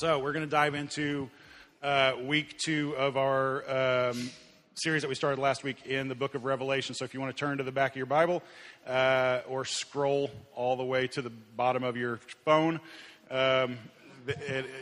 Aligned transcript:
So 0.00 0.18
we're 0.18 0.32
going 0.32 0.46
to 0.46 0.50
dive 0.50 0.74
into 0.74 1.28
uh, 1.82 2.14
week 2.24 2.56
two 2.56 2.96
of 2.96 3.18
our 3.18 4.08
um, 4.08 4.30
series 4.72 5.02
that 5.02 5.08
we 5.08 5.14
started 5.14 5.38
last 5.38 5.62
week 5.62 5.84
in 5.84 6.08
the 6.08 6.14
book 6.14 6.34
of 6.34 6.46
Revelation. 6.46 6.94
So 6.94 7.04
if 7.04 7.12
you 7.12 7.20
want 7.20 7.36
to 7.36 7.38
turn 7.38 7.58
to 7.58 7.64
the 7.64 7.70
back 7.70 7.92
of 7.92 7.96
your 7.98 8.06
Bible 8.06 8.42
uh, 8.86 9.40
or 9.46 9.66
scroll 9.66 10.30
all 10.54 10.76
the 10.76 10.84
way 10.84 11.06
to 11.08 11.20
the 11.20 11.28
bottom 11.28 11.84
of 11.84 11.98
your 11.98 12.18
phone 12.46 12.80
um, 13.30 13.76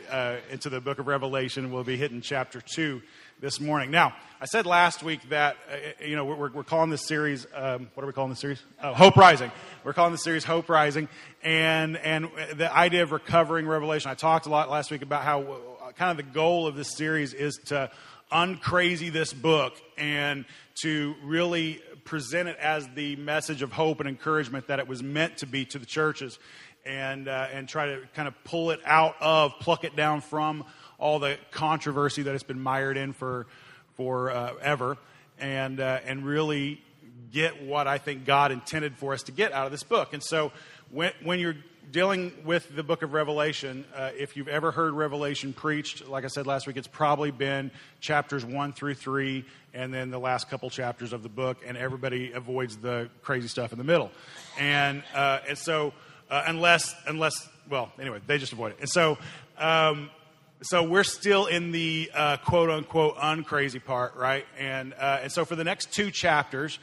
uh, 0.09 0.36
into 0.53 0.71
the 0.71 0.81
book 0.81 1.00
of 1.00 1.09
Revelation, 1.09 1.73
we'll 1.73 1.82
be 1.82 1.96
hitting 1.96 2.21
chapter 2.21 2.61
two 2.61 3.03
this 3.41 3.61
morning. 3.61 3.91
Now, 3.91 4.15
I 4.41 4.47
said 4.47 4.67
last 4.67 5.03
week 5.03 5.21
that, 5.29 5.57
uh, 5.71 6.05
you 6.05 6.17
know, 6.17 6.25
we're, 6.25 6.51
we're 6.51 6.65
calling 6.65 6.91
this 6.91 7.07
series, 7.07 7.47
um, 7.55 7.89
what 7.95 8.03
are 8.03 8.07
we 8.07 8.13
calling 8.13 8.31
this 8.31 8.41
series? 8.41 8.61
Oh, 8.83 8.93
Hope 8.95 9.17
Rising. 9.17 9.53
We're 9.85 9.93
calling 9.93 10.13
the 10.13 10.19
series 10.19 10.45
Hope 10.45 10.69
Rising. 10.69 11.09
And, 11.43 11.97
and 11.97 12.29
the 12.55 12.75
idea 12.75 13.05
of 13.05 13.13
recovering 13.13 13.67
revelation. 13.67 14.11
I 14.11 14.14
talked 14.14 14.47
a 14.47 14.49
lot 14.49 14.71
last 14.71 14.91
week 14.91 15.03
about 15.03 15.23
how 15.23 15.43
uh, 15.43 15.93
kind 15.93 16.11
of 16.11 16.17
the 16.17 16.33
goal 16.33 16.67
of 16.67 16.75
this 16.75 16.97
series 16.97 17.33
is 17.33 17.59
to 17.67 17.91
uncrazy 18.33 19.13
this 19.13 19.33
book 19.33 19.75
and 19.97 20.45
to 20.83 21.14
really 21.23 21.81
present 22.05 22.49
it 22.49 22.57
as 22.59 22.89
the 22.95 23.14
message 23.17 23.63
of 23.63 23.71
hope 23.71 24.00
and 24.00 24.09
encouragement 24.09 24.67
that 24.67 24.81
it 24.81 24.89
was 24.89 25.03
meant 25.03 25.39
to 25.39 25.47
be 25.47 25.64
to 25.67 25.79
the 25.79 25.86
churches 25.86 26.39
and, 26.85 27.29
uh, 27.29 27.47
and 27.53 27.69
try 27.69 27.86
to 27.86 28.00
kind 28.14 28.27
of 28.27 28.35
pull 28.45 28.71
it 28.71 28.81
out 28.85 29.14
of, 29.21 29.53
pluck 29.61 29.85
it 29.85 29.95
down 29.95 30.21
from 30.23 30.64
all 30.98 31.18
the 31.18 31.38
controversy 31.50 32.22
that 32.22 32.34
it's 32.34 32.42
been 32.42 32.61
mired 32.61 32.97
in 32.97 33.12
for 33.12 33.47
for 33.97 34.30
uh, 34.30 34.55
ever, 34.61 34.97
and 35.38 35.80
uh, 35.80 36.00
and 36.05 36.24
really 36.24 36.80
get 37.32 37.62
what 37.62 37.86
I 37.86 37.98
think 37.98 38.24
God 38.24 38.52
intended 38.52 38.96
for 38.96 39.12
us 39.12 39.24
to 39.24 39.32
get 39.32 39.52
out 39.52 39.66
of 39.66 39.72
this 39.72 39.82
book. 39.82 40.12
And 40.12 40.22
so, 40.22 40.52
when 40.90 41.12
when 41.22 41.38
you're 41.38 41.56
dealing 41.90 42.32
with 42.44 42.74
the 42.74 42.82
book 42.82 43.02
of 43.02 43.12
Revelation, 43.12 43.84
uh, 43.94 44.10
if 44.16 44.36
you've 44.36 44.48
ever 44.48 44.70
heard 44.70 44.92
Revelation 44.92 45.52
preached, 45.52 46.06
like 46.06 46.24
I 46.24 46.28
said 46.28 46.46
last 46.46 46.66
week, 46.66 46.77
it's 46.77 46.88
probably 46.88 47.30
been 47.30 47.70
chapters 48.00 48.44
one 48.44 48.72
through 48.72 48.94
three, 48.94 49.44
and 49.72 49.94
then 49.94 50.10
the 50.10 50.18
last 50.18 50.50
couple 50.50 50.68
chapters 50.68 51.12
of 51.12 51.22
the 51.22 51.28
book, 51.28 51.58
and 51.66 51.77
everybody 51.77 52.33
avoids 52.33 52.77
the 52.77 53.08
crazy 53.22 53.48
stuff 53.48 53.72
in 53.72 53.78
the 53.78 53.84
middle. 53.84 54.10
And 54.58 55.02
uh, 55.14 55.40
and 55.48 55.56
so, 55.56 55.92
uh, 56.30 56.42
unless 56.46 56.94
unless 57.06 57.48
well, 57.70 57.92
anyway, 58.00 58.20
they 58.27 58.38
just 58.38 58.52
avoid 58.52 58.72
it. 58.72 58.78
And 58.80 58.88
so. 58.88 59.18
Um, 59.56 60.10
so 60.62 60.83
we're 60.83 61.05
still 61.05 61.47
in 61.47 61.70
the 61.70 62.11
uh, 62.12 62.37
quote 62.39 62.69
unquote 62.69 63.17
uncrazy 63.17 63.83
part, 63.84 64.17
right? 64.17 64.45
And 64.59 64.92
uh, 64.95 65.20
and 65.23 65.31
so 65.31 65.45
for 65.45 65.55
the 65.55 65.62
next 65.62 65.92
two 65.92 66.11
chapters, 66.11 66.81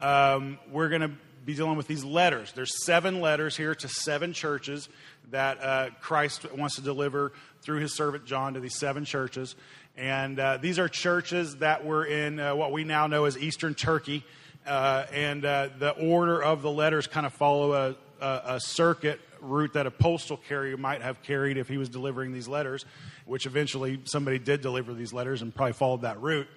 um, 0.00 0.58
we're 0.70 0.88
going 0.88 1.02
to 1.02 1.10
be 1.44 1.54
dealing 1.54 1.76
with 1.76 1.86
these 1.86 2.04
letters. 2.04 2.52
There's 2.52 2.84
seven 2.84 3.20
letters 3.20 3.54
here 3.54 3.74
to 3.74 3.88
seven 3.88 4.32
churches 4.32 4.88
that 5.30 5.62
uh, 5.62 5.90
Christ 6.00 6.50
wants 6.54 6.76
to 6.76 6.80
deliver 6.80 7.32
through 7.60 7.80
His 7.80 7.94
servant 7.94 8.24
John 8.24 8.54
to 8.54 8.60
these 8.60 8.78
seven 8.78 9.04
churches, 9.04 9.56
and 9.94 10.40
uh, 10.40 10.56
these 10.56 10.78
are 10.78 10.88
churches 10.88 11.56
that 11.56 11.84
were 11.84 12.06
in 12.06 12.40
uh, 12.40 12.54
what 12.54 12.72
we 12.72 12.84
now 12.84 13.08
know 13.08 13.26
as 13.26 13.36
Eastern 13.36 13.74
Turkey. 13.74 14.24
Uh, 14.66 15.06
and 15.14 15.42
the 15.42 15.94
order 15.98 16.42
of 16.42 16.60
the 16.60 16.70
letters 16.70 17.06
kind 17.06 17.24
of 17.24 17.32
follow 17.32 17.72
a, 17.72 17.96
a, 18.20 18.42
a 18.44 18.60
circuit 18.60 19.18
route 19.40 19.74
that 19.74 19.86
a 19.86 19.90
postal 19.90 20.36
carrier 20.36 20.76
might 20.76 21.02
have 21.02 21.22
carried 21.22 21.56
if 21.56 21.68
he 21.68 21.78
was 21.78 21.88
delivering 21.88 22.32
these 22.32 22.48
letters 22.48 22.84
which 23.28 23.46
eventually 23.46 24.00
somebody 24.04 24.38
did 24.38 24.60
deliver 24.60 24.94
these 24.94 25.12
letters 25.12 25.42
and 25.42 25.54
probably 25.54 25.74
followed 25.74 26.02
that 26.02 26.20
route. 26.20 26.48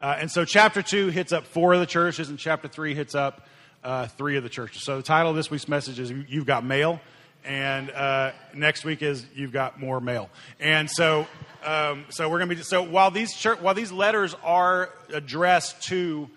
Uh, 0.00 0.16
and 0.18 0.30
so 0.30 0.44
chapter 0.44 0.82
2 0.82 1.08
hits 1.08 1.32
up 1.32 1.46
four 1.46 1.72
of 1.72 1.80
the 1.80 1.86
churches, 1.86 2.28
and 2.28 2.38
chapter 2.38 2.68
3 2.68 2.94
hits 2.94 3.14
up 3.14 3.46
uh, 3.82 4.06
three 4.06 4.36
of 4.36 4.42
the 4.42 4.48
churches. 4.48 4.82
So 4.82 4.98
the 4.98 5.02
title 5.02 5.30
of 5.30 5.36
this 5.36 5.50
week's 5.50 5.68
message 5.68 5.98
is 5.98 6.10
You've 6.10 6.46
Got 6.46 6.64
Mail, 6.64 7.00
and 7.44 7.90
uh, 7.90 8.32
next 8.54 8.84
week 8.84 9.02
is 9.02 9.26
You've 9.34 9.52
Got 9.52 9.80
More 9.80 10.00
Mail. 10.00 10.30
And 10.58 10.90
so, 10.90 11.26
um, 11.64 12.04
so 12.10 12.28
we're 12.28 12.38
going 12.38 12.50
to 12.50 12.56
be, 12.56 12.62
so 12.62 12.82
while 12.82 13.10
these, 13.10 13.34
church, 13.34 13.60
while 13.60 13.74
these 13.74 13.92
letters 13.92 14.34
are 14.42 14.90
addressed 15.12 15.82
to 15.88 16.28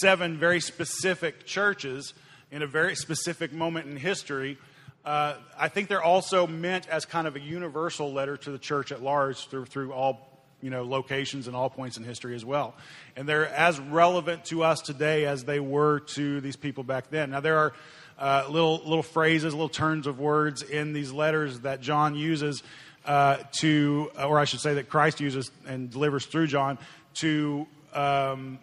seven 0.00 0.38
very 0.38 0.60
specific 0.60 1.46
churches 1.46 2.14
in 2.50 2.62
a 2.62 2.66
very 2.66 2.94
specific 2.94 3.52
moment 3.52 3.86
in 3.86 3.96
history, 3.96 4.58
uh, 5.04 5.34
I 5.58 5.68
think 5.68 5.88
they're 5.88 6.02
also 6.02 6.46
meant 6.46 6.88
as 6.88 7.04
kind 7.04 7.26
of 7.26 7.36
a 7.36 7.40
universal 7.40 8.12
letter 8.12 8.36
to 8.36 8.50
the 8.50 8.58
church 8.58 8.92
at 8.92 9.02
large 9.02 9.48
through, 9.48 9.66
through 9.66 9.92
all 9.92 10.30
you 10.60 10.70
know, 10.70 10.84
locations 10.84 11.46
and 11.46 11.56
all 11.56 11.70
points 11.70 11.96
in 11.96 12.04
history 12.04 12.34
as 12.34 12.44
well. 12.44 12.74
And 13.16 13.28
they're 13.28 13.48
as 13.48 13.80
relevant 13.80 14.44
to 14.46 14.62
us 14.62 14.80
today 14.80 15.24
as 15.24 15.44
they 15.44 15.60
were 15.60 16.00
to 16.00 16.40
these 16.40 16.56
people 16.56 16.84
back 16.84 17.10
then. 17.10 17.30
Now, 17.30 17.40
there 17.40 17.58
are 17.58 17.72
uh, 18.18 18.44
little, 18.50 18.76
little 18.84 19.02
phrases, 19.02 19.54
little 19.54 19.70
turns 19.70 20.06
of 20.06 20.20
words 20.20 20.62
in 20.62 20.92
these 20.92 21.12
letters 21.12 21.60
that 21.60 21.80
John 21.80 22.14
uses 22.14 22.62
uh, 23.06 23.38
to, 23.60 24.10
or 24.22 24.38
I 24.38 24.44
should 24.44 24.60
say 24.60 24.74
that 24.74 24.90
Christ 24.90 25.20
uses 25.20 25.50
and 25.66 25.90
delivers 25.90 26.26
through 26.26 26.48
John 26.48 26.78
to 27.14 27.66
um, 27.94 28.58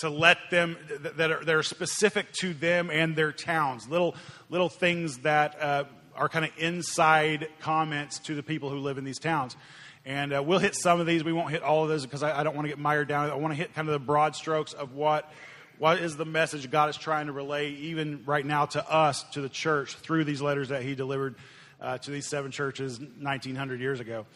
to 0.00 0.10
let 0.10 0.38
them 0.50 0.76
that 1.16 1.30
are, 1.30 1.44
that 1.44 1.54
are 1.54 1.62
specific 1.62 2.32
to 2.32 2.54
them 2.54 2.90
and 2.90 3.16
their 3.16 3.32
towns. 3.32 3.88
Little 3.88 4.14
little 4.48 4.68
things 4.68 5.18
that 5.18 5.60
uh, 5.60 5.84
are 6.14 6.28
kind 6.28 6.44
of 6.44 6.50
inside 6.58 7.48
comments 7.60 8.18
to 8.20 8.34
the 8.34 8.42
people 8.42 8.70
who 8.70 8.78
live 8.78 8.98
in 8.98 9.04
these 9.04 9.18
towns. 9.18 9.56
And 10.04 10.32
uh, 10.32 10.42
we'll 10.42 10.58
hit 10.58 10.74
some 10.74 10.98
of 10.98 11.06
these. 11.06 11.22
We 11.22 11.32
won't 11.32 11.50
hit 11.50 11.62
all 11.62 11.82
of 11.82 11.88
those 11.88 12.04
because 12.04 12.22
I, 12.22 12.40
I 12.40 12.42
don't 12.42 12.56
want 12.56 12.64
to 12.66 12.70
get 12.70 12.78
mired 12.78 13.08
down. 13.08 13.30
I 13.30 13.34
want 13.34 13.52
to 13.52 13.56
hit 13.56 13.74
kind 13.74 13.88
of 13.88 13.92
the 13.92 13.98
broad 13.98 14.34
strokes 14.34 14.72
of 14.72 14.94
what 14.94 15.30
what 15.78 15.98
is 15.98 16.16
the 16.16 16.26
message 16.26 16.70
God 16.70 16.90
is 16.90 16.96
trying 16.98 17.26
to 17.26 17.32
relay, 17.32 17.70
even 17.70 18.22
right 18.26 18.44
now 18.44 18.66
to 18.66 18.90
us, 18.90 19.22
to 19.32 19.40
the 19.40 19.48
church, 19.48 19.94
through 19.96 20.24
these 20.24 20.42
letters 20.42 20.68
that 20.68 20.82
He 20.82 20.94
delivered 20.94 21.36
uh, 21.80 21.96
to 21.98 22.10
these 22.10 22.26
seven 22.26 22.50
churches 22.50 23.00
1,900 23.00 23.80
years 23.80 23.98
ago. 23.98 24.26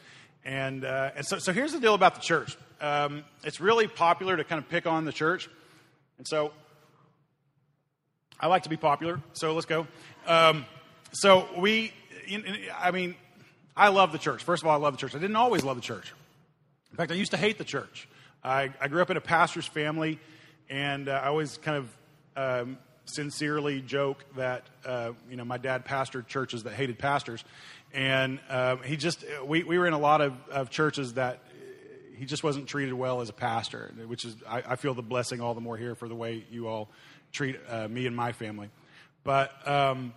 And, 0.44 0.84
uh, 0.84 1.12
and 1.16 1.26
so, 1.26 1.38
so 1.38 1.52
here's 1.52 1.72
the 1.72 1.80
deal 1.80 1.94
about 1.94 2.14
the 2.14 2.20
church. 2.20 2.56
Um, 2.80 3.24
it's 3.44 3.60
really 3.60 3.86
popular 3.86 4.36
to 4.36 4.44
kind 4.44 4.58
of 4.58 4.68
pick 4.68 4.86
on 4.86 5.04
the 5.04 5.12
church. 5.12 5.48
And 6.18 6.28
so 6.28 6.52
I 8.38 8.46
like 8.48 8.64
to 8.64 8.68
be 8.68 8.76
popular, 8.76 9.20
so 9.32 9.54
let's 9.54 9.66
go. 9.66 9.86
Um, 10.26 10.66
so 11.12 11.48
we, 11.56 11.92
I 12.78 12.90
mean, 12.90 13.14
I 13.76 13.88
love 13.88 14.12
the 14.12 14.18
church. 14.18 14.42
First 14.42 14.62
of 14.62 14.68
all, 14.68 14.74
I 14.74 14.78
love 14.78 14.94
the 14.94 14.98
church. 14.98 15.14
I 15.14 15.18
didn't 15.18 15.36
always 15.36 15.64
love 15.64 15.76
the 15.76 15.82
church. 15.82 16.12
In 16.90 16.96
fact, 16.96 17.10
I 17.10 17.14
used 17.14 17.30
to 17.30 17.36
hate 17.36 17.58
the 17.58 17.64
church. 17.64 18.08
I, 18.42 18.70
I 18.80 18.88
grew 18.88 19.00
up 19.00 19.10
in 19.10 19.16
a 19.16 19.20
pastor's 19.20 19.66
family, 19.66 20.18
and 20.68 21.08
uh, 21.08 21.20
I 21.24 21.28
always 21.28 21.56
kind 21.58 21.78
of 21.78 21.96
um, 22.36 22.78
sincerely 23.06 23.80
joke 23.80 24.24
that 24.36 24.64
uh, 24.84 25.12
you 25.30 25.36
know 25.36 25.44
my 25.44 25.58
dad 25.58 25.84
pastored 25.84 26.26
churches 26.26 26.62
that 26.64 26.74
hated 26.74 26.98
pastors, 26.98 27.44
and 27.94 28.40
um, 28.50 28.82
he 28.82 28.96
just 28.96 29.24
we, 29.46 29.62
we 29.62 29.78
were 29.78 29.86
in 29.86 29.92
a 29.92 29.98
lot 29.98 30.20
of, 30.20 30.34
of 30.50 30.68
churches 30.68 31.14
that 31.14 31.40
he 32.16 32.26
just 32.26 32.42
wasn't 32.42 32.66
treated 32.66 32.92
well 32.94 33.20
as 33.20 33.28
a 33.28 33.32
pastor, 33.32 33.92
which 34.06 34.24
is 34.24 34.36
I, 34.48 34.62
I, 34.68 34.76
feel 34.76 34.94
the 34.94 35.02
blessing 35.02 35.40
all 35.40 35.54
the 35.54 35.60
more 35.60 35.76
here 35.76 35.94
for 35.94 36.08
the 36.08 36.14
way 36.14 36.44
you 36.50 36.68
all 36.68 36.88
treat 37.32 37.56
uh, 37.68 37.88
me 37.88 38.06
and 38.06 38.14
my 38.14 38.32
family. 38.32 38.70
But 39.22 39.66
um, 39.66 40.12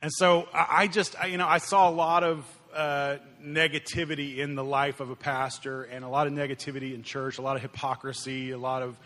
and 0.00 0.10
so 0.12 0.48
I, 0.52 0.66
I 0.70 0.86
just 0.88 1.16
I, 1.20 1.26
you 1.26 1.38
know 1.38 1.46
I 1.46 1.58
saw 1.58 1.88
a 1.88 1.94
lot 1.94 2.24
of 2.24 2.44
uh, 2.74 3.16
negativity 3.44 4.38
in 4.38 4.54
the 4.54 4.64
life 4.64 5.00
of 5.00 5.10
a 5.10 5.16
pastor, 5.16 5.84
and 5.84 6.04
a 6.04 6.08
lot 6.08 6.26
of 6.26 6.32
negativity 6.32 6.94
in 6.94 7.02
church, 7.02 7.38
a 7.38 7.42
lot 7.42 7.56
of 7.56 7.62
hypocrisy, 7.62 8.50
a 8.50 8.58
lot 8.58 8.82
of 8.82 8.98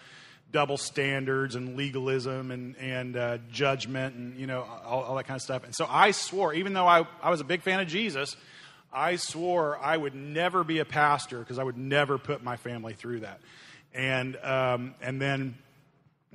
double 0.52 0.76
standards 0.76 1.54
and 1.54 1.76
legalism 1.76 2.50
and, 2.50 2.76
and 2.76 3.16
uh, 3.16 3.38
judgment 3.50 4.14
and 4.14 4.38
you 4.38 4.46
know 4.46 4.64
all, 4.84 5.02
all, 5.02 5.16
that 5.16 5.26
kind 5.26 5.36
of 5.36 5.42
stuff 5.42 5.64
and 5.64 5.74
so 5.74 5.86
i 5.90 6.12
swore 6.12 6.54
even 6.54 6.72
though 6.72 6.86
I, 6.86 7.06
I 7.22 7.30
was 7.30 7.40
a 7.40 7.44
big 7.44 7.62
fan 7.62 7.80
of 7.80 7.88
jesus 7.88 8.36
I 8.96 9.16
swore 9.16 9.78
I 9.78 9.94
would 9.94 10.14
never 10.14 10.64
be 10.64 10.78
a 10.78 10.86
pastor 10.86 11.40
because 11.40 11.58
I 11.58 11.62
would 11.62 11.76
never 11.76 12.16
put 12.16 12.42
my 12.42 12.56
family 12.56 12.94
through 12.94 13.20
that. 13.20 13.40
And, 13.92 14.36
um, 14.42 14.94
and 15.02 15.20
then 15.20 15.56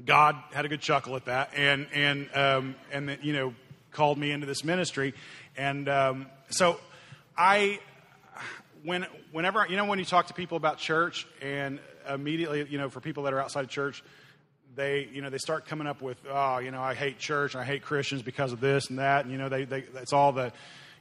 God 0.06 0.36
had 0.54 0.66
a 0.66 0.68
good 0.68 0.80
chuckle 0.80 1.16
at 1.16 1.26
that 1.26 1.52
and, 1.56 1.88
and, 1.92 2.30
um, 2.36 2.76
and 2.92 3.18
you 3.24 3.34
know, 3.34 3.56
called 3.92 4.20
me 4.20 4.30
into 4.30 4.46
this 4.46 4.64
ministry. 4.64 5.16
And 5.58 5.90
um, 5.90 6.28
so 6.50 6.80
I, 7.36 7.80
when, 8.84 9.06
whenever, 9.32 9.66
you 9.68 9.76
know, 9.76 9.86
when 9.86 10.00
you 10.00 10.06
talk 10.06 10.28
to 10.28 10.34
people 10.34 10.58
about 10.58 10.78
church 10.78 11.28
and 11.42 11.80
immediately, 12.10 12.66
you 12.70 12.78
know, 12.78 12.90
for 12.90 13.00
people 13.00 13.24
that 13.24 13.34
are 13.34 13.40
outside 13.40 13.64
of 13.64 13.70
church, 13.70 14.04
they, 14.76 15.10
you 15.12 15.22
know, 15.22 15.30
they 15.30 15.38
start 15.38 15.66
coming 15.66 15.88
up 15.88 16.02
with, 16.02 16.18
oh, 16.30 16.60
you 16.60 16.72
know, 16.72 16.82
I 16.82 16.94
hate 16.94 17.20
church 17.20 17.54
and 17.54 17.62
I 17.62 17.66
hate 17.66 17.82
Christians 17.82 18.22
because 18.22 18.54
of 18.54 18.60
this 18.60 18.90
and 18.90 19.00
that. 19.00 19.26
And, 19.26 19.32
you 19.32 19.38
know, 19.38 19.50
they, 19.50 19.66
they, 19.66 19.84
it's 19.96 20.14
all 20.14 20.32
the, 20.32 20.54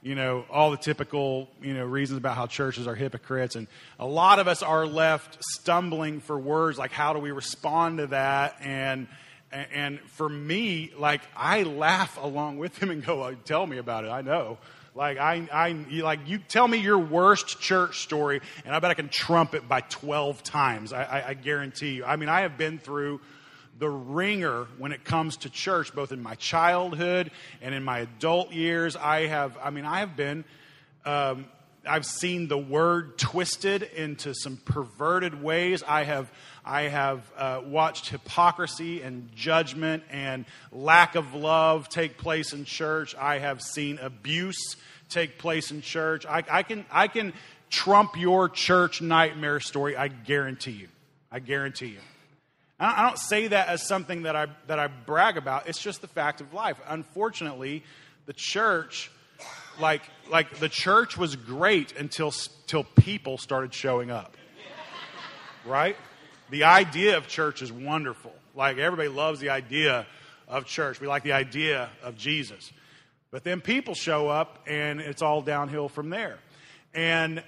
you 0.02 0.14
know, 0.14 0.44
all 0.50 0.70
the 0.70 0.76
typical, 0.76 1.48
you 1.62 1.74
know, 1.74 1.84
reasons 1.84 2.18
about 2.18 2.36
how 2.36 2.46
churches 2.46 2.86
are 2.86 2.94
hypocrites. 2.94 3.54
And 3.54 3.68
a 3.98 4.06
lot 4.06 4.38
of 4.38 4.48
us 4.48 4.62
are 4.62 4.86
left 4.86 5.38
stumbling 5.44 6.20
for 6.20 6.38
words 6.38 6.78
like, 6.78 6.90
how 6.90 7.12
do 7.12 7.20
we 7.20 7.30
respond 7.30 7.98
to 7.98 8.08
that? 8.08 8.56
And, 8.60 9.06
and 9.52 10.00
for 10.00 10.28
me, 10.28 10.92
like, 10.96 11.20
I 11.36 11.64
laugh 11.64 12.18
along 12.20 12.58
with 12.58 12.76
him 12.82 12.90
and 12.90 13.04
go, 13.04 13.34
tell 13.44 13.66
me 13.66 13.78
about 13.78 14.04
it. 14.04 14.08
I 14.08 14.22
know. 14.22 14.58
Like, 14.94 15.18
I, 15.18 15.48
I, 15.52 15.72
like, 16.02 16.20
you 16.26 16.38
tell 16.38 16.66
me 16.66 16.78
your 16.78 16.98
worst 16.98 17.60
church 17.60 18.02
story, 18.02 18.40
and 18.64 18.74
I 18.74 18.80
bet 18.80 18.90
I 18.90 18.94
can 18.94 19.08
trump 19.08 19.54
it 19.54 19.68
by 19.68 19.82
12 19.82 20.42
times. 20.42 20.92
I, 20.92 21.02
I, 21.02 21.28
I 21.28 21.34
guarantee 21.34 21.92
you. 21.92 22.04
I 22.04 22.16
mean, 22.16 22.28
I 22.28 22.40
have 22.40 22.58
been 22.58 22.78
through 22.78 23.20
the 23.78 23.88
ringer 23.88 24.66
when 24.78 24.92
it 24.92 25.04
comes 25.04 25.38
to 25.38 25.50
church, 25.50 25.94
both 25.94 26.12
in 26.12 26.22
my 26.22 26.34
childhood 26.34 27.30
and 27.62 27.74
in 27.74 27.84
my 27.84 28.00
adult 28.00 28.52
years. 28.52 28.96
I 28.96 29.26
have, 29.26 29.56
I 29.62 29.70
mean, 29.70 29.84
I 29.84 30.00
have 30.00 30.16
been 30.16 30.44
um, 31.04 31.46
I've 31.90 32.06
seen 32.06 32.46
the 32.46 32.56
word 32.56 33.18
twisted 33.18 33.82
into 33.82 34.32
some 34.32 34.58
perverted 34.58 35.42
ways. 35.42 35.82
I 35.82 36.04
have, 36.04 36.30
I 36.64 36.82
have 36.82 37.32
uh, 37.36 37.62
watched 37.64 38.10
hypocrisy 38.10 39.02
and 39.02 39.34
judgment 39.34 40.04
and 40.08 40.44
lack 40.70 41.16
of 41.16 41.34
love 41.34 41.88
take 41.88 42.16
place 42.16 42.52
in 42.52 42.64
church. 42.64 43.16
I 43.16 43.40
have 43.40 43.60
seen 43.60 43.98
abuse 43.98 44.76
take 45.08 45.36
place 45.36 45.72
in 45.72 45.82
church. 45.82 46.24
I, 46.26 46.44
I, 46.48 46.62
can, 46.62 46.86
I 46.92 47.08
can 47.08 47.32
trump 47.70 48.16
your 48.16 48.48
church 48.48 49.02
nightmare 49.02 49.58
story, 49.58 49.96
I 49.96 50.06
guarantee 50.06 50.70
you. 50.70 50.88
I 51.32 51.40
guarantee 51.40 51.88
you. 51.88 52.00
I 52.78 53.02
don't 53.02 53.18
say 53.18 53.48
that 53.48 53.66
as 53.66 53.84
something 53.88 54.22
that 54.22 54.36
I, 54.36 54.46
that 54.68 54.78
I 54.78 54.86
brag 54.86 55.36
about. 55.36 55.68
It's 55.68 55.82
just 55.82 56.02
the 56.02 56.08
fact 56.08 56.40
of 56.40 56.54
life. 56.54 56.78
Unfortunately, 56.86 57.82
the 58.26 58.32
church 58.32 59.10
like 59.80 60.02
like 60.30 60.58
the 60.58 60.68
church 60.68 61.16
was 61.16 61.36
great 61.36 61.96
until 61.96 62.32
till 62.66 62.84
people 62.84 63.38
started 63.38 63.74
showing 63.74 64.10
up. 64.10 64.36
Right? 65.64 65.96
The 66.50 66.64
idea 66.64 67.16
of 67.16 67.28
church 67.28 67.62
is 67.62 67.70
wonderful. 67.72 68.32
Like 68.54 68.78
everybody 68.78 69.08
loves 69.08 69.40
the 69.40 69.50
idea 69.50 70.06
of 70.48 70.66
church. 70.66 71.00
We 71.00 71.06
like 71.06 71.22
the 71.22 71.32
idea 71.32 71.90
of 72.02 72.16
Jesus. 72.16 72.72
But 73.30 73.44
then 73.44 73.60
people 73.60 73.94
show 73.94 74.28
up 74.28 74.64
and 74.66 75.00
it's 75.00 75.22
all 75.22 75.42
downhill 75.42 75.88
from 75.88 76.10
there. 76.10 76.38
And 76.94 77.42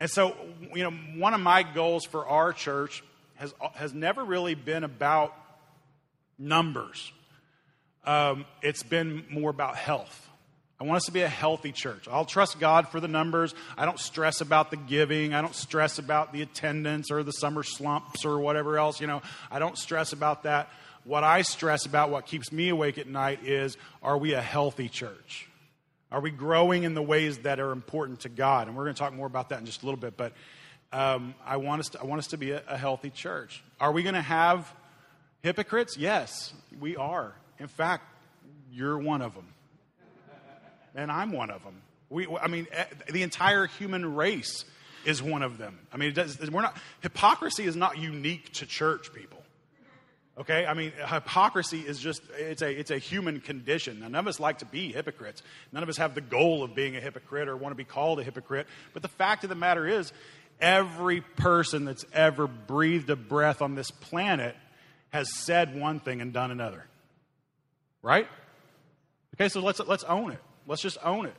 and 0.00 0.10
so 0.10 0.36
you 0.74 0.82
know 0.82 0.90
one 1.16 1.34
of 1.34 1.40
my 1.40 1.62
goals 1.62 2.04
for 2.04 2.26
our 2.26 2.52
church 2.52 3.02
has 3.36 3.54
has 3.74 3.94
never 3.94 4.24
really 4.24 4.54
been 4.54 4.84
about 4.84 5.34
numbers. 6.38 7.12
Um, 8.04 8.46
it's 8.62 8.82
been 8.82 9.24
more 9.30 9.50
about 9.50 9.76
health. 9.76 10.27
I 10.80 10.84
want 10.84 10.98
us 10.98 11.06
to 11.06 11.12
be 11.12 11.22
a 11.22 11.28
healthy 11.28 11.72
church. 11.72 12.06
I'll 12.08 12.24
trust 12.24 12.60
God 12.60 12.88
for 12.88 13.00
the 13.00 13.08
numbers. 13.08 13.52
I 13.76 13.84
don't 13.84 13.98
stress 13.98 14.40
about 14.40 14.70
the 14.70 14.76
giving. 14.76 15.34
I 15.34 15.40
don't 15.40 15.54
stress 15.54 15.98
about 15.98 16.32
the 16.32 16.42
attendance 16.42 17.10
or 17.10 17.24
the 17.24 17.32
summer 17.32 17.64
slumps 17.64 18.24
or 18.24 18.38
whatever 18.38 18.78
else. 18.78 19.00
You 19.00 19.08
know, 19.08 19.22
I 19.50 19.58
don't 19.58 19.76
stress 19.76 20.12
about 20.12 20.44
that. 20.44 20.68
What 21.02 21.24
I 21.24 21.42
stress 21.42 21.84
about, 21.84 22.10
what 22.10 22.26
keeps 22.26 22.52
me 22.52 22.68
awake 22.68 22.96
at 22.96 23.08
night, 23.08 23.44
is 23.44 23.76
are 24.04 24.16
we 24.16 24.34
a 24.34 24.40
healthy 24.40 24.88
church? 24.88 25.48
Are 26.12 26.20
we 26.20 26.30
growing 26.30 26.84
in 26.84 26.94
the 26.94 27.02
ways 27.02 27.38
that 27.38 27.58
are 27.58 27.72
important 27.72 28.20
to 28.20 28.28
God? 28.28 28.68
And 28.68 28.76
we're 28.76 28.84
going 28.84 28.94
to 28.94 28.98
talk 29.00 29.12
more 29.12 29.26
about 29.26 29.48
that 29.48 29.58
in 29.58 29.66
just 29.66 29.82
a 29.82 29.84
little 29.84 30.00
bit. 30.00 30.16
But 30.16 30.32
um, 30.92 31.34
I, 31.44 31.56
want 31.56 31.80
us 31.80 31.88
to, 31.90 32.00
I 32.00 32.04
want 32.04 32.20
us 32.20 32.28
to 32.28 32.36
be 32.36 32.52
a, 32.52 32.62
a 32.68 32.78
healthy 32.78 33.10
church. 33.10 33.64
Are 33.80 33.90
we 33.90 34.04
going 34.04 34.14
to 34.14 34.22
have 34.22 34.72
hypocrites? 35.42 35.96
Yes, 35.96 36.52
we 36.78 36.96
are. 36.96 37.34
In 37.58 37.66
fact, 37.66 38.04
you're 38.70 38.96
one 38.96 39.22
of 39.22 39.34
them 39.34 39.46
and 40.98 41.12
I'm 41.12 41.32
one 41.32 41.50
of 41.50 41.62
them. 41.62 41.80
We, 42.10 42.26
I 42.26 42.48
mean, 42.48 42.66
the 43.10 43.22
entire 43.22 43.66
human 43.66 44.16
race 44.16 44.64
is 45.04 45.22
one 45.22 45.42
of 45.42 45.58
them. 45.58 45.78
I 45.92 45.96
mean, 45.96 46.12
does, 46.12 46.38
we're 46.50 46.62
not, 46.62 46.76
hypocrisy 47.00 47.64
is 47.64 47.76
not 47.76 47.98
unique 47.98 48.52
to 48.54 48.66
church 48.66 49.12
people. 49.14 49.42
Okay? 50.38 50.66
I 50.66 50.74
mean, 50.74 50.92
hypocrisy 51.06 51.80
is 51.80 52.00
just, 52.00 52.22
it's 52.36 52.62
a, 52.62 52.70
it's 52.70 52.90
a 52.90 52.98
human 52.98 53.40
condition. 53.40 54.00
Now, 54.00 54.08
none 54.08 54.20
of 54.20 54.26
us 54.26 54.40
like 54.40 54.58
to 54.58 54.64
be 54.64 54.92
hypocrites. 54.92 55.42
None 55.72 55.82
of 55.82 55.88
us 55.88 55.96
have 55.98 56.14
the 56.14 56.20
goal 56.20 56.62
of 56.62 56.74
being 56.74 56.96
a 56.96 57.00
hypocrite 57.00 57.48
or 57.48 57.56
want 57.56 57.72
to 57.72 57.76
be 57.76 57.84
called 57.84 58.18
a 58.18 58.24
hypocrite. 58.24 58.66
But 58.92 59.02
the 59.02 59.08
fact 59.08 59.44
of 59.44 59.50
the 59.50 59.56
matter 59.56 59.86
is, 59.86 60.12
every 60.60 61.20
person 61.20 61.84
that's 61.84 62.04
ever 62.12 62.48
breathed 62.48 63.08
a 63.10 63.16
breath 63.16 63.62
on 63.62 63.76
this 63.76 63.90
planet 63.90 64.56
has 65.10 65.32
said 65.32 65.78
one 65.78 66.00
thing 66.00 66.20
and 66.20 66.32
done 66.32 66.50
another. 66.50 66.84
Right? 68.02 68.26
Okay, 69.34 69.48
so 69.48 69.60
let's, 69.60 69.78
let's 69.80 70.04
own 70.04 70.32
it. 70.32 70.40
Let's 70.68 70.82
just 70.82 70.98
own 71.02 71.26
it. 71.26 71.34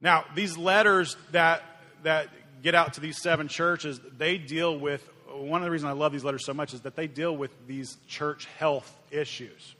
Now, 0.00 0.24
these 0.34 0.56
letters 0.56 1.16
that, 1.32 1.62
that 2.02 2.28
get 2.62 2.74
out 2.74 2.94
to 2.94 3.00
these 3.00 3.20
seven 3.20 3.48
churches, 3.48 4.00
they 4.16 4.36
deal 4.38 4.78
with 4.78 5.08
one 5.28 5.62
of 5.62 5.64
the 5.64 5.70
reasons 5.70 5.90
I 5.90 5.94
love 5.94 6.12
these 6.12 6.24
letters 6.24 6.44
so 6.44 6.52
much 6.52 6.74
is 6.74 6.82
that 6.82 6.94
they 6.94 7.06
deal 7.06 7.34
with 7.34 7.50
these 7.66 7.96
church 8.06 8.46
health 8.58 8.98
issues. 9.10 9.74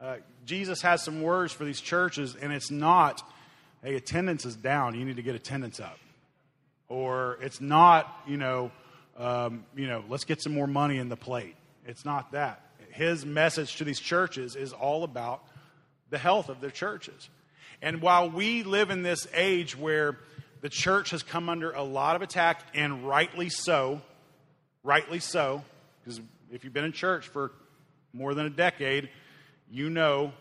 Uh, 0.00 0.16
Jesus 0.44 0.82
has 0.82 1.04
some 1.04 1.22
words 1.22 1.52
for 1.52 1.64
these 1.64 1.80
churches, 1.80 2.34
and 2.34 2.52
it's 2.52 2.70
not, 2.70 3.22
hey, 3.84 3.94
attendance 3.94 4.44
is 4.44 4.56
down, 4.56 4.96
you 4.96 5.04
need 5.04 5.16
to 5.16 5.22
get 5.22 5.36
attendance 5.36 5.78
up. 5.78 5.98
Or 6.88 7.38
it's 7.40 7.60
not, 7.60 8.22
you 8.26 8.36
know, 8.36 8.72
um, 9.16 9.64
you 9.76 9.86
know, 9.86 10.02
let's 10.08 10.24
get 10.24 10.42
some 10.42 10.52
more 10.52 10.66
money 10.66 10.98
in 10.98 11.08
the 11.08 11.16
plate. 11.16 11.54
It's 11.86 12.04
not 12.04 12.32
that. 12.32 12.60
His 12.90 13.24
message 13.24 13.76
to 13.76 13.84
these 13.84 14.00
churches 14.00 14.56
is 14.56 14.72
all 14.72 15.04
about 15.04 15.44
the 16.10 16.18
health 16.18 16.48
of 16.48 16.60
their 16.60 16.70
churches. 16.70 17.30
And 17.82 18.00
while 18.00 18.30
we 18.30 18.62
live 18.62 18.90
in 18.90 19.02
this 19.02 19.26
age 19.34 19.76
where 19.76 20.16
the 20.60 20.68
church 20.68 21.10
has 21.10 21.24
come 21.24 21.48
under 21.48 21.72
a 21.72 21.82
lot 21.82 22.14
of 22.14 22.22
attack, 22.22 22.62
and 22.74 23.06
rightly 23.06 23.48
so, 23.48 24.00
rightly 24.84 25.18
so, 25.18 25.64
because 26.00 26.20
if 26.52 26.62
you've 26.62 26.72
been 26.72 26.84
in 26.84 26.92
church 26.92 27.26
for 27.26 27.50
more 28.12 28.34
than 28.34 28.46
a 28.46 28.50
decade, 28.50 29.10
you 29.68 29.90
know 29.90 30.32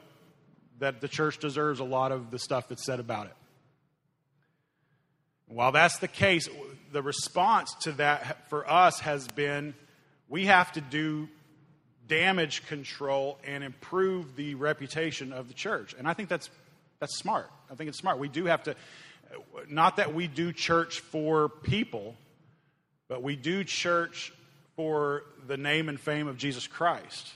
that 0.77 1.01
the 1.01 1.07
church 1.07 1.39
deserves 1.39 1.79
a 1.79 1.83
lot 1.83 2.11
of 2.11 2.29
the 2.29 2.37
stuff 2.37 2.67
that's 2.67 2.85
said 2.85 2.99
about 2.99 3.25
it. 3.25 3.33
While 5.47 5.71
that's 5.71 5.97
the 5.97 6.07
case, 6.07 6.47
the 6.91 7.01
response 7.01 7.73
to 7.81 7.93
that 7.93 8.49
for 8.49 8.69
us 8.69 8.99
has 8.99 9.27
been 9.27 9.73
we 10.29 10.45
have 10.45 10.71
to 10.73 10.81
do 10.81 11.27
damage 12.07 12.65
control 12.67 13.39
and 13.43 13.63
improve 13.63 14.35
the 14.35 14.55
reputation 14.55 15.33
of 15.33 15.47
the 15.47 15.53
church. 15.53 15.95
And 15.97 16.07
I 16.07 16.13
think 16.13 16.29
that's 16.29 16.49
that's 17.01 17.17
smart. 17.17 17.49
I 17.69 17.75
think 17.75 17.89
it's 17.89 17.97
smart. 17.97 18.19
We 18.19 18.29
do 18.29 18.45
have 18.45 18.63
to, 18.63 18.75
not 19.67 19.97
that 19.97 20.13
we 20.13 20.27
do 20.27 20.53
church 20.53 20.99
for 20.99 21.49
people, 21.49 22.15
but 23.09 23.23
we 23.23 23.35
do 23.35 23.63
church 23.65 24.31
for 24.75 25.23
the 25.47 25.57
name 25.57 25.89
and 25.89 25.99
fame 25.99 26.27
of 26.27 26.37
Jesus 26.37 26.67
Christ. 26.67 27.27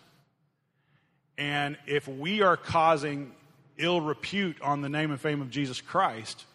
And 1.37 1.77
if 1.87 2.07
we 2.07 2.43
are 2.43 2.55
causing 2.55 3.33
ill 3.77 3.99
repute 3.99 4.61
on 4.61 4.81
the 4.81 4.87
name 4.87 5.09
and 5.11 5.19
fame 5.19 5.41
of 5.41 5.49
Jesus 5.49 5.81
Christ, 5.81 6.45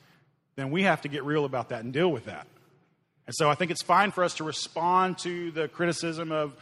then 0.55 0.71
we 0.71 0.85
have 0.85 1.03
to 1.03 1.09
get 1.09 1.25
real 1.25 1.45
about 1.45 1.71
that 1.71 1.83
and 1.83 1.93
deal 1.93 2.11
with 2.11 2.27
that. 2.27 2.47
And 3.27 3.35
so 3.35 3.51
I 3.51 3.57
think 3.57 3.73
it's 3.73 3.83
fine 3.83 4.13
for 4.13 4.23
us 4.23 4.35
to 4.35 4.45
respond 4.45 5.19
to 5.19 5.51
the 5.51 5.67
criticism 5.67 6.31
of, 6.31 6.55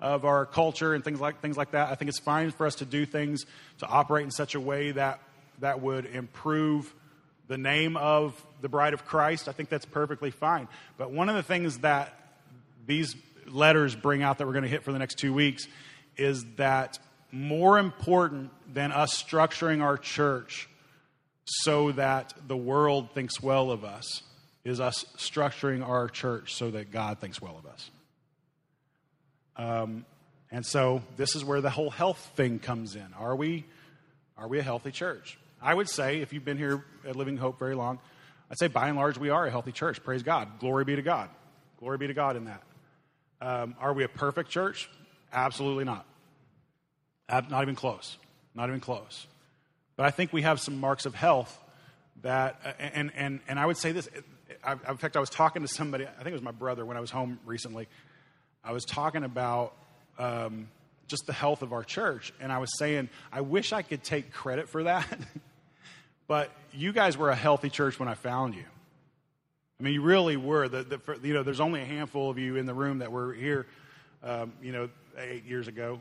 of 0.00 0.26
our 0.26 0.44
culture 0.44 0.92
and 0.92 1.02
things 1.02 1.18
like, 1.18 1.40
things 1.40 1.56
like 1.56 1.70
that. 1.70 1.90
I 1.90 1.94
think 1.94 2.10
it's 2.10 2.20
fine 2.20 2.50
for 2.50 2.66
us 2.66 2.76
to 2.76 2.84
do 2.84 3.06
things 3.06 3.46
to 3.78 3.86
operate 3.86 4.24
in 4.24 4.30
such 4.30 4.54
a 4.54 4.60
way 4.60 4.92
that 4.92 5.20
that 5.60 5.80
would 5.80 6.06
improve 6.06 6.92
the 7.48 7.58
name 7.58 7.96
of 7.96 8.40
the 8.60 8.68
bride 8.68 8.94
of 8.94 9.04
Christ, 9.04 9.48
I 9.48 9.52
think 9.52 9.68
that's 9.68 9.84
perfectly 9.84 10.30
fine. 10.30 10.68
But 10.96 11.10
one 11.10 11.28
of 11.28 11.34
the 11.34 11.42
things 11.42 11.78
that 11.78 12.14
these 12.86 13.14
letters 13.46 13.94
bring 13.94 14.22
out 14.22 14.38
that 14.38 14.46
we're 14.46 14.52
going 14.54 14.64
to 14.64 14.70
hit 14.70 14.82
for 14.82 14.92
the 14.92 14.98
next 14.98 15.18
two 15.18 15.34
weeks 15.34 15.66
is 16.16 16.44
that 16.56 16.98
more 17.30 17.78
important 17.78 18.50
than 18.72 18.92
us 18.92 19.22
structuring 19.22 19.82
our 19.82 19.98
church 19.98 20.68
so 21.44 21.92
that 21.92 22.32
the 22.46 22.56
world 22.56 23.10
thinks 23.12 23.42
well 23.42 23.70
of 23.70 23.84
us 23.84 24.22
is 24.64 24.80
us 24.80 25.04
structuring 25.18 25.86
our 25.86 26.08
church 26.08 26.54
so 26.54 26.70
that 26.70 26.90
God 26.90 27.18
thinks 27.18 27.42
well 27.42 27.58
of 27.58 27.66
us. 27.66 27.90
Um, 29.56 30.06
and 30.50 30.64
so 30.64 31.02
this 31.16 31.36
is 31.36 31.44
where 31.44 31.60
the 31.60 31.70
whole 31.70 31.90
health 31.90 32.32
thing 32.36 32.58
comes 32.58 32.96
in. 32.96 33.06
Are 33.18 33.36
we, 33.36 33.64
are 34.38 34.48
we 34.48 34.58
a 34.58 34.62
healthy 34.62 34.90
church? 34.90 35.36
I 35.64 35.72
would 35.72 35.88
say, 35.88 36.20
if 36.20 36.34
you've 36.34 36.44
been 36.44 36.58
here 36.58 36.84
at 37.08 37.16
Living 37.16 37.38
Hope 37.38 37.58
very 37.58 37.74
long, 37.74 37.98
I'd 38.50 38.58
say 38.58 38.68
by 38.68 38.88
and 38.88 38.98
large 38.98 39.16
we 39.16 39.30
are 39.30 39.46
a 39.46 39.50
healthy 39.50 39.72
church. 39.72 40.04
Praise 40.04 40.22
God. 40.22 40.58
Glory 40.58 40.84
be 40.84 40.94
to 40.94 41.02
God. 41.02 41.30
Glory 41.80 41.96
be 41.96 42.06
to 42.06 42.12
God 42.12 42.36
in 42.36 42.44
that. 42.44 42.62
Um, 43.40 43.74
are 43.80 43.94
we 43.94 44.04
a 44.04 44.08
perfect 44.08 44.50
church? 44.50 44.90
Absolutely 45.32 45.84
not. 45.84 46.04
Not 47.30 47.62
even 47.62 47.74
close. 47.74 48.18
Not 48.54 48.68
even 48.68 48.80
close. 48.80 49.26
But 49.96 50.04
I 50.04 50.10
think 50.10 50.34
we 50.34 50.42
have 50.42 50.60
some 50.60 50.78
marks 50.78 51.06
of 51.06 51.14
health 51.14 51.58
that, 52.20 52.76
and, 52.78 53.10
and, 53.16 53.40
and 53.48 53.58
I 53.58 53.64
would 53.64 53.78
say 53.78 53.92
this. 53.92 54.06
I, 54.62 54.72
in 54.72 54.98
fact, 54.98 55.16
I 55.16 55.20
was 55.20 55.30
talking 55.30 55.62
to 55.62 55.68
somebody, 55.68 56.06
I 56.06 56.16
think 56.18 56.28
it 56.28 56.32
was 56.34 56.42
my 56.42 56.50
brother 56.52 56.84
when 56.84 56.98
I 56.98 57.00
was 57.00 57.10
home 57.10 57.40
recently. 57.46 57.88
I 58.62 58.72
was 58.72 58.84
talking 58.84 59.24
about 59.24 59.74
um, 60.18 60.68
just 61.08 61.26
the 61.26 61.32
health 61.32 61.62
of 61.62 61.72
our 61.72 61.84
church, 61.84 62.34
and 62.38 62.52
I 62.52 62.58
was 62.58 62.70
saying, 62.78 63.08
I 63.32 63.40
wish 63.40 63.72
I 63.72 63.80
could 63.80 64.04
take 64.04 64.30
credit 64.30 64.68
for 64.68 64.84
that. 64.84 65.06
But 66.26 66.50
you 66.72 66.92
guys 66.92 67.16
were 67.16 67.30
a 67.30 67.36
healthy 67.36 67.70
church 67.70 67.98
when 67.98 68.08
I 68.08 68.14
found 68.14 68.54
you. 68.54 68.64
I 69.78 69.82
mean, 69.82 69.94
you 69.94 70.02
really 70.02 70.36
were. 70.36 70.68
The, 70.68 70.82
the, 70.82 71.18
you 71.22 71.34
know, 71.34 71.42
there's 71.42 71.60
only 71.60 71.82
a 71.82 71.84
handful 71.84 72.30
of 72.30 72.38
you 72.38 72.56
in 72.56 72.66
the 72.66 72.74
room 72.74 73.00
that 73.00 73.12
were 73.12 73.34
here, 73.34 73.66
um, 74.22 74.52
you 74.62 74.72
know, 74.72 74.88
eight 75.18 75.44
years 75.44 75.68
ago. 75.68 75.98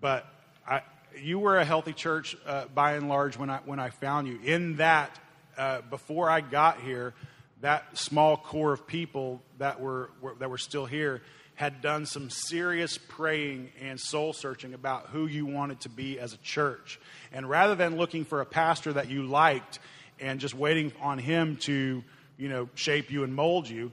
But 0.00 0.26
I, 0.66 0.82
you 1.20 1.38
were 1.38 1.58
a 1.58 1.64
healthy 1.64 1.92
church 1.92 2.36
uh, 2.46 2.66
by 2.74 2.94
and 2.94 3.08
large 3.08 3.36
when 3.36 3.50
I, 3.50 3.58
when 3.64 3.78
I 3.78 3.90
found 3.90 4.28
you. 4.28 4.38
In 4.44 4.76
that, 4.76 5.10
uh, 5.58 5.80
before 5.82 6.30
I 6.30 6.40
got 6.40 6.80
here, 6.80 7.14
that 7.60 7.98
small 7.98 8.36
core 8.36 8.72
of 8.72 8.86
people 8.86 9.42
that 9.58 9.80
were, 9.80 10.10
were, 10.20 10.34
that 10.36 10.50
were 10.50 10.58
still 10.58 10.86
here 10.86 11.22
had 11.56 11.82
done 11.82 12.06
some 12.06 12.30
serious 12.30 12.98
praying 12.98 13.70
and 13.82 13.98
soul 13.98 14.32
searching 14.32 14.72
about 14.74 15.06
who 15.06 15.26
you 15.26 15.44
wanted 15.44 15.80
to 15.80 15.88
be 15.88 16.18
as 16.20 16.32
a 16.32 16.38
church. 16.38 17.00
And 17.32 17.48
rather 17.48 17.74
than 17.74 17.96
looking 17.96 18.24
for 18.24 18.40
a 18.40 18.46
pastor 18.46 18.92
that 18.92 19.08
you 19.10 19.24
liked 19.24 19.78
and 20.20 20.38
just 20.38 20.54
waiting 20.54 20.92
on 21.00 21.18
him 21.18 21.56
to 21.56 22.04
you 22.38 22.48
know, 22.48 22.68
shape 22.74 23.10
you 23.10 23.24
and 23.24 23.34
mold 23.34 23.68
you. 23.68 23.92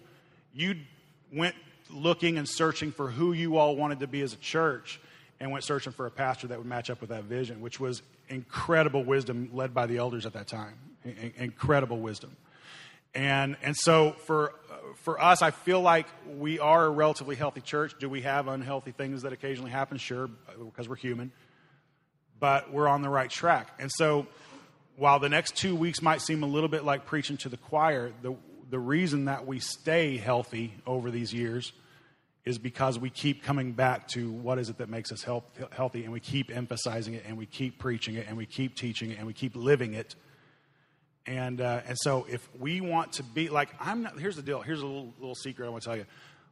You 0.54 0.76
went 1.32 1.56
looking 1.90 2.38
and 2.38 2.48
searching 2.48 2.92
for 2.92 3.10
who 3.10 3.34
you 3.34 3.58
all 3.58 3.76
wanted 3.76 4.00
to 4.02 4.08
be 4.08 4.22
as 4.22 4.34
a 4.34 4.38
church 4.38 5.00
and 5.40 5.52
went 5.52 5.64
searching 5.64 5.94
for 5.94 6.06
a 6.06 6.12
pastor 6.12 6.48
that 6.48 6.58
would 6.58 6.68
match 6.68 6.90
up 6.90 7.02
with 7.02 7.10
that 7.10 7.24
vision, 7.24 7.62
which 7.62 7.80
was 7.80 8.02
incredible 8.30 9.04
wisdom 9.04 9.50
led 9.54 9.74
by 9.74 9.86
the 9.86 9.98
elders 9.98 10.26
at 10.26 10.34
that 10.34 10.48
time. 10.48 10.76
I- 11.06 11.34
incredible 11.38 12.00
wisdom. 12.00 12.36
And, 13.16 13.58
and 13.62 13.76
so 13.78 14.16
for, 14.26 14.54
for 15.04 15.22
us, 15.22 15.42
I 15.42 15.52
feel 15.52 15.82
like 15.82 16.08
we 16.38 16.60
are 16.60 16.86
a 16.86 16.90
relatively 16.90 17.36
healthy 17.36 17.62
church. 17.62 17.94
Do 18.00 18.10
we 18.10 18.22
have 18.22 18.48
unhealthy 18.48 18.92
things 18.92 19.22
that 19.22 19.34
occasionally 19.34 19.72
happen? 19.72 19.98
Sure, 19.98 20.28
because 20.58 20.90
we're 20.90 20.96
human. 20.96 21.32
But 22.40 22.74
we're 22.74 22.88
on 22.88 23.02
the 23.02 23.10
right 23.10 23.30
track. 23.30 23.70
And 23.80 23.92
so 23.92 24.28
while 24.96 25.20
the 25.20 25.30
next 25.30 25.56
two 25.56 25.76
weeks 25.76 26.02
might 26.02 26.22
seem 26.22 26.44
a 26.44 26.48
little 26.48 26.70
bit 26.70 26.84
like 26.84 27.06
preaching 27.06 27.38
to 27.38 27.50
the 27.50 27.58
choir, 27.58 28.12
the, 28.22 28.36
the 28.70 28.80
reason 28.80 29.26
that 29.26 29.46
we 29.46 29.60
stay 29.60 30.18
healthy 30.18 30.74
over 30.86 31.12
these 31.12 31.34
years 31.34 31.72
is 32.46 32.58
because 32.58 33.00
we 33.00 33.10
keep 33.10 33.44
coming 33.44 33.72
back 33.72 34.08
to 34.10 34.32
what 34.32 34.60
is 34.60 34.70
it 34.70 34.78
that 34.80 34.90
makes 34.90 35.12
us 35.12 35.24
health, 35.24 35.46
healthy, 35.72 36.04
and 36.04 36.12
we 36.12 36.20
keep 36.20 36.56
emphasizing 36.56 37.14
it, 37.14 37.24
and 37.26 37.38
we 37.38 37.46
keep 37.46 37.80
preaching 37.80 38.16
it, 38.16 38.26
and 38.28 38.36
we 38.36 38.46
keep 38.46 38.76
teaching 38.76 39.12
it, 39.12 39.18
and 39.18 39.26
we 39.26 39.34
keep 39.34 39.56
living 39.56 39.94
it. 39.94 40.16
And 41.26 41.62
uh, 41.62 41.82
and 41.88 41.98
so 42.02 42.26
if 42.30 42.48
we 42.60 42.82
want 42.82 43.14
to 43.14 43.24
be 43.24 43.50
like 43.50 43.70
I'm 43.80 44.04
not, 44.04 44.20
here's 44.20 44.36
the 44.36 44.42
deal. 44.42 44.62
Here's 44.62 44.82
a 44.82 44.86
little, 44.86 45.14
little 45.20 45.36
secret 45.36 45.66
I 45.66 45.70
want 45.70 45.84
to 45.84 45.90
tell 45.90 45.98
you. 45.98 46.06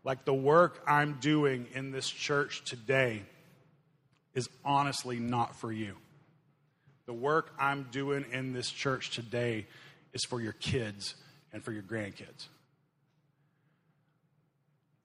Like 0.04 0.26
the 0.26 0.34
work 0.34 0.82
I'm 0.88 1.20
doing 1.20 1.68
in 1.74 1.92
this 1.92 2.10
church 2.10 2.64
today 2.64 3.24
is 4.34 4.50
honestly 4.64 5.20
not 5.20 5.56
for 5.56 5.72
you. 5.72 5.96
The 7.06 7.14
work 7.14 7.54
I'm 7.60 7.88
doing 7.92 8.26
in 8.32 8.54
this 8.54 8.70
church 8.70 9.12
today 9.12 9.68
is 10.14 10.24
for 10.26 10.40
your 10.40 10.54
kids 10.54 11.16
and 11.52 11.64
for 11.64 11.72
your 11.72 11.84
grandkids. 11.84 12.48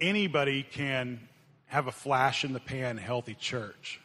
Anybody 0.01 0.63
can 0.63 1.29
have 1.67 1.89
a 1.89 1.93
flash 1.93 2.45
in 2.45 2.53
the 2.53 2.61
pan 2.61 2.97
healthy 2.97 3.35
church. 3.35 4.01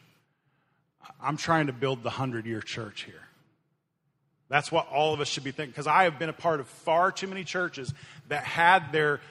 I'm 1.21 1.37
trying 1.37 1.67
to 1.67 1.73
build 1.73 1.99
the 1.99 2.09
100 2.09 2.45
year 2.45 2.61
church 2.61 3.03
here. 3.03 3.27
That's 4.51 4.69
what 4.69 4.89
all 4.89 5.13
of 5.13 5.21
us 5.21 5.29
should 5.29 5.45
be 5.45 5.51
thinking. 5.51 5.71
Because 5.71 5.87
I 5.87 6.03
have 6.03 6.19
been 6.19 6.27
a 6.27 6.33
part 6.33 6.59
of 6.59 6.67
far 6.67 7.09
too 7.09 7.25
many 7.25 7.45
churches 7.45 7.93
that 8.27 8.43
had 8.43 8.91
their, 8.91 9.21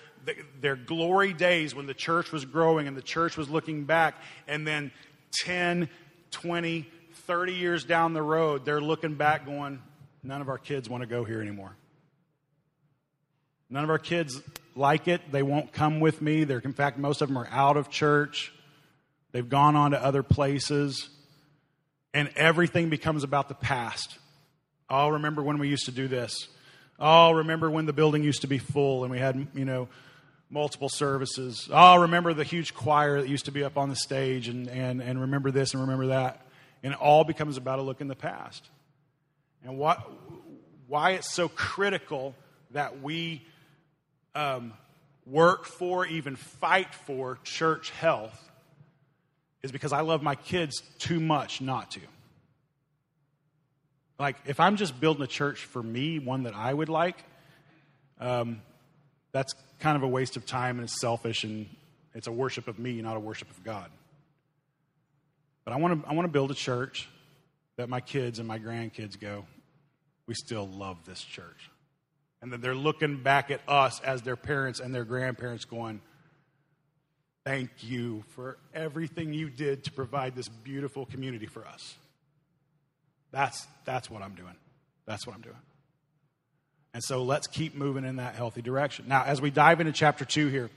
their 0.62 0.76
glory 0.76 1.34
days 1.34 1.74
when 1.74 1.84
the 1.84 1.92
church 1.92 2.32
was 2.32 2.46
growing 2.46 2.88
and 2.88 2.96
the 2.96 3.02
church 3.02 3.36
was 3.36 3.50
looking 3.50 3.84
back, 3.84 4.14
and 4.48 4.66
then 4.66 4.90
10, 5.44 5.90
20, 6.30 6.88
30 7.12 7.52
years 7.52 7.84
down 7.84 8.14
the 8.14 8.22
road, 8.22 8.64
they're 8.64 8.80
looking 8.80 9.14
back 9.14 9.44
going, 9.44 9.82
none 10.22 10.40
of 10.40 10.48
our 10.48 10.56
kids 10.56 10.88
want 10.88 11.02
to 11.02 11.06
go 11.06 11.22
here 11.22 11.42
anymore. 11.42 11.76
None 13.68 13.84
of 13.84 13.90
our 13.90 13.98
kids 13.98 14.40
like 14.74 15.06
it. 15.06 15.20
They 15.30 15.42
won't 15.42 15.70
come 15.70 16.00
with 16.00 16.22
me. 16.22 16.44
They're, 16.44 16.60
in 16.60 16.72
fact, 16.72 16.96
most 16.96 17.20
of 17.20 17.28
them 17.28 17.36
are 17.36 17.48
out 17.50 17.76
of 17.76 17.90
church. 17.90 18.54
They've 19.32 19.46
gone 19.46 19.76
on 19.76 19.90
to 19.90 20.02
other 20.02 20.22
places. 20.22 21.10
And 22.14 22.30
everything 22.36 22.88
becomes 22.88 23.22
about 23.22 23.48
the 23.48 23.54
past. 23.54 24.16
Oh, 24.90 25.08
remember 25.08 25.42
when 25.42 25.58
we 25.58 25.68
used 25.68 25.86
to 25.86 25.92
do 25.92 26.08
this. 26.08 26.48
Oh, 26.98 27.30
remember 27.30 27.70
when 27.70 27.86
the 27.86 27.92
building 27.92 28.22
used 28.22 28.42
to 28.42 28.48
be 28.48 28.58
full 28.58 29.04
and 29.04 29.10
we 29.10 29.18
had, 29.18 29.46
you 29.54 29.64
know, 29.64 29.88
multiple 30.50 30.88
services. 30.88 31.68
Oh, 31.72 32.00
remember 32.02 32.34
the 32.34 32.44
huge 32.44 32.74
choir 32.74 33.20
that 33.20 33.28
used 33.28 33.44
to 33.44 33.52
be 33.52 33.62
up 33.62 33.78
on 33.78 33.88
the 33.88 33.96
stage 33.96 34.48
and, 34.48 34.68
and, 34.68 35.00
and 35.00 35.20
remember 35.20 35.50
this 35.50 35.72
and 35.72 35.80
remember 35.80 36.08
that. 36.08 36.44
And 36.82 36.92
it 36.92 37.00
all 37.00 37.24
becomes 37.24 37.56
about 37.56 37.78
a 37.78 37.82
look 37.82 38.00
in 38.00 38.08
the 38.08 38.16
past. 38.16 38.68
And 39.64 39.78
what, 39.78 40.10
why 40.88 41.12
it's 41.12 41.32
so 41.32 41.48
critical 41.48 42.34
that 42.72 43.00
we 43.00 43.42
um, 44.34 44.72
work 45.26 45.66
for, 45.66 46.04
even 46.06 46.36
fight 46.36 46.94
for 46.94 47.38
church 47.44 47.90
health 47.90 48.50
is 49.62 49.70
because 49.70 49.92
I 49.92 50.00
love 50.00 50.22
my 50.22 50.34
kids 50.34 50.82
too 50.98 51.20
much 51.20 51.60
not 51.60 51.92
to. 51.92 52.00
Like, 54.20 54.36
if 54.44 54.60
I'm 54.60 54.76
just 54.76 55.00
building 55.00 55.22
a 55.22 55.26
church 55.26 55.64
for 55.64 55.82
me, 55.82 56.18
one 56.18 56.42
that 56.42 56.54
I 56.54 56.74
would 56.74 56.90
like, 56.90 57.16
um, 58.20 58.60
that's 59.32 59.54
kind 59.78 59.96
of 59.96 60.02
a 60.02 60.08
waste 60.08 60.36
of 60.36 60.44
time 60.44 60.76
and 60.76 60.84
it's 60.84 61.00
selfish 61.00 61.42
and 61.42 61.66
it's 62.14 62.26
a 62.26 62.32
worship 62.32 62.68
of 62.68 62.78
me, 62.78 63.00
not 63.00 63.16
a 63.16 63.20
worship 63.20 63.50
of 63.50 63.64
God. 63.64 63.90
But 65.64 65.72
I 65.72 65.78
want 65.78 66.02
to 66.02 66.08
I 66.08 66.12
want 66.12 66.26
to 66.26 66.32
build 66.32 66.50
a 66.50 66.54
church 66.54 67.08
that 67.78 67.88
my 67.88 68.00
kids 68.00 68.38
and 68.38 68.46
my 68.46 68.58
grandkids 68.58 69.18
go, 69.18 69.46
we 70.26 70.34
still 70.34 70.68
love 70.68 70.98
this 71.06 71.22
church. 71.22 71.70
And 72.42 72.52
that 72.52 72.60
they're 72.60 72.74
looking 72.74 73.22
back 73.22 73.50
at 73.50 73.62
us 73.66 74.00
as 74.00 74.20
their 74.20 74.36
parents 74.36 74.80
and 74.80 74.94
their 74.94 75.04
grandparents 75.04 75.64
going, 75.64 76.02
Thank 77.46 77.70
you 77.80 78.24
for 78.34 78.58
everything 78.74 79.32
you 79.32 79.48
did 79.48 79.84
to 79.84 79.92
provide 79.92 80.36
this 80.36 80.48
beautiful 80.48 81.06
community 81.06 81.46
for 81.46 81.66
us. 81.66 81.96
That's, 83.32 83.66
that's 83.84 84.10
what 84.10 84.22
I'm 84.22 84.34
doing. 84.34 84.54
That's 85.06 85.26
what 85.26 85.34
I'm 85.36 85.42
doing. 85.42 85.56
And 86.92 87.02
so 87.02 87.22
let's 87.22 87.46
keep 87.46 87.74
moving 87.74 88.04
in 88.04 88.16
that 88.16 88.34
healthy 88.34 88.62
direction. 88.62 89.06
Now, 89.08 89.24
as 89.24 89.40
we 89.40 89.50
dive 89.50 89.80
into 89.80 89.92
chapter 89.92 90.24
two 90.24 90.48
here, 90.48 90.70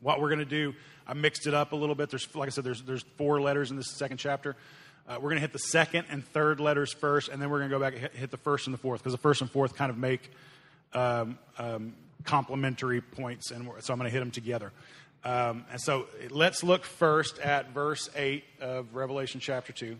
what 0.00 0.20
we're 0.20 0.28
going 0.28 0.40
to 0.40 0.44
do, 0.44 0.74
I 1.06 1.14
mixed 1.14 1.46
it 1.46 1.54
up 1.54 1.72
a 1.72 1.76
little 1.76 1.94
bit. 1.94 2.10
There's, 2.10 2.34
like 2.34 2.48
I 2.48 2.50
said, 2.50 2.64
there's, 2.64 2.82
there's 2.82 3.04
four 3.16 3.40
letters 3.40 3.70
in 3.70 3.76
this 3.76 3.90
second 3.90 4.18
chapter. 4.18 4.56
Uh, 5.06 5.16
we're 5.16 5.30
going 5.30 5.36
to 5.36 5.42
hit 5.42 5.52
the 5.52 5.58
second 5.58 6.06
and 6.10 6.26
third 6.26 6.60
letters 6.60 6.92
first, 6.92 7.28
and 7.28 7.40
then 7.40 7.50
we're 7.50 7.58
going 7.58 7.70
to 7.70 7.76
go 7.76 7.80
back 7.80 7.92
and 7.92 8.02
hit, 8.02 8.16
hit 8.16 8.30
the 8.30 8.36
first 8.38 8.66
and 8.66 8.74
the 8.74 8.78
fourth, 8.78 9.00
because 9.00 9.12
the 9.12 9.18
first 9.18 9.40
and 9.40 9.50
fourth 9.50 9.76
kind 9.76 9.90
of 9.90 9.98
make 9.98 10.30
um, 10.94 11.38
um, 11.58 11.94
complementary 12.24 13.00
points, 13.00 13.50
and 13.50 13.68
so 13.80 13.92
I'm 13.92 13.98
going 13.98 14.08
to 14.08 14.12
hit 14.12 14.20
them 14.20 14.30
together. 14.30 14.72
Um, 15.24 15.64
and 15.70 15.80
so 15.80 16.06
let's 16.30 16.62
look 16.62 16.84
first 16.84 17.38
at 17.38 17.70
verse 17.70 18.10
8 18.14 18.44
of 18.60 18.94
Revelation 18.94 19.40
chapter 19.40 19.72
2. 19.72 19.96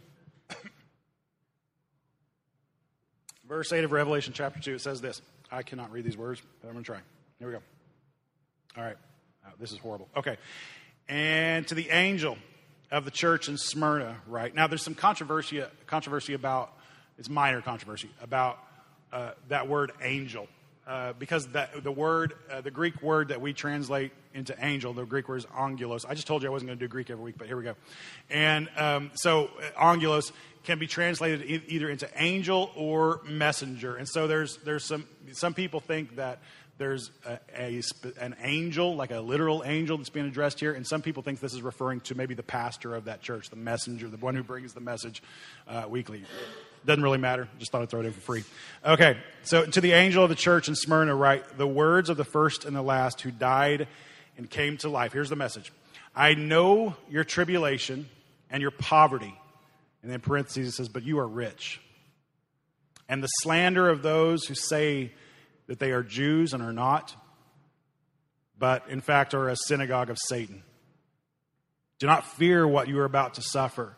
Verse 3.54 3.72
8 3.72 3.84
of 3.84 3.92
Revelation 3.92 4.32
chapter 4.34 4.58
2, 4.58 4.74
it 4.74 4.80
says 4.80 5.00
this. 5.00 5.22
I 5.48 5.62
cannot 5.62 5.92
read 5.92 6.04
these 6.04 6.16
words, 6.16 6.42
but 6.60 6.66
I'm 6.66 6.74
going 6.74 6.84
to 6.84 6.90
try. 6.90 6.98
Here 7.38 7.46
we 7.46 7.54
go. 7.54 7.60
All 8.76 8.82
right. 8.82 8.96
Oh, 9.46 9.50
this 9.60 9.70
is 9.70 9.78
horrible. 9.78 10.08
Okay. 10.16 10.38
And 11.08 11.64
to 11.68 11.76
the 11.76 11.88
angel 11.90 12.36
of 12.90 13.04
the 13.04 13.12
church 13.12 13.48
in 13.48 13.56
Smyrna, 13.56 14.16
right? 14.26 14.52
Now, 14.52 14.66
there's 14.66 14.82
some 14.82 14.96
controversy, 14.96 15.62
controversy 15.86 16.34
about, 16.34 16.72
it's 17.16 17.28
minor 17.28 17.62
controversy, 17.62 18.10
about 18.20 18.58
uh, 19.12 19.30
that 19.50 19.68
word 19.68 19.92
angel. 20.02 20.48
Uh, 20.86 21.14
because 21.18 21.46
that, 21.48 21.82
the 21.82 21.90
word, 21.90 22.34
uh, 22.50 22.60
the 22.60 22.70
Greek 22.70 23.00
word 23.02 23.28
that 23.28 23.40
we 23.40 23.54
translate 23.54 24.12
into 24.34 24.54
angel, 24.62 24.92
the 24.92 25.06
Greek 25.06 25.28
word 25.28 25.38
is 25.38 25.46
angelos. 25.58 26.04
I 26.04 26.12
just 26.12 26.26
told 26.26 26.42
you 26.42 26.48
I 26.48 26.52
wasn't 26.52 26.68
going 26.68 26.78
to 26.78 26.84
do 26.84 26.88
Greek 26.88 27.08
every 27.08 27.24
week, 27.24 27.36
but 27.38 27.46
here 27.46 27.56
we 27.56 27.64
go. 27.64 27.74
And 28.28 28.68
um, 28.76 29.10
so 29.14 29.48
uh, 29.78 29.82
angelos 29.82 30.30
can 30.64 30.78
be 30.78 30.86
translated 30.86 31.42
e- 31.42 31.62
either 31.68 31.88
into 31.88 32.06
angel 32.16 32.70
or 32.76 33.22
messenger. 33.26 33.96
And 33.96 34.06
so 34.06 34.26
there's 34.26 34.58
there's 34.58 34.84
some 34.84 35.06
some 35.32 35.54
people 35.54 35.80
think 35.80 36.16
that 36.16 36.40
there's 36.76 37.10
a, 37.24 37.38
a, 37.56 37.82
an 38.20 38.36
angel, 38.42 38.94
like 38.94 39.10
a 39.10 39.20
literal 39.20 39.62
angel 39.64 39.96
that's 39.96 40.10
being 40.10 40.26
addressed 40.26 40.60
here, 40.60 40.72
and 40.72 40.86
some 40.86 41.02
people 41.02 41.22
think 41.22 41.40
this 41.40 41.54
is 41.54 41.62
referring 41.62 42.00
to 42.00 42.14
maybe 42.14 42.34
the 42.34 42.42
pastor 42.42 42.94
of 42.94 43.04
that 43.04 43.22
church, 43.22 43.48
the 43.48 43.56
messenger, 43.56 44.08
the 44.08 44.16
one 44.16 44.34
who 44.34 44.42
brings 44.42 44.74
the 44.74 44.80
message 44.80 45.22
uh, 45.68 45.84
weekly. 45.88 46.24
Doesn't 46.86 47.02
really 47.02 47.18
matter. 47.18 47.48
Just 47.58 47.72
thought 47.72 47.82
I'd 47.82 47.88
throw 47.88 48.00
it 48.00 48.06
in 48.06 48.12
for 48.12 48.20
free. 48.20 48.44
Okay, 48.84 49.16
so 49.42 49.64
to 49.64 49.80
the 49.80 49.92
angel 49.92 50.22
of 50.22 50.28
the 50.28 50.34
church 50.34 50.68
in 50.68 50.74
Smyrna, 50.74 51.14
write 51.14 51.56
the 51.56 51.66
words 51.66 52.10
of 52.10 52.16
the 52.16 52.24
first 52.24 52.64
and 52.64 52.76
the 52.76 52.82
last 52.82 53.22
who 53.22 53.30
died 53.30 53.88
and 54.36 54.50
came 54.50 54.76
to 54.78 54.88
life. 54.88 55.12
Here's 55.12 55.30
the 55.30 55.36
message 55.36 55.72
I 56.14 56.34
know 56.34 56.94
your 57.08 57.24
tribulation 57.24 58.08
and 58.50 58.60
your 58.60 58.70
poverty. 58.70 59.34
And 60.02 60.12
then 60.12 60.20
parentheses 60.20 60.68
it 60.68 60.72
says, 60.72 60.88
but 60.90 61.02
you 61.02 61.18
are 61.18 61.26
rich. 61.26 61.80
And 63.08 63.22
the 63.22 63.28
slander 63.28 63.88
of 63.88 64.02
those 64.02 64.44
who 64.44 64.54
say 64.54 65.12
that 65.66 65.78
they 65.78 65.92
are 65.92 66.02
Jews 66.02 66.52
and 66.52 66.62
are 66.62 66.72
not, 66.72 67.14
but 68.58 68.84
in 68.88 69.00
fact 69.00 69.32
are 69.32 69.48
a 69.48 69.56
synagogue 69.56 70.10
of 70.10 70.18
Satan. 70.18 70.62
Do 71.98 72.06
not 72.06 72.26
fear 72.26 72.68
what 72.68 72.88
you 72.88 72.98
are 72.98 73.04
about 73.06 73.34
to 73.34 73.42
suffer. 73.42 73.96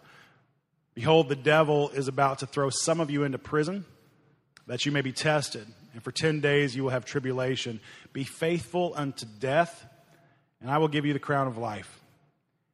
Behold, 0.96 1.28
the 1.28 1.36
devil 1.36 1.90
is 1.90 2.08
about 2.08 2.38
to 2.38 2.46
throw 2.46 2.70
some 2.70 3.00
of 3.00 3.10
you 3.10 3.22
into 3.22 3.36
prison 3.36 3.84
that 4.66 4.86
you 4.86 4.92
may 4.92 5.02
be 5.02 5.12
tested. 5.12 5.66
And 5.92 6.02
for 6.02 6.10
10 6.10 6.40
days 6.40 6.74
you 6.74 6.84
will 6.84 6.90
have 6.90 7.04
tribulation. 7.04 7.80
Be 8.14 8.24
faithful 8.24 8.94
unto 8.96 9.26
death, 9.38 9.86
and 10.62 10.70
I 10.70 10.78
will 10.78 10.88
give 10.88 11.04
you 11.04 11.12
the 11.12 11.18
crown 11.18 11.48
of 11.48 11.58
life. 11.58 12.00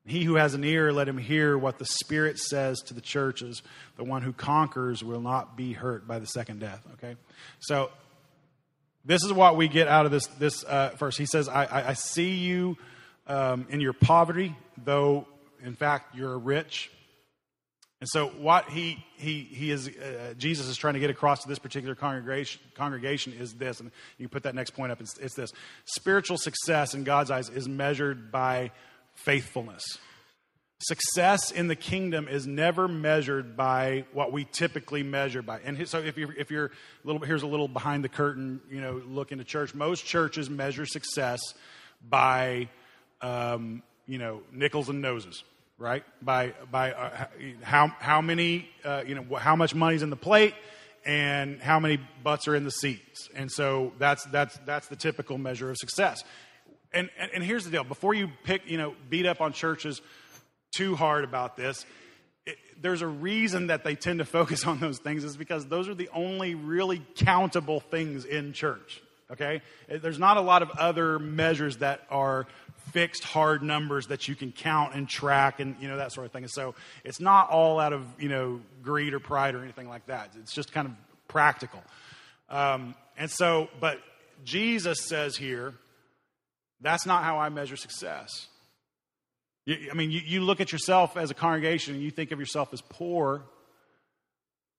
He 0.06 0.22
who 0.22 0.36
has 0.36 0.54
an 0.54 0.62
ear, 0.62 0.92
let 0.92 1.08
him 1.08 1.18
hear 1.18 1.58
what 1.58 1.78
the 1.78 1.84
Spirit 1.84 2.38
says 2.38 2.80
to 2.82 2.94
the 2.94 3.00
churches. 3.00 3.60
The 3.96 4.04
one 4.04 4.22
who 4.22 4.32
conquers 4.32 5.02
will 5.02 5.20
not 5.20 5.56
be 5.56 5.72
hurt 5.72 6.06
by 6.06 6.20
the 6.20 6.26
second 6.26 6.60
death. 6.60 6.80
Okay? 6.94 7.16
So, 7.58 7.90
this 9.04 9.24
is 9.24 9.32
what 9.32 9.56
we 9.56 9.66
get 9.66 9.88
out 9.88 10.06
of 10.06 10.12
this, 10.12 10.28
this 10.38 10.62
uh, 10.62 10.90
verse. 10.96 11.16
He 11.16 11.26
says, 11.26 11.48
I, 11.48 11.64
I, 11.64 11.88
I 11.88 11.92
see 11.94 12.34
you 12.34 12.78
um, 13.26 13.66
in 13.68 13.80
your 13.80 13.92
poverty, 13.92 14.54
though 14.76 15.26
in 15.64 15.74
fact 15.74 16.14
you're 16.14 16.38
rich 16.38 16.88
And 18.02 18.08
so, 18.08 18.30
what 18.30 18.68
he, 18.68 19.04
he, 19.16 19.42
he 19.42 19.70
is, 19.70 19.86
uh, 19.86 20.34
Jesus 20.36 20.66
is 20.66 20.76
trying 20.76 20.94
to 20.94 21.00
get 21.00 21.10
across 21.10 21.42
to 21.44 21.48
this 21.48 21.60
particular 21.60 21.94
congregation, 21.94 22.60
congregation 22.74 23.32
is 23.32 23.54
this, 23.54 23.78
and 23.78 23.92
you 24.18 24.28
put 24.28 24.42
that 24.42 24.56
next 24.56 24.70
point 24.70 24.90
up, 24.90 25.00
it's, 25.00 25.16
it's 25.18 25.36
this. 25.36 25.52
Spiritual 25.84 26.36
success 26.36 26.94
in 26.94 27.04
God's 27.04 27.30
eyes 27.30 27.48
is 27.48 27.68
measured 27.68 28.32
by 28.32 28.72
faithfulness. 29.14 29.84
Success 30.80 31.52
in 31.52 31.68
the 31.68 31.76
kingdom 31.76 32.26
is 32.26 32.44
never 32.44 32.88
measured 32.88 33.56
by 33.56 34.04
what 34.12 34.32
we 34.32 34.48
typically 34.50 35.04
measure 35.04 35.40
by. 35.40 35.60
And 35.60 35.88
so, 35.88 36.00
if 36.00 36.18
you're, 36.18 36.32
if 36.32 36.50
you're 36.50 36.66
a 36.66 37.06
little, 37.06 37.22
here's 37.22 37.44
a 37.44 37.46
little 37.46 37.68
behind 37.68 38.02
the 38.02 38.08
curtain, 38.08 38.60
you 38.68 38.80
know, 38.80 39.00
look 39.06 39.30
into 39.30 39.44
church. 39.44 39.76
Most 39.76 40.04
churches 40.04 40.50
measure 40.50 40.86
success 40.86 41.40
by, 42.02 42.68
um, 43.20 43.84
you 44.08 44.18
know, 44.18 44.42
nickels 44.50 44.88
and 44.88 45.00
noses 45.00 45.44
right? 45.82 46.04
By 46.22 46.54
by 46.70 46.92
uh, 46.92 47.26
how 47.62 47.88
how 47.98 48.20
many 48.20 48.68
uh, 48.84 49.02
you 49.06 49.16
know 49.16 49.36
how 49.36 49.56
much 49.56 49.74
money's 49.74 50.02
in 50.02 50.10
the 50.10 50.16
plate 50.16 50.54
and 51.04 51.60
how 51.60 51.80
many 51.80 51.98
butts 52.22 52.46
are 52.46 52.54
in 52.54 52.64
the 52.64 52.70
seats, 52.70 53.28
and 53.34 53.50
so 53.50 53.92
that's 53.98 54.24
that's 54.26 54.56
that's 54.64 54.86
the 54.86 54.96
typical 54.96 55.38
measure 55.38 55.68
of 55.70 55.76
success. 55.76 56.22
And, 56.94 57.10
and 57.18 57.30
and 57.34 57.42
here's 57.42 57.64
the 57.64 57.70
deal: 57.70 57.84
before 57.84 58.14
you 58.14 58.30
pick 58.44 58.62
you 58.66 58.78
know 58.78 58.94
beat 59.10 59.26
up 59.26 59.40
on 59.40 59.52
churches 59.52 60.00
too 60.74 60.94
hard 60.94 61.24
about 61.24 61.56
this. 61.56 61.84
It, 62.46 62.56
there's 62.80 63.02
a 63.02 63.06
reason 63.06 63.68
that 63.68 63.84
they 63.84 63.94
tend 63.94 64.20
to 64.20 64.24
focus 64.24 64.64
on 64.66 64.78
those 64.78 64.98
things 64.98 65.24
is 65.24 65.36
because 65.36 65.66
those 65.66 65.88
are 65.88 65.94
the 65.94 66.08
only 66.14 66.54
really 66.54 67.02
countable 67.16 67.80
things 67.80 68.24
in 68.24 68.52
church 68.52 69.02
okay 69.32 69.60
there's 69.88 70.18
not 70.18 70.36
a 70.36 70.40
lot 70.40 70.62
of 70.62 70.70
other 70.70 71.18
measures 71.18 71.78
that 71.78 72.06
are 72.10 72.46
fixed 72.90 73.24
hard 73.24 73.62
numbers 73.62 74.08
that 74.08 74.28
you 74.28 74.34
can 74.34 74.52
count 74.52 74.94
and 74.94 75.08
track 75.08 75.60
and 75.60 75.76
you 75.80 75.88
know 75.88 75.96
that 75.96 76.12
sort 76.12 76.26
of 76.26 76.32
thing. 76.32 76.44
And 76.44 76.50
so 76.50 76.74
it's 77.04 77.20
not 77.20 77.50
all 77.50 77.80
out 77.80 77.92
of 77.92 78.04
you 78.18 78.28
know 78.28 78.60
greed 78.82 79.14
or 79.14 79.20
pride 79.20 79.54
or 79.54 79.62
anything 79.62 79.88
like 79.88 80.06
that. 80.06 80.30
It's 80.40 80.52
just 80.52 80.72
kind 80.72 80.86
of 80.86 80.94
practical. 81.28 81.82
Um, 82.48 82.94
and 83.16 83.30
so, 83.30 83.68
but 83.80 83.98
Jesus 84.44 85.00
says 85.00 85.36
here, 85.36 85.74
that's 86.80 87.06
not 87.06 87.24
how 87.24 87.38
I 87.38 87.48
measure 87.48 87.76
success. 87.76 88.48
I 89.68 89.94
mean, 89.94 90.10
you, 90.10 90.20
you 90.24 90.40
look 90.40 90.60
at 90.60 90.72
yourself 90.72 91.16
as 91.16 91.30
a 91.30 91.34
congregation 91.34 91.94
and 91.94 92.02
you 92.02 92.10
think 92.10 92.32
of 92.32 92.40
yourself 92.40 92.70
as 92.72 92.80
poor, 92.80 93.44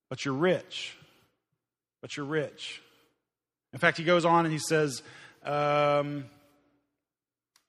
but 0.09 0.25
you're 0.25 0.33
rich. 0.33 0.97
But 2.01 2.17
you're 2.17 2.25
rich. 2.25 2.81
In 3.73 3.79
fact, 3.79 3.97
he 3.97 4.03
goes 4.03 4.23
on 4.23 4.45
and 4.45 4.53
he 4.53 4.59
says, 4.59 5.01
um, 5.43 6.25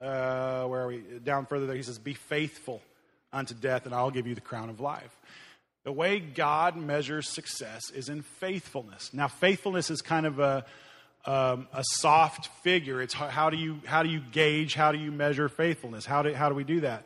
uh, 0.01 0.65
where 0.67 0.83
are 0.83 0.89
we? 0.89 1.03
Down 1.25 1.47
further 1.47 1.67
there, 1.67 1.77
he 1.77 1.83
says, 1.83 1.99
Be 1.99 2.15
faithful 2.15 2.83
unto 3.33 3.55
death, 3.55 3.87
and 3.87 3.95
I'll 3.95 4.11
give 4.11 4.27
you 4.27 4.35
the 4.35 4.41
crown 4.41 4.69
of 4.69 4.81
life. 4.81 5.17
The 5.85 5.93
way 5.93 6.21
God 6.21 6.77
measures 6.77 7.29
success 7.29 7.91
is 7.91 8.09
in 8.09 8.23
faithfulness. 8.23 9.13
Now, 9.13 9.29
faithfulness 9.29 9.91
is 9.91 10.03
kind 10.03 10.27
of 10.27 10.39
a, 10.39 10.65
um, 11.27 11.69
a 11.73 11.83
soft 11.83 12.49
figure. 12.63 13.03
It's 13.03 13.13
how, 13.13 13.29
how, 13.29 13.51
do 13.51 13.57
you, 13.57 13.81
how 13.85 14.03
do 14.03 14.09
you 14.09 14.21
gauge, 14.21 14.75
how 14.75 14.93
do 14.93 14.99
you 14.99 15.11
measure 15.11 15.49
faithfulness? 15.49 16.07
How 16.07 16.23
do, 16.23 16.33
how 16.33 16.49
do 16.49 16.55
we 16.55 16.65
do 16.65 16.81
that? 16.81 17.05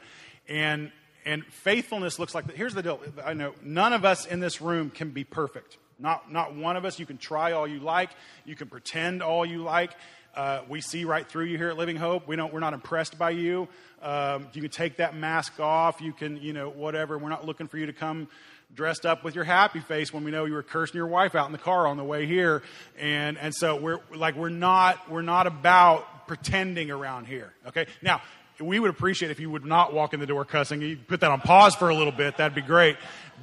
And, 0.48 0.92
and 1.24 1.44
faithfulness 1.46 2.18
looks 2.18 2.34
like, 2.34 2.52
here's 2.52 2.74
the 2.74 2.82
deal. 2.82 3.00
I 3.24 3.34
know 3.34 3.54
none 3.62 3.92
of 3.92 4.04
us 4.04 4.26
in 4.26 4.40
this 4.40 4.60
room 4.60 4.90
can 4.90 5.10
be 5.10 5.24
perfect. 5.24 5.76
Not, 5.98 6.32
not 6.32 6.54
one 6.54 6.76
of 6.76 6.84
us. 6.84 6.98
You 6.98 7.06
can 7.06 7.18
try 7.18 7.52
all 7.52 7.66
you 7.66 7.80
like. 7.80 8.10
You 8.44 8.54
can 8.54 8.68
pretend 8.68 9.22
all 9.22 9.44
you 9.44 9.62
like. 9.62 9.92
Uh, 10.34 10.60
we 10.68 10.80
see 10.80 11.04
right 11.04 11.26
through 11.28 11.46
you 11.46 11.58
here 11.58 11.68
at 11.68 11.76
Living 11.76 11.96
Hope. 11.96 12.28
We 12.28 12.36
don't, 12.36 12.52
we're 12.52 12.60
not 12.60 12.72
impressed 12.72 13.18
by 13.18 13.30
you. 13.30 13.66
Um, 14.00 14.46
you 14.52 14.62
can 14.62 14.70
take 14.70 14.98
that 14.98 15.16
mask 15.16 15.58
off. 15.58 16.00
You 16.00 16.12
can, 16.12 16.36
you 16.36 16.52
know, 16.52 16.68
whatever. 16.70 17.18
We're 17.18 17.28
not 17.28 17.44
looking 17.44 17.66
for 17.66 17.78
you 17.78 17.86
to 17.86 17.92
come 17.92 18.28
dressed 18.74 19.06
up 19.06 19.24
with 19.24 19.34
your 19.34 19.44
happy 19.44 19.80
face 19.80 20.12
when 20.12 20.24
we 20.24 20.30
know 20.30 20.44
you 20.44 20.52
were 20.52 20.62
cursing 20.62 20.96
your 20.96 21.06
wife 21.06 21.34
out 21.34 21.46
in 21.46 21.52
the 21.52 21.58
car 21.58 21.86
on 21.86 21.96
the 21.96 22.04
way 22.04 22.26
here. 22.26 22.62
And, 22.98 23.38
and 23.38 23.54
so 23.54 23.76
we're 23.76 23.98
like, 24.14 24.36
we're 24.36 24.50
not, 24.50 25.10
we're 25.10 25.22
not 25.22 25.46
about 25.46 26.28
pretending 26.28 26.90
around 26.90 27.26
here. 27.26 27.52
Okay. 27.66 27.86
Now, 28.02 28.20
we 28.60 28.78
would 28.78 28.90
appreciate 28.90 29.30
if 29.30 29.40
you 29.40 29.50
would 29.50 29.64
not 29.64 29.92
walk 29.92 30.14
in 30.14 30.20
the 30.20 30.26
door 30.26 30.44
cussing. 30.44 30.80
You 30.80 30.96
put 30.96 31.20
that 31.20 31.30
on 31.30 31.40
pause 31.40 31.74
for 31.74 31.88
a 31.88 31.94
little 31.94 32.12
bit. 32.12 32.36
That'd 32.36 32.54
be 32.54 32.62
great. 32.62 32.96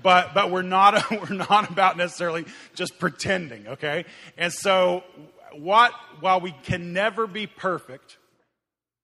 But, 0.04 0.34
but 0.34 0.52
we're 0.52 0.62
not, 0.62 1.10
we're 1.30 1.36
not 1.36 1.70
about 1.70 1.98
necessarily 1.98 2.46
just 2.74 3.00
pretending. 3.00 3.68
Okay. 3.68 4.06
And 4.38 4.52
so 4.52 5.04
what, 5.54 5.94
while 6.20 6.42
we 6.42 6.52
can 6.64 6.94
never 6.94 7.28
be 7.28 7.48
perfect, 7.48 8.18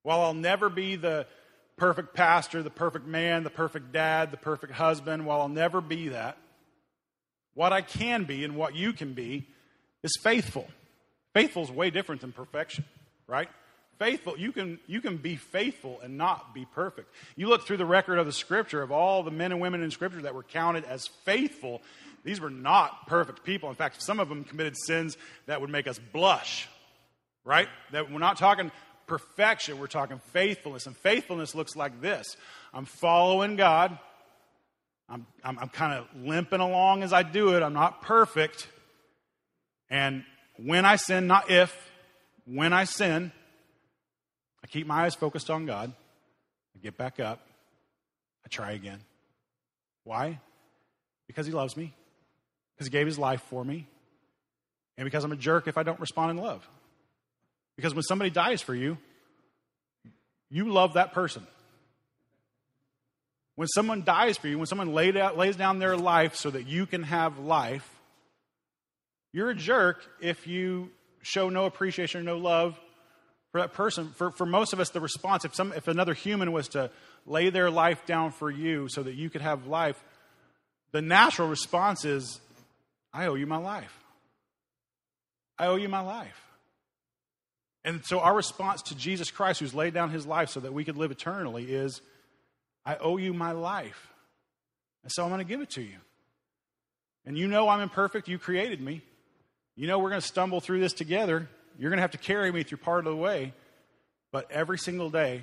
while 0.02 0.20
I'll 0.20 0.34
never 0.34 0.68
be 0.68 0.96
the 0.96 1.26
perfect 1.76 2.14
pastor, 2.14 2.62
the 2.62 2.70
perfect 2.70 3.06
man, 3.06 3.44
the 3.44 3.50
perfect 3.50 3.92
dad, 3.92 4.30
the 4.30 4.36
perfect 4.36 4.72
husband, 4.74 5.26
while 5.26 5.40
I'll 5.40 5.48
never 5.48 5.80
be 5.80 6.08
that, 6.08 6.36
what 7.54 7.72
I 7.72 7.82
can 7.82 8.24
be 8.24 8.44
and 8.44 8.56
what 8.56 8.74
you 8.74 8.92
can 8.92 9.14
be 9.14 9.46
is 10.02 10.12
faithful. 10.22 10.68
Faithful 11.34 11.62
is 11.62 11.70
way 11.70 11.90
different 11.90 12.20
than 12.20 12.32
perfection, 12.32 12.84
right? 13.26 13.48
Faithful, 14.02 14.36
you 14.36 14.50
can, 14.50 14.80
you 14.88 15.00
can 15.00 15.16
be 15.16 15.36
faithful 15.36 16.00
and 16.02 16.18
not 16.18 16.52
be 16.52 16.64
perfect. 16.64 17.14
You 17.36 17.48
look 17.48 17.64
through 17.64 17.76
the 17.76 17.86
record 17.86 18.18
of 18.18 18.26
the 18.26 18.32
scripture 18.32 18.82
of 18.82 18.90
all 18.90 19.22
the 19.22 19.30
men 19.30 19.52
and 19.52 19.60
women 19.60 19.80
in 19.80 19.92
scripture 19.92 20.22
that 20.22 20.34
were 20.34 20.42
counted 20.42 20.84
as 20.86 21.06
faithful, 21.06 21.82
these 22.24 22.40
were 22.40 22.50
not 22.50 23.06
perfect 23.06 23.44
people. 23.44 23.68
In 23.68 23.76
fact, 23.76 24.02
some 24.02 24.18
of 24.18 24.28
them 24.28 24.42
committed 24.42 24.74
sins 24.76 25.16
that 25.46 25.60
would 25.60 25.70
make 25.70 25.86
us 25.86 26.00
blush, 26.00 26.68
right? 27.44 27.68
That 27.92 28.10
we're 28.10 28.18
not 28.18 28.38
talking 28.38 28.72
perfection, 29.06 29.78
we're 29.78 29.86
talking 29.86 30.20
faithfulness. 30.32 30.86
And 30.86 30.96
faithfulness 30.96 31.54
looks 31.54 31.76
like 31.76 32.00
this 32.00 32.36
I'm 32.74 32.86
following 32.86 33.54
God, 33.54 33.96
I'm, 35.08 35.28
I'm, 35.44 35.60
I'm 35.60 35.68
kind 35.68 35.92
of 35.92 36.08
limping 36.24 36.58
along 36.58 37.04
as 37.04 37.12
I 37.12 37.22
do 37.22 37.54
it, 37.54 37.62
I'm 37.62 37.72
not 37.72 38.02
perfect. 38.02 38.66
And 39.88 40.24
when 40.56 40.84
I 40.84 40.96
sin, 40.96 41.28
not 41.28 41.52
if, 41.52 41.72
when 42.46 42.72
I 42.72 42.82
sin, 42.82 43.30
keep 44.72 44.86
my 44.86 45.04
eyes 45.04 45.14
focused 45.14 45.50
on 45.50 45.66
God. 45.66 45.92
I 46.74 46.78
get 46.82 46.96
back 46.96 47.20
up. 47.20 47.46
I 48.44 48.48
try 48.48 48.72
again. 48.72 48.98
Why? 50.04 50.40
Because 51.26 51.46
He 51.46 51.52
loves 51.52 51.76
me 51.76 51.92
because 52.82 52.88
he 52.88 52.98
gave 52.98 53.06
his 53.06 53.18
life 53.18 53.42
for 53.42 53.64
me, 53.64 53.86
and 54.96 55.04
because 55.04 55.24
I'm 55.24 55.32
a 55.32 55.36
jerk 55.36 55.68
if 55.68 55.78
I 55.78 55.82
don't 55.82 56.00
respond 56.00 56.32
in 56.32 56.36
love. 56.36 56.68
Because 57.76 57.94
when 57.94 58.02
somebody 58.02 58.30
dies 58.30 58.60
for 58.60 58.74
you, 58.74 58.98
you 60.50 60.70
love 60.70 60.94
that 60.94 61.12
person. 61.12 61.46
When 63.54 63.68
someone 63.68 64.02
dies 64.02 64.36
for 64.36 64.48
you, 64.48 64.58
when 64.58 64.66
someone 64.66 65.16
out, 65.16 65.38
lays 65.38 65.56
down 65.56 65.78
their 65.78 65.96
life 65.96 66.34
so 66.34 66.50
that 66.50 66.66
you 66.66 66.86
can 66.86 67.02
have 67.04 67.38
life, 67.38 67.88
you're 69.32 69.50
a 69.50 69.54
jerk 69.54 70.04
if 70.20 70.46
you 70.46 70.90
show 71.22 71.48
no 71.48 71.66
appreciation 71.66 72.22
or 72.22 72.24
no 72.24 72.38
love 72.38 72.78
for 73.52 73.60
that 73.60 73.74
person. 73.74 74.08
For, 74.16 74.30
for 74.30 74.46
most 74.46 74.72
of 74.72 74.80
us, 74.80 74.90
the 74.90 75.00
response, 75.00 75.44
if, 75.44 75.54
some, 75.54 75.72
if 75.72 75.86
another 75.86 76.14
human 76.14 76.52
was 76.52 76.68
to 76.68 76.90
lay 77.26 77.50
their 77.50 77.70
life 77.70 78.04
down 78.06 78.32
for 78.32 78.50
you 78.50 78.88
so 78.88 79.02
that 79.02 79.14
you 79.14 79.30
could 79.30 79.42
have 79.42 79.66
life, 79.66 80.02
the 80.90 81.02
natural 81.02 81.48
response 81.48 82.04
is, 82.04 82.40
I 83.12 83.26
owe 83.26 83.34
you 83.34 83.46
my 83.46 83.58
life. 83.58 83.96
I 85.58 85.66
owe 85.66 85.76
you 85.76 85.88
my 85.88 86.00
life. 86.00 86.40
And 87.84 88.04
so 88.04 88.20
our 88.20 88.34
response 88.34 88.82
to 88.82 88.96
Jesus 88.96 89.30
Christ, 89.30 89.60
who's 89.60 89.74
laid 89.74 89.92
down 89.92 90.10
his 90.10 90.26
life 90.26 90.48
so 90.48 90.60
that 90.60 90.72
we 90.72 90.84
could 90.84 90.96
live 90.96 91.10
eternally, 91.10 91.64
is 91.64 92.00
I 92.86 92.96
owe 92.96 93.16
you 93.16 93.34
my 93.34 93.52
life. 93.52 94.08
And 95.02 95.12
so 95.12 95.24
I'm 95.24 95.30
going 95.30 95.40
to 95.40 95.44
give 95.44 95.60
it 95.60 95.70
to 95.70 95.82
you. 95.82 95.96
And 97.26 97.36
you 97.36 97.48
know 97.48 97.68
I'm 97.68 97.80
imperfect. 97.80 98.28
You 98.28 98.38
created 98.38 98.80
me. 98.80 99.02
You 99.76 99.86
know 99.86 99.98
we're 99.98 100.10
going 100.10 100.20
to 100.20 100.26
stumble 100.26 100.60
through 100.60 100.80
this 100.80 100.92
together. 100.92 101.48
You're 101.82 101.90
going 101.90 101.98
to 101.98 102.02
have 102.02 102.12
to 102.12 102.18
carry 102.18 102.52
me 102.52 102.62
through 102.62 102.78
part 102.78 103.04
of 103.08 103.12
the 103.12 103.16
way. 103.16 103.52
But 104.30 104.48
every 104.52 104.78
single 104.78 105.10
day, 105.10 105.42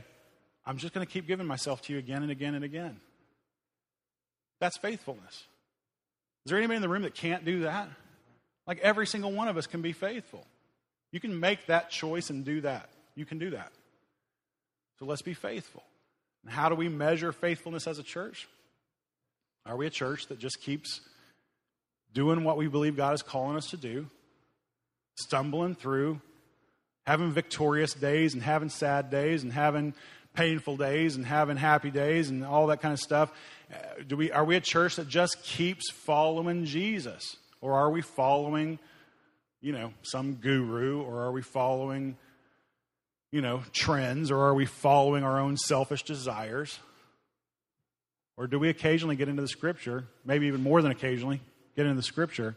I'm 0.66 0.78
just 0.78 0.94
going 0.94 1.06
to 1.06 1.12
keep 1.12 1.28
giving 1.28 1.46
myself 1.46 1.82
to 1.82 1.94
you 1.94 2.00
again 2.00 2.22
and 2.22 2.32
again 2.32 2.56
and 2.56 2.64
again. 2.64 3.02
That's 4.62 4.78
faithfulness. 4.78 5.34
Is 6.46 6.50
there 6.50 6.58
anybody 6.58 6.78
in 6.78 6.82
the 6.82 6.88
room 6.88 7.02
that 7.02 7.14
can't 7.14 7.44
do 7.44 7.64
that? 7.64 7.90
Like 8.66 8.80
every 8.80 9.06
single 9.06 9.34
one 9.34 9.50
of 9.50 9.58
us 9.58 9.68
can 9.68 9.82
be 9.82 9.92
faithful. 9.92 10.46
You 11.12 11.20
can 11.20 11.38
make 11.38 11.66
that 11.66 11.90
choice 11.90 12.30
and 12.30 12.46
do 12.46 12.62
that. 12.62 12.88
You 13.16 13.26
can 13.26 13.38
do 13.38 13.50
that. 13.50 13.74
So 15.00 15.06
let's 15.06 15.22
be 15.22 15.34
faithful. 15.34 15.84
And 16.46 16.54
how 16.54 16.70
do 16.70 16.76
we 16.76 16.88
measure 16.88 17.34
faithfulness 17.34 17.86
as 17.86 18.00
a 18.00 18.04
church? 18.04 18.48
Are 19.66 19.76
we 19.76 19.88
a 19.88 19.90
church 19.90 20.28
that 20.28 20.40
just 20.40 20.62
keeps 20.62 21.02
doing 22.14 22.46
what 22.46 22.56
we 22.56 22.68
believe 22.68 22.96
God 22.96 23.14
is 23.14 23.22
calling 23.22 23.58
us 23.58 23.72
to 23.72 23.78
do, 23.78 24.08
stumbling 25.18 25.76
through, 25.76 26.22
having 27.06 27.32
victorious 27.32 27.94
days 27.94 28.34
and 28.34 28.44
having 28.44 28.70
sad 28.70 29.10
days 29.10 29.44
and 29.44 29.52
having 29.52 29.94
painful 30.34 30.78
days 30.78 31.16
and 31.16 31.26
having 31.26 31.58
happy 31.58 31.92
days 31.92 32.30
and 32.30 32.46
all 32.46 32.68
that 32.68 32.82
kind 32.82 32.94
of 32.94 33.00
stuff? 33.00 33.32
Uh, 33.74 33.78
do 34.08 34.16
we, 34.16 34.32
are 34.32 34.46
we 34.46 34.56
a 34.56 34.62
church 34.62 34.96
that 34.96 35.08
just 35.08 35.42
keeps 35.44 35.90
following 35.92 36.66
Jesus? 36.66 37.38
Or 37.62 37.74
are 37.74 37.90
we 37.90 38.02
following, 38.02 38.80
you 39.62 39.72
know, 39.72 39.92
some 40.02 40.36
guru? 40.36 41.02
Or 41.02 41.22
are 41.24 41.32
we 41.32 41.42
following, 41.42 42.18
you 43.32 43.42
know, 43.42 43.64
trends? 43.74 44.32
Or 44.32 44.40
are 44.40 44.54
we 44.54 44.66
following 44.66 45.24
our 45.24 45.40
own 45.40 45.58
selfish 45.58 46.04
desires? 46.04 46.80
Or 48.38 48.48
do 48.48 48.58
we 48.58 48.70
occasionally 48.70 49.18
get 49.18 49.28
into 49.28 49.42
the 49.42 49.50
scripture, 49.50 50.06
maybe 50.24 50.48
even 50.48 50.64
more 50.64 50.82
than 50.82 50.92
occasionally, 50.92 51.42
get 51.76 51.86
into 51.86 51.98
the 51.98 52.04
scripture 52.04 52.56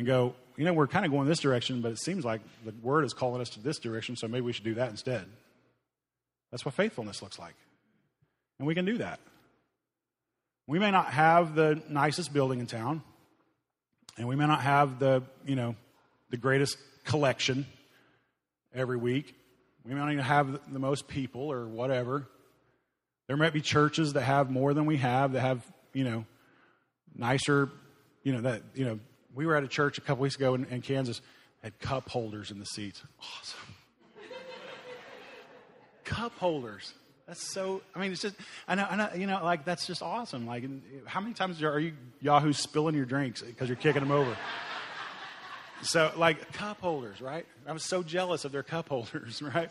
and 0.00 0.06
go, 0.06 0.34
you 0.56 0.64
know, 0.64 0.72
we're 0.72 0.86
kind 0.86 1.04
of 1.04 1.12
going 1.12 1.28
this 1.28 1.40
direction, 1.40 1.82
but 1.82 1.92
it 1.92 1.98
seems 1.98 2.24
like 2.24 2.40
the 2.64 2.72
word 2.82 3.04
is 3.04 3.12
calling 3.12 3.42
us 3.42 3.50
to 3.50 3.60
this 3.60 3.78
direction, 3.78 4.16
so 4.16 4.28
maybe 4.28 4.40
we 4.40 4.54
should 4.54 4.64
do 4.64 4.72
that 4.76 4.88
instead. 4.88 5.26
That's 6.50 6.64
what 6.64 6.72
faithfulness 6.72 7.20
looks 7.20 7.38
like. 7.38 7.54
And 8.58 8.66
we 8.66 8.74
can 8.74 8.86
do 8.86 8.96
that. 8.96 9.20
We 10.66 10.78
may 10.78 10.90
not 10.90 11.12
have 11.12 11.54
the 11.54 11.82
nicest 11.90 12.32
building 12.32 12.60
in 12.60 12.66
town, 12.66 13.02
and 14.16 14.26
we 14.26 14.36
may 14.36 14.46
not 14.46 14.62
have 14.62 14.98
the, 14.98 15.22
you 15.44 15.54
know, 15.54 15.76
the 16.30 16.38
greatest 16.38 16.78
collection 17.04 17.66
every 18.74 18.96
week. 18.96 19.34
We 19.84 19.92
may 19.92 20.00
not 20.00 20.12
even 20.12 20.24
have 20.24 20.72
the 20.72 20.78
most 20.78 21.08
people 21.08 21.52
or 21.52 21.68
whatever. 21.68 22.26
There 23.28 23.36
might 23.36 23.52
be 23.52 23.60
churches 23.60 24.14
that 24.14 24.22
have 24.22 24.50
more 24.50 24.72
than 24.72 24.86
we 24.86 24.96
have, 24.96 25.32
that 25.34 25.42
have, 25.42 25.62
you 25.92 26.04
know, 26.04 26.24
nicer, 27.14 27.68
you 28.22 28.32
know, 28.32 28.40
that, 28.40 28.62
you 28.74 28.86
know, 28.86 28.98
we 29.34 29.46
were 29.46 29.56
at 29.56 29.64
a 29.64 29.68
church 29.68 29.98
a 29.98 30.00
couple 30.00 30.22
weeks 30.22 30.36
ago 30.36 30.54
in, 30.54 30.64
in 30.66 30.82
Kansas, 30.82 31.20
had 31.62 31.78
cup 31.78 32.08
holders 32.08 32.50
in 32.50 32.58
the 32.58 32.66
seats. 32.66 33.02
Awesome. 33.20 33.74
cup 36.04 36.32
holders. 36.38 36.94
That's 37.26 37.52
so, 37.52 37.82
I 37.94 38.00
mean, 38.00 38.10
it's 38.10 38.22
just, 38.22 38.34
I 38.66 38.74
know, 38.74 38.86
I 38.90 38.96
know, 38.96 39.08
you 39.14 39.26
know, 39.28 39.40
like, 39.44 39.64
that's 39.64 39.86
just 39.86 40.02
awesome. 40.02 40.46
Like, 40.46 40.64
how 41.06 41.20
many 41.20 41.32
times 41.32 41.62
are 41.62 41.78
you 41.78 41.92
Yahoo 42.20 42.52
spilling 42.52 42.96
your 42.96 43.04
drinks 43.04 43.40
because 43.40 43.68
you're 43.68 43.76
kicking 43.76 44.00
them 44.00 44.10
over? 44.10 44.36
So, 45.82 46.12
like, 46.16 46.52
cup 46.52 46.80
holders, 46.80 47.20
right? 47.20 47.46
I 47.66 47.72
was 47.72 47.84
so 47.84 48.02
jealous 48.02 48.44
of 48.44 48.52
their 48.52 48.62
cup 48.62 48.88
holders, 48.88 49.40
right? 49.54 49.70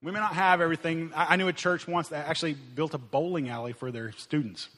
We 0.00 0.12
may 0.12 0.20
not 0.20 0.34
have 0.34 0.60
everything. 0.60 1.10
I, 1.14 1.34
I 1.34 1.36
knew 1.36 1.48
a 1.48 1.52
church 1.52 1.88
once 1.88 2.08
that 2.08 2.28
actually 2.28 2.54
built 2.54 2.94
a 2.94 2.98
bowling 2.98 3.48
alley 3.48 3.72
for 3.72 3.90
their 3.90 4.12
students. 4.12 4.68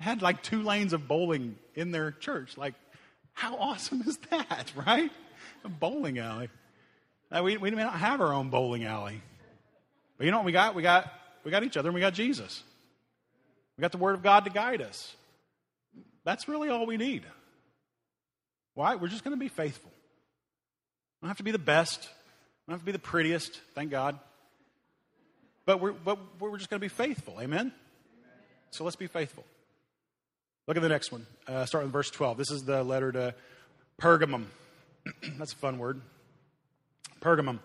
Had 0.00 0.22
like 0.22 0.42
two 0.42 0.62
lanes 0.62 0.92
of 0.92 1.06
bowling 1.06 1.56
in 1.74 1.92
their 1.92 2.10
church. 2.10 2.56
Like, 2.56 2.74
how 3.32 3.56
awesome 3.56 4.02
is 4.06 4.18
that, 4.30 4.72
right? 4.86 5.12
A 5.64 5.68
bowling 5.68 6.18
alley. 6.18 6.48
Now, 7.30 7.44
we, 7.44 7.56
we 7.58 7.70
may 7.70 7.82
not 7.82 7.94
have 7.94 8.20
our 8.20 8.32
own 8.32 8.50
bowling 8.50 8.84
alley. 8.84 9.22
But 10.16 10.24
you 10.24 10.32
know 10.32 10.38
what 10.38 10.46
we 10.46 10.52
got? 10.52 10.74
We 10.74 10.82
got, 10.82 11.12
we 11.44 11.50
got 11.50 11.62
each 11.62 11.76
other 11.76 11.88
and 11.88 11.94
we 11.94 12.00
got 12.00 12.14
Jesus. 12.14 12.62
We 13.76 13.82
got 13.82 13.92
the 13.92 13.98
Word 13.98 14.14
of 14.14 14.22
God 14.22 14.44
to 14.44 14.50
guide 14.50 14.82
us. 14.82 15.14
That's 16.24 16.48
really 16.48 16.68
all 16.68 16.86
we 16.86 16.96
need. 16.96 17.24
Why? 18.74 18.96
We're 18.96 19.08
just 19.08 19.24
going 19.24 19.36
to 19.36 19.40
be 19.40 19.48
faithful. 19.48 19.90
We 21.20 21.26
don't 21.26 21.30
have 21.30 21.38
to 21.38 21.42
be 21.42 21.50
the 21.50 21.58
best. 21.58 22.00
We 22.02 22.72
don't 22.72 22.74
have 22.74 22.80
to 22.80 22.86
be 22.86 22.92
the 22.92 22.98
prettiest, 22.98 23.60
thank 23.74 23.90
God. 23.90 24.18
But 25.66 25.80
we're, 25.80 25.92
but 25.92 26.18
we're 26.40 26.56
just 26.58 26.70
going 26.70 26.80
to 26.80 26.84
be 26.84 26.88
faithful. 26.88 27.40
Amen? 27.40 27.72
So 28.70 28.84
let's 28.84 28.96
be 28.96 29.06
faithful. 29.06 29.44
Look 30.70 30.76
at 30.76 30.84
the 30.84 30.88
next 30.88 31.10
one. 31.10 31.26
Uh, 31.48 31.66
start 31.66 31.82
with 31.82 31.92
verse 31.92 32.12
12. 32.12 32.38
This 32.38 32.52
is 32.52 32.62
the 32.62 32.84
letter 32.84 33.10
to 33.10 33.34
Pergamum. 34.00 34.44
That's 35.36 35.52
a 35.52 35.56
fun 35.56 35.78
word. 35.78 36.00
Pergamum. 37.20 37.58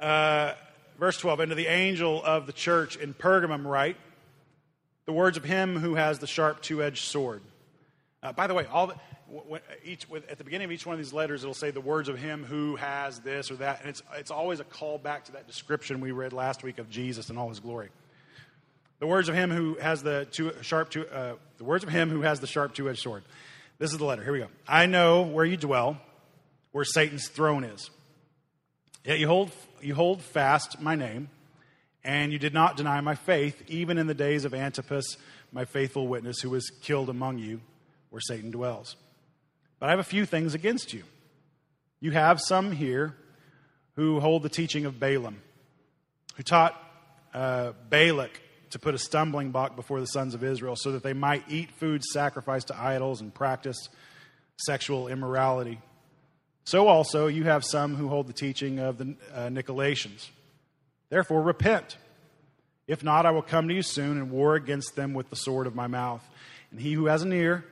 Uh, 0.00 0.54
verse 0.98 1.18
12. 1.18 1.40
And 1.40 1.50
to 1.50 1.54
the 1.54 1.66
angel 1.66 2.24
of 2.24 2.46
the 2.46 2.54
church 2.54 2.96
in 2.96 3.12
Pergamum, 3.12 3.66
write 3.66 3.98
the 5.04 5.12
words 5.12 5.36
of 5.36 5.44
him 5.44 5.76
who 5.76 5.96
has 5.96 6.20
the 6.20 6.26
sharp 6.26 6.62
two 6.62 6.82
edged 6.82 7.04
sword. 7.04 7.42
Uh, 8.22 8.32
by 8.32 8.46
the 8.46 8.54
way, 8.54 8.64
all 8.64 8.86
the, 8.86 8.94
each, 9.84 10.06
at 10.30 10.38
the 10.38 10.44
beginning 10.44 10.64
of 10.64 10.72
each 10.72 10.86
one 10.86 10.94
of 10.94 10.98
these 10.98 11.12
letters, 11.12 11.42
it'll 11.42 11.52
say 11.52 11.70
the 11.70 11.82
words 11.82 12.08
of 12.08 12.18
him 12.18 12.44
who 12.44 12.76
has 12.76 13.20
this 13.20 13.50
or 13.50 13.56
that. 13.56 13.80
And 13.80 13.90
it's, 13.90 14.02
it's 14.16 14.30
always 14.30 14.58
a 14.58 14.64
call 14.64 14.96
back 14.96 15.26
to 15.26 15.32
that 15.32 15.46
description 15.46 16.00
we 16.00 16.12
read 16.12 16.32
last 16.32 16.62
week 16.62 16.78
of 16.78 16.88
Jesus 16.88 17.28
and 17.28 17.38
all 17.38 17.50
his 17.50 17.60
glory. 17.60 17.90
The 19.00 19.06
words 19.06 19.28
of 19.28 19.34
him 19.34 19.50
who 19.50 19.74
has 19.76 20.02
the 20.02 20.26
two, 20.30 20.52
sharp 20.62 20.90
two, 20.90 21.06
uh, 21.06 21.34
the 21.58 21.64
words 21.64 21.84
of 21.84 21.90
him 21.90 22.10
who 22.10 22.22
has 22.22 22.40
the 22.40 22.46
sharp 22.46 22.74
two-edged 22.74 23.00
sword. 23.00 23.22
This 23.78 23.92
is 23.92 23.98
the 23.98 24.04
letter. 24.04 24.24
Here 24.24 24.32
we 24.32 24.40
go. 24.40 24.48
I 24.66 24.86
know 24.86 25.22
where 25.22 25.44
you 25.44 25.56
dwell, 25.56 26.00
where 26.72 26.84
Satan's 26.84 27.28
throne 27.28 27.62
is. 27.62 27.90
Yet 29.04 29.20
you 29.20 29.28
hold, 29.28 29.52
you 29.80 29.94
hold 29.94 30.20
fast 30.20 30.80
my 30.80 30.96
name, 30.96 31.30
and 32.02 32.32
you 32.32 32.40
did 32.40 32.52
not 32.52 32.76
deny 32.76 33.00
my 33.00 33.14
faith, 33.14 33.62
even 33.68 33.98
in 33.98 34.08
the 34.08 34.14
days 34.14 34.44
of 34.44 34.52
Antipas, 34.52 35.16
my 35.52 35.64
faithful 35.64 36.08
witness, 36.08 36.40
who 36.40 36.50
was 36.50 36.70
killed 36.82 37.08
among 37.08 37.38
you, 37.38 37.60
where 38.10 38.20
Satan 38.20 38.50
dwells. 38.50 38.96
But 39.78 39.86
I 39.86 39.90
have 39.90 40.00
a 40.00 40.04
few 40.04 40.26
things 40.26 40.54
against 40.54 40.92
you. 40.92 41.04
You 42.00 42.10
have 42.10 42.40
some 42.40 42.72
here 42.72 43.14
who 43.94 44.18
hold 44.18 44.42
the 44.42 44.48
teaching 44.48 44.86
of 44.86 44.98
Balaam, 44.98 45.40
who 46.34 46.42
taught 46.42 46.80
uh, 47.32 47.72
Balak 47.88 48.40
to 48.70 48.78
put 48.78 48.94
a 48.94 48.98
stumbling 48.98 49.50
block 49.50 49.76
before 49.76 50.00
the 50.00 50.06
sons 50.06 50.34
of 50.34 50.44
Israel 50.44 50.76
so 50.76 50.92
that 50.92 51.02
they 51.02 51.12
might 51.12 51.44
eat 51.48 51.70
food 51.72 52.04
sacrificed 52.04 52.68
to 52.68 52.80
idols 52.80 53.20
and 53.20 53.32
practice 53.32 53.88
sexual 54.56 55.08
immorality. 55.08 55.80
So 56.64 56.86
also 56.86 57.28
you 57.28 57.44
have 57.44 57.64
some 57.64 57.94
who 57.94 58.08
hold 58.08 58.26
the 58.26 58.32
teaching 58.32 58.78
of 58.78 58.98
the 58.98 59.16
uh, 59.34 59.48
Nicolaitans. 59.48 60.28
Therefore, 61.08 61.42
repent. 61.42 61.96
If 62.86 63.02
not, 63.02 63.24
I 63.24 63.30
will 63.30 63.42
come 63.42 63.68
to 63.68 63.74
you 63.74 63.82
soon 63.82 64.18
and 64.18 64.30
war 64.30 64.54
against 64.54 64.94
them 64.96 65.14
with 65.14 65.30
the 65.30 65.36
sword 65.36 65.66
of 65.66 65.74
my 65.74 65.86
mouth. 65.86 66.22
And 66.70 66.80
he 66.80 66.92
who 66.92 67.06
has 67.06 67.22
an 67.22 67.32
ear, 67.32 67.64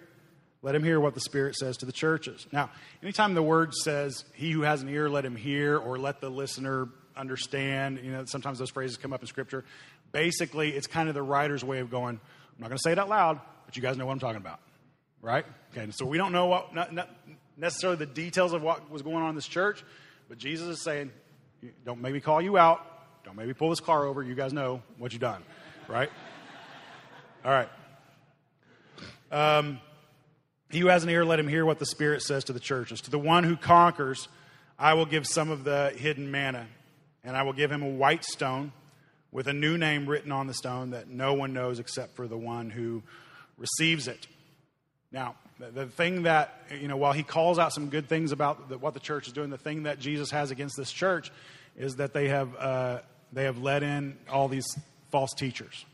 let 0.62 0.74
him 0.74 0.82
hear 0.82 0.98
what 0.98 1.14
the 1.14 1.20
Spirit 1.20 1.56
says 1.56 1.76
to 1.78 1.86
the 1.86 1.92
churches. 1.92 2.46
Now, 2.52 2.70
anytime 3.02 3.34
the 3.34 3.42
word 3.42 3.74
says, 3.74 4.24
he 4.34 4.50
who 4.50 4.62
has 4.62 4.82
an 4.82 4.88
ear, 4.88 5.08
let 5.08 5.24
him 5.24 5.36
hear, 5.36 5.76
or 5.76 5.98
let 5.98 6.20
the 6.20 6.30
listener 6.30 6.88
understand, 7.16 8.00
you 8.02 8.12
know, 8.12 8.24
sometimes 8.26 8.58
those 8.58 8.70
phrases 8.70 8.96
come 8.96 9.12
up 9.12 9.20
in 9.20 9.26
Scripture. 9.26 9.64
Basically, 10.12 10.70
it's 10.70 10.86
kind 10.86 11.08
of 11.08 11.14
the 11.14 11.22
writer's 11.22 11.64
way 11.64 11.80
of 11.80 11.90
going, 11.90 12.16
I'm 12.16 12.60
not 12.60 12.68
going 12.68 12.78
to 12.78 12.82
say 12.82 12.92
it 12.92 12.98
out 12.98 13.08
loud, 13.08 13.40
but 13.66 13.76
you 13.76 13.82
guys 13.82 13.96
know 13.96 14.06
what 14.06 14.12
I'm 14.12 14.18
talking 14.18 14.36
about. 14.36 14.60
Right? 15.20 15.44
Okay, 15.72 15.90
so 15.90 16.06
we 16.06 16.18
don't 16.18 16.32
know 16.32 16.46
what, 16.46 16.74
not, 16.74 16.92
not 16.92 17.10
necessarily 17.56 17.98
the 17.98 18.06
details 18.06 18.52
of 18.52 18.62
what 18.62 18.90
was 18.90 19.02
going 19.02 19.16
on 19.16 19.30
in 19.30 19.34
this 19.34 19.48
church, 19.48 19.82
but 20.28 20.38
Jesus 20.38 20.68
is 20.68 20.82
saying, 20.82 21.10
don't 21.84 22.00
make 22.00 22.12
me 22.12 22.20
call 22.20 22.40
you 22.40 22.58
out. 22.58 22.84
Don't 23.24 23.36
make 23.36 23.46
me 23.46 23.52
pull 23.52 23.70
this 23.70 23.80
car 23.80 24.06
over. 24.06 24.22
You 24.22 24.34
guys 24.34 24.52
know 24.52 24.82
what 24.98 25.12
you've 25.12 25.20
done. 25.20 25.42
Right? 25.88 26.10
All 27.44 27.50
right. 27.50 27.68
Um, 29.32 29.80
he 30.70 30.78
who 30.78 30.86
has 30.88 31.04
an 31.04 31.10
ear, 31.10 31.24
let 31.24 31.38
him 31.38 31.48
hear 31.48 31.64
what 31.64 31.78
the 31.78 31.86
Spirit 31.86 32.22
says 32.22 32.44
to 32.44 32.52
the 32.52 32.60
churches. 32.60 33.00
To 33.02 33.10
the 33.10 33.18
one 33.18 33.44
who 33.44 33.56
conquers, 33.56 34.28
I 34.78 34.94
will 34.94 35.06
give 35.06 35.26
some 35.26 35.50
of 35.50 35.64
the 35.64 35.92
hidden 35.96 36.30
manna, 36.30 36.66
and 37.24 37.36
I 37.36 37.42
will 37.42 37.52
give 37.52 37.70
him 37.70 37.82
a 37.82 37.88
white 37.88 38.24
stone 38.24 38.72
with 39.36 39.48
a 39.48 39.52
new 39.52 39.76
name 39.76 40.06
written 40.06 40.32
on 40.32 40.46
the 40.46 40.54
stone 40.54 40.92
that 40.92 41.10
no 41.10 41.34
one 41.34 41.52
knows 41.52 41.78
except 41.78 42.16
for 42.16 42.26
the 42.26 42.38
one 42.38 42.70
who 42.70 43.02
receives 43.58 44.08
it. 44.08 44.26
Now, 45.12 45.34
the 45.58 45.84
thing 45.84 46.22
that, 46.22 46.58
you 46.80 46.88
know, 46.88 46.96
while 46.96 47.12
he 47.12 47.22
calls 47.22 47.58
out 47.58 47.74
some 47.74 47.90
good 47.90 48.08
things 48.08 48.32
about 48.32 48.70
the, 48.70 48.78
what 48.78 48.94
the 48.94 49.00
church 49.00 49.26
is 49.26 49.34
doing, 49.34 49.50
the 49.50 49.58
thing 49.58 49.82
that 49.82 49.98
Jesus 49.98 50.30
has 50.30 50.50
against 50.50 50.74
this 50.78 50.90
church 50.90 51.30
is 51.76 51.96
that 51.96 52.14
they 52.14 52.28
have, 52.28 52.56
uh, 52.56 53.00
they 53.30 53.44
have 53.44 53.58
let 53.58 53.82
in 53.82 54.16
all 54.30 54.48
these 54.48 54.66
false 55.10 55.34
teachers. 55.34 55.84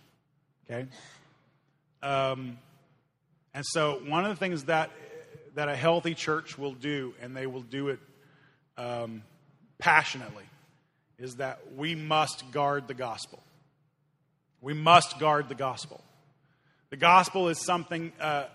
Okay? 0.71 0.87
Um, 2.01 2.59
and 3.55 3.65
so, 3.67 4.03
one 4.07 4.25
of 4.25 4.31
the 4.31 4.37
things 4.37 4.67
that, 4.67 4.91
that 5.57 5.69
a 5.69 5.75
healthy 5.75 6.15
church 6.15 6.57
will 6.57 6.75
do, 6.75 7.13
and 7.21 7.37
they 7.37 7.49
will 7.49 7.63
do 7.63 7.89
it 7.89 7.99
um, 8.79 9.25
passionately, 9.81 10.45
is 11.23 11.37
that 11.37 11.61
we 11.77 11.95
must 11.95 12.51
guard 12.51 12.89
the 12.89 12.95
gospel. 12.95 13.41
We 14.61 14.75
must 14.75 15.21
guard 15.21 15.49
the 15.49 15.55
gospel. 15.55 16.03
The 16.91 16.97
gospel 16.97 17.49
is 17.49 17.59
something, 17.59 18.13
uh, 18.21 18.47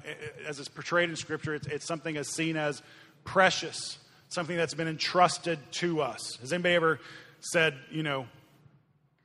as 0.45 0.59
it's 0.59 0.67
portrayed 0.67 1.09
in 1.09 1.15
Scripture, 1.15 1.55
it's, 1.55 1.65
it's 1.67 1.85
something 1.85 2.17
as 2.17 2.27
seen 2.27 2.57
as 2.57 2.83
precious, 3.23 3.97
something 4.27 4.55
that's 4.55 4.73
been 4.73 4.89
entrusted 4.89 5.59
to 5.73 6.01
us. 6.01 6.37
Has 6.41 6.51
anybody 6.51 6.75
ever 6.75 6.99
said, 7.39 7.73
you 7.89 8.03
know, 8.03 8.27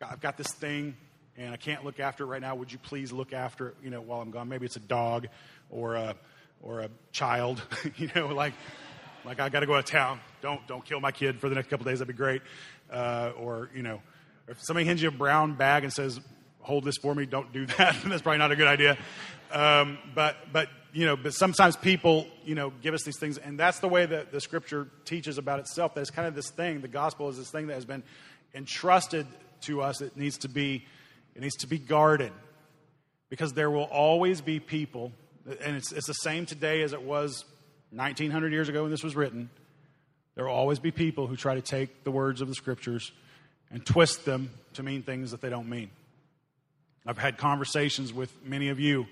I've 0.01 0.21
got 0.21 0.37
this 0.37 0.53
thing 0.55 0.97
and 1.37 1.53
I 1.53 1.57
can't 1.57 1.85
look 1.85 1.99
after 1.99 2.25
it 2.25 2.29
right 2.29 2.41
now. 2.41 2.55
Would 2.55 2.71
you 2.71 2.79
please 2.79 3.13
look 3.13 3.33
after 3.33 3.71
it, 3.71 3.77
you 3.83 3.91
know, 3.91 4.01
while 4.01 4.21
I'm 4.21 4.31
gone? 4.31 4.49
Maybe 4.49 4.67
it's 4.67 4.77
a 4.77 4.81
dog 4.81 5.27
or 5.69 5.95
a, 5.97 6.15
or 6.63 6.81
a 6.81 6.89
child, 7.11 7.61
you 7.97 8.09
know, 8.15 8.29
like, 8.29 8.55
like 9.25 9.41
I 9.41 9.49
got 9.49 9.61
to 9.61 9.67
go 9.67 9.75
out 9.75 9.81
of 9.81 9.85
town. 9.85 10.21
Don't, 10.41 10.67
don't 10.67 10.85
kill 10.85 11.01
my 11.01 11.13
kid 11.13 11.41
for 11.41 11.49
the 11.49 11.55
next 11.55 11.69
couple 11.69 11.85
days. 11.85 11.99
That'd 11.99 12.15
be 12.15 12.17
great. 12.17 12.43
Uh, 12.93 13.33
or, 13.37 13.71
you 13.75 13.83
know, 13.83 14.03
if 14.49 14.61
somebody 14.61 14.87
hands 14.87 15.03
you 15.03 15.09
a 15.09 15.13
brown 15.13 15.55
bag 15.55 15.85
and 15.85 15.93
says, 15.93 16.21
hold 16.61 16.85
this 16.85 16.97
for 16.99 17.15
me, 17.15 17.27
don't 17.27 17.53
do 17.53 17.67
that. 17.67 17.97
That's 18.05 18.23
probably 18.23 18.39
not 18.39 18.53
a 18.53 18.57
good 18.57 18.69
idea. 18.69 18.99
Um, 19.51 19.99
but, 20.15 20.37
but, 20.53 20.69
you 20.93 21.07
know, 21.07 21.17
but 21.17 21.33
sometimes 21.35 21.77
people, 21.77 22.27
you 22.45 22.55
know, 22.55 22.73
give 22.83 22.95
us 22.95 23.03
these 23.03 23.19
things, 23.19 23.39
and 23.39 23.59
that's 23.59 23.81
the 23.81 23.89
way 23.89 24.05
that 24.07 24.31
the 24.31 24.41
scripture 24.41 24.89
teaches 25.05 25.39
about 25.39 25.61
itself. 25.61 25.95
That 25.95 26.03
it's 26.03 26.11
kind 26.11 26.29
of 26.29 26.35
this 26.35 26.51
thing. 26.51 26.81
The 26.81 26.89
gospel 26.89 27.29
is 27.29 27.37
this 27.37 27.51
thing 27.51 27.67
that 27.67 27.75
has 27.75 27.85
been 27.85 28.03
entrusted 28.55 29.27
to 29.63 29.83
us. 29.83 30.01
It 30.01 30.17
needs 30.17 30.39
to 30.39 30.49
be, 30.49 30.87
it 31.35 31.43
needs 31.43 31.57
to 31.57 31.67
be 31.67 31.79
guarded, 31.79 32.33
because 33.29 33.53
there 33.53 33.71
will 33.71 33.85
always 33.85 34.41
be 34.41 34.61
people 34.61 35.13
and 35.47 35.77
it's, 35.77 35.93
it's 35.93 36.07
the 36.07 36.15
same 36.15 36.47
today 36.47 36.83
as 36.83 36.93
it 36.93 37.03
was 37.03 37.45
1900 37.91 38.53
years 38.53 38.69
ago 38.69 38.83
when 38.83 38.91
this 38.91 39.03
was 39.03 39.17
written. 39.17 39.51
There 40.35 40.45
will 40.47 40.53
always 40.53 40.79
be 40.79 40.91
people 40.91 41.27
who 41.27 41.37
try 41.37 41.55
to 41.55 41.63
take 41.63 42.05
the 42.05 42.11
words 42.11 42.41
of 42.41 42.49
the 42.49 42.55
scriptures 42.55 43.13
and 43.71 43.85
twist 43.85 44.25
them 44.25 44.51
to 44.75 44.83
mean 44.83 45.03
things 45.03 45.31
that 45.31 45.41
they 45.41 45.51
don't 45.51 45.69
mean. 45.69 45.91
I've 47.07 47.19
had 47.19 47.37
conversations 47.37 48.13
with 48.13 48.33
many 48.45 48.69
of 48.69 48.79
you 48.79 49.07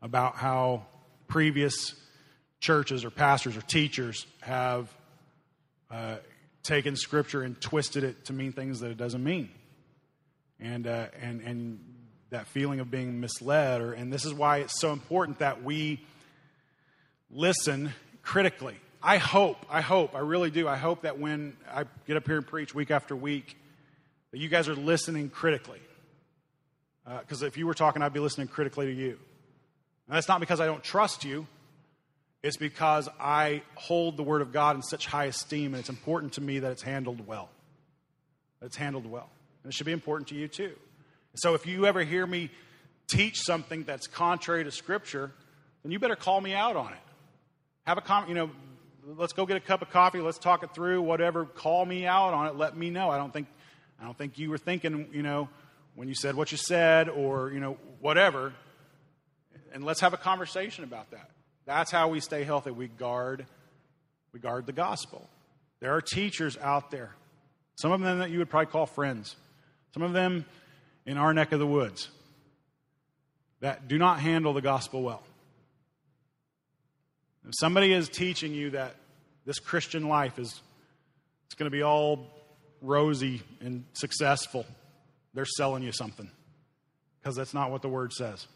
about 0.00 0.36
how 0.36 0.86
previous 1.28 1.94
churches 2.60 3.04
or 3.04 3.10
pastors 3.10 3.56
or 3.56 3.62
teachers 3.62 4.26
have 4.40 4.88
uh, 5.90 6.16
taken 6.62 6.96
Scripture 6.96 7.42
and 7.42 7.60
twisted 7.60 8.04
it 8.04 8.26
to 8.26 8.32
mean 8.32 8.52
things 8.52 8.80
that 8.80 8.90
it 8.90 8.96
doesn't 8.96 9.22
mean. 9.22 9.50
And, 10.60 10.86
uh, 10.86 11.06
and, 11.20 11.40
and 11.42 11.80
that 12.30 12.46
feeling 12.46 12.80
of 12.80 12.90
being 12.90 13.20
misled. 13.20 13.80
Or, 13.80 13.92
and 13.92 14.12
this 14.12 14.24
is 14.24 14.32
why 14.32 14.58
it's 14.58 14.80
so 14.80 14.92
important 14.92 15.40
that 15.40 15.62
we 15.62 16.00
listen 17.30 17.92
critically. 18.22 18.76
I 19.02 19.18
hope, 19.18 19.64
I 19.70 19.80
hope, 19.80 20.14
I 20.14 20.20
really 20.20 20.50
do. 20.50 20.66
I 20.66 20.76
hope 20.76 21.02
that 21.02 21.18
when 21.18 21.56
I 21.72 21.84
get 22.06 22.16
up 22.16 22.26
here 22.26 22.38
and 22.38 22.46
preach 22.46 22.74
week 22.74 22.90
after 22.90 23.14
week, 23.14 23.56
that 24.32 24.38
you 24.38 24.48
guys 24.48 24.68
are 24.68 24.74
listening 24.74 25.30
critically. 25.30 25.80
Because 27.20 27.42
uh, 27.42 27.46
if 27.46 27.56
you 27.56 27.66
were 27.66 27.74
talking, 27.74 28.02
I'd 28.02 28.12
be 28.12 28.20
listening 28.20 28.48
critically 28.48 28.86
to 28.86 28.92
you. 28.92 29.18
And 30.08 30.16
that's 30.16 30.28
not 30.28 30.40
because 30.40 30.60
I 30.60 30.66
don't 30.66 30.82
trust 30.82 31.24
you, 31.24 31.46
it's 32.42 32.56
because 32.56 33.08
I 33.18 33.62
hold 33.74 34.16
the 34.16 34.22
Word 34.22 34.42
of 34.42 34.52
God 34.52 34.76
in 34.76 34.82
such 34.82 35.06
high 35.06 35.24
esteem, 35.24 35.74
and 35.74 35.80
it's 35.80 35.88
important 35.88 36.34
to 36.34 36.40
me 36.40 36.60
that 36.60 36.70
it's 36.72 36.82
handled 36.82 37.26
well. 37.26 37.48
That 38.60 38.66
it's 38.66 38.76
handled 38.76 39.06
well. 39.06 39.28
And 39.62 39.72
it 39.72 39.74
should 39.74 39.86
be 39.86 39.92
important 39.92 40.28
to 40.28 40.34
you 40.34 40.46
too. 40.46 40.74
So 41.34 41.54
if 41.54 41.66
you 41.66 41.86
ever 41.86 42.02
hear 42.02 42.26
me 42.26 42.50
teach 43.08 43.40
something 43.40 43.84
that's 43.84 44.06
contrary 44.06 44.64
to 44.64 44.70
Scripture, 44.70 45.32
then 45.82 45.92
you 45.92 45.98
better 45.98 46.16
call 46.16 46.40
me 46.40 46.54
out 46.54 46.76
on 46.76 46.92
it. 46.92 46.98
Have 47.84 47.98
a 47.98 48.00
comment, 48.00 48.28
you 48.28 48.34
know, 48.34 48.50
let's 49.06 49.32
go 49.32 49.46
get 49.46 49.56
a 49.56 49.60
cup 49.60 49.82
of 49.82 49.90
coffee, 49.90 50.20
let's 50.20 50.38
talk 50.38 50.62
it 50.62 50.74
through, 50.74 51.02
whatever. 51.02 51.44
Call 51.44 51.86
me 51.86 52.06
out 52.06 52.34
on 52.34 52.46
it, 52.48 52.56
let 52.56 52.76
me 52.76 52.90
know. 52.90 53.10
I 53.10 53.18
don't 53.18 53.32
think 53.32 53.46
I 54.00 54.04
don't 54.04 54.16
think 54.16 54.38
you 54.38 54.50
were 54.50 54.58
thinking, 54.58 55.08
you 55.12 55.22
know, 55.22 55.48
when 55.94 56.08
you 56.08 56.14
said 56.14 56.34
what 56.34 56.52
you 56.52 56.58
said 56.58 57.08
or, 57.08 57.50
you 57.50 57.60
know, 57.60 57.78
whatever. 58.00 58.52
And 59.72 59.84
let's 59.84 60.00
have 60.00 60.12
a 60.12 60.18
conversation 60.18 60.84
about 60.84 61.10
that. 61.12 61.30
That's 61.64 61.90
how 61.90 62.08
we 62.08 62.20
stay 62.20 62.44
healthy. 62.44 62.70
We 62.70 62.88
guard 62.88 63.46
we 64.32 64.40
guard 64.40 64.66
the 64.66 64.72
gospel. 64.72 65.28
There 65.80 65.94
are 65.94 66.00
teachers 66.00 66.58
out 66.58 66.90
there. 66.90 67.14
Some 67.76 67.92
of 67.92 68.00
them 68.00 68.18
that 68.18 68.30
you 68.30 68.38
would 68.38 68.50
probably 68.50 68.66
call 68.66 68.86
friends. 68.86 69.36
Some 69.94 70.02
of 70.02 70.12
them 70.12 70.44
in 71.04 71.16
our 71.16 71.32
neck 71.32 71.52
of 71.52 71.58
the 71.58 71.66
woods 71.66 72.08
that 73.60 73.88
do 73.88 73.98
not 73.98 74.20
handle 74.20 74.52
the 74.52 74.60
gospel 74.60 75.02
well. 75.02 75.22
If 77.46 77.52
somebody 77.58 77.92
is 77.92 78.08
teaching 78.08 78.52
you 78.52 78.70
that 78.70 78.96
this 79.44 79.58
Christian 79.58 80.08
life 80.08 80.38
is 80.38 80.60
it's 81.46 81.54
going 81.54 81.70
to 81.70 81.76
be 81.76 81.82
all 81.82 82.26
rosy 82.82 83.42
and 83.60 83.84
successful, 83.92 84.66
they're 85.32 85.44
selling 85.44 85.82
you 85.82 85.92
something 85.92 86.28
because 87.20 87.36
that's 87.36 87.54
not 87.54 87.70
what 87.70 87.82
the 87.82 87.88
word 87.88 88.12
says. 88.12 88.46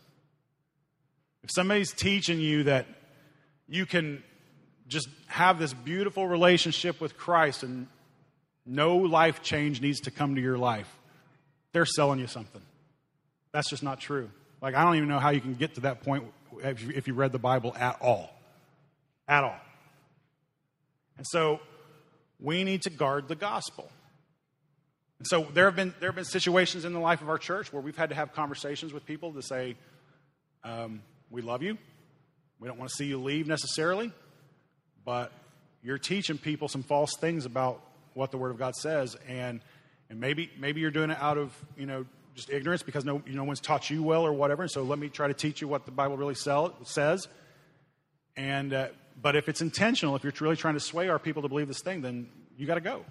If 1.43 1.51
somebody's 1.55 1.93
teaching 1.93 2.41
you 2.41 2.65
that 2.65 2.87
you 3.69 3.87
can 3.87 4.23
just 4.89 5.09
have 5.29 5.59
this 5.59 5.73
beautiful 5.73 6.27
relationship 6.27 7.01
with 7.01 7.17
Christ 7.17 7.63
and 7.63 7.87
no 8.67 8.97
life 8.97 9.41
change 9.41 9.81
needs 9.81 10.01
to 10.01 10.11
come 10.11 10.35
to 10.35 10.41
your 10.41 10.59
life, 10.59 10.89
they're 11.73 11.87
selling 11.87 12.19
you 12.19 12.27
something. 12.27 12.63
That's 13.53 13.71
just 13.71 13.83
not 13.83 14.01
true. 14.01 14.31
Like, 14.61 14.75
I 14.75 14.85
don't 14.85 14.97
even 14.97 15.09
know 15.09 15.21
how 15.21 15.31
you 15.31 15.41
can 15.41 15.55
get 15.55 15.77
to 15.77 15.83
that 15.83 16.03
point 16.03 16.25
if 16.63 16.83
you, 16.83 16.93
if 16.95 17.07
you 17.07 17.15
read 17.15 17.33
the 17.33 17.39
Bible 17.39 17.75
at 17.79 18.01
all. 18.03 18.31
At 19.31 19.45
all. 19.45 19.57
And 21.17 21.27
so, 21.27 21.61
we 22.41 22.65
need 22.65 22.83
to 22.83 22.91
guard 22.91 23.29
the 23.29 23.37
gospel. 23.37 23.89
And 25.19 25.27
so, 25.27 25.47
there 25.55 25.67
have 25.67 25.77
been, 25.77 25.95
there 26.01 26.09
have 26.09 26.17
been 26.17 26.25
situations 26.25 26.85
in 26.85 26.93
the 26.93 27.01
life 27.01 27.23
of 27.23 27.29
our 27.29 27.39
church 27.39 27.73
where 27.73 27.81
we've 27.81 27.97
had 27.97 28.11
to 28.11 28.15
have 28.15 28.33
conversations 28.33 28.93
with 28.93 29.07
people 29.07 29.33
to 29.35 29.43
say, 29.43 29.77
um, 30.65 31.01
We 31.31 31.43
love 31.43 31.63
you. 31.63 31.79
We 32.59 32.69
don't 32.69 32.79
want 32.79 32.91
to 32.91 32.97
see 32.97 33.07
you 33.07 33.19
leave 33.19 33.47
necessarily, 33.47 34.13
but 35.05 35.33
you're 35.83 35.97
teaching 35.97 36.37
people 36.37 36.69
some 36.69 36.83
false 36.83 37.13
things 37.19 37.47
about 37.47 37.81
what 38.15 38.33
the 38.33 38.37
Word 38.37 38.51
of 38.51 38.59
God 38.59 38.75
says. 38.75 39.17
And 39.27 39.63
and 40.11 40.19
maybe, 40.19 40.51
maybe 40.59 40.81
you're 40.81 40.91
doing 40.91 41.11
it 41.11 41.19
out 41.21 41.39
of, 41.39 41.57
you 41.77 41.87
know, 41.87 42.05
just 42.35 42.51
ignorance 42.51 42.83
because 42.83 43.05
no, 43.05 43.23
no 43.27 43.45
one's 43.45 43.61
taught 43.61 43.91
you 43.91 44.03
well 44.03 44.27
or 44.27 44.33
whatever. 44.33 44.63
And 44.63 44.71
So 44.71 44.83
let 44.83 44.99
me 44.99 45.09
try 45.09 45.29
to 45.29 45.35
teach 45.35 45.61
you 45.61 45.69
what 45.69 45.85
the 45.85 45.93
Bible 45.93 46.17
really 46.17 46.35
sell, 46.35 46.75
says. 46.83 47.29
And, 48.37 48.75
uh, 48.75 48.89
but 49.21 49.37
if 49.37 49.49
it's 49.49 49.61
intentional, 49.61 50.17
if 50.17 50.25
you're 50.25 50.33
really 50.41 50.57
trying 50.57 50.75
to 50.75 50.81
sway 50.81 51.09
our 51.09 51.19
people 51.19 51.43
to 51.43 51.49
believe 51.49 51.69
this 51.69 51.83
thing, 51.83 52.01
then 52.01 52.29
you 52.57 52.67
got 52.67 52.75
to 52.75 52.81
go. 52.81 53.05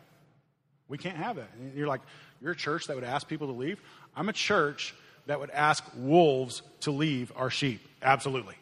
We 0.87 0.97
can't 0.97 1.17
have 1.17 1.35
that. 1.35 1.49
And 1.59 1.75
you're 1.75 1.87
like, 1.87 2.01
you're 2.41 2.53
a 2.53 2.55
church 2.55 2.87
that 2.87 2.95
would 2.95 3.03
ask 3.03 3.27
people 3.27 3.47
to 3.47 3.53
leave? 3.53 3.79
I'm 4.15 4.29
a 4.29 4.33
church 4.33 4.95
that 5.27 5.39
would 5.39 5.51
ask 5.51 5.83
wolves 5.95 6.63
to 6.81 6.91
leave 6.91 7.31
our 7.35 7.49
sheep. 7.49 7.87
Absolutely. 8.01 8.55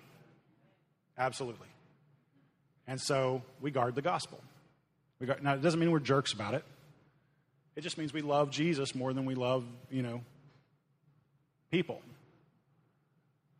Absolutely. 1.18 1.68
And 2.88 3.00
so 3.00 3.42
we 3.62 3.72
guard 3.72 3.96
the 3.96 4.02
gospel. 4.02 4.42
We 5.20 5.28
guard, 5.28 5.44
now, 5.44 5.54
it 5.54 5.62
doesn't 5.62 5.80
mean 5.80 5.92
we're 5.92 6.00
jerks 6.00 6.34
about 6.34 6.54
it. 6.54 6.64
It 7.76 7.82
just 7.82 7.98
means 7.98 8.14
we 8.14 8.22
love 8.22 8.50
Jesus 8.50 8.96
more 8.96 9.14
than 9.14 9.26
we 9.26 9.36
love, 9.36 9.64
you 9.90 10.02
know, 10.02 10.22
people. 11.72 12.02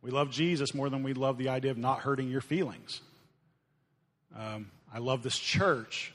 We 0.02 0.10
love 0.10 0.30
Jesus 0.30 0.74
more 0.74 0.90
than 0.90 1.02
we 1.02 1.14
love 1.14 1.38
the 1.38 1.48
idea 1.48 1.70
of 1.70 1.78
not 1.78 2.00
hurting 2.00 2.28
your 2.28 2.40
feelings. 2.40 3.00
Um, 4.36 4.70
I 4.92 4.98
love 4.98 5.22
this 5.22 5.38
church 5.38 6.12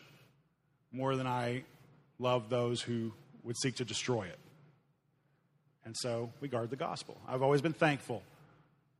more 0.91 1.15
than 1.15 1.27
I 1.27 1.63
love 2.19 2.49
those 2.49 2.81
who 2.81 3.11
would 3.43 3.57
seek 3.57 3.75
to 3.75 3.85
destroy 3.85 4.23
it. 4.23 4.39
And 5.85 5.95
so 5.97 6.31
we 6.39 6.47
guard 6.47 6.69
the 6.69 6.75
gospel. 6.75 7.17
I've 7.27 7.41
always 7.41 7.61
been 7.61 7.73
thankful 7.73 8.23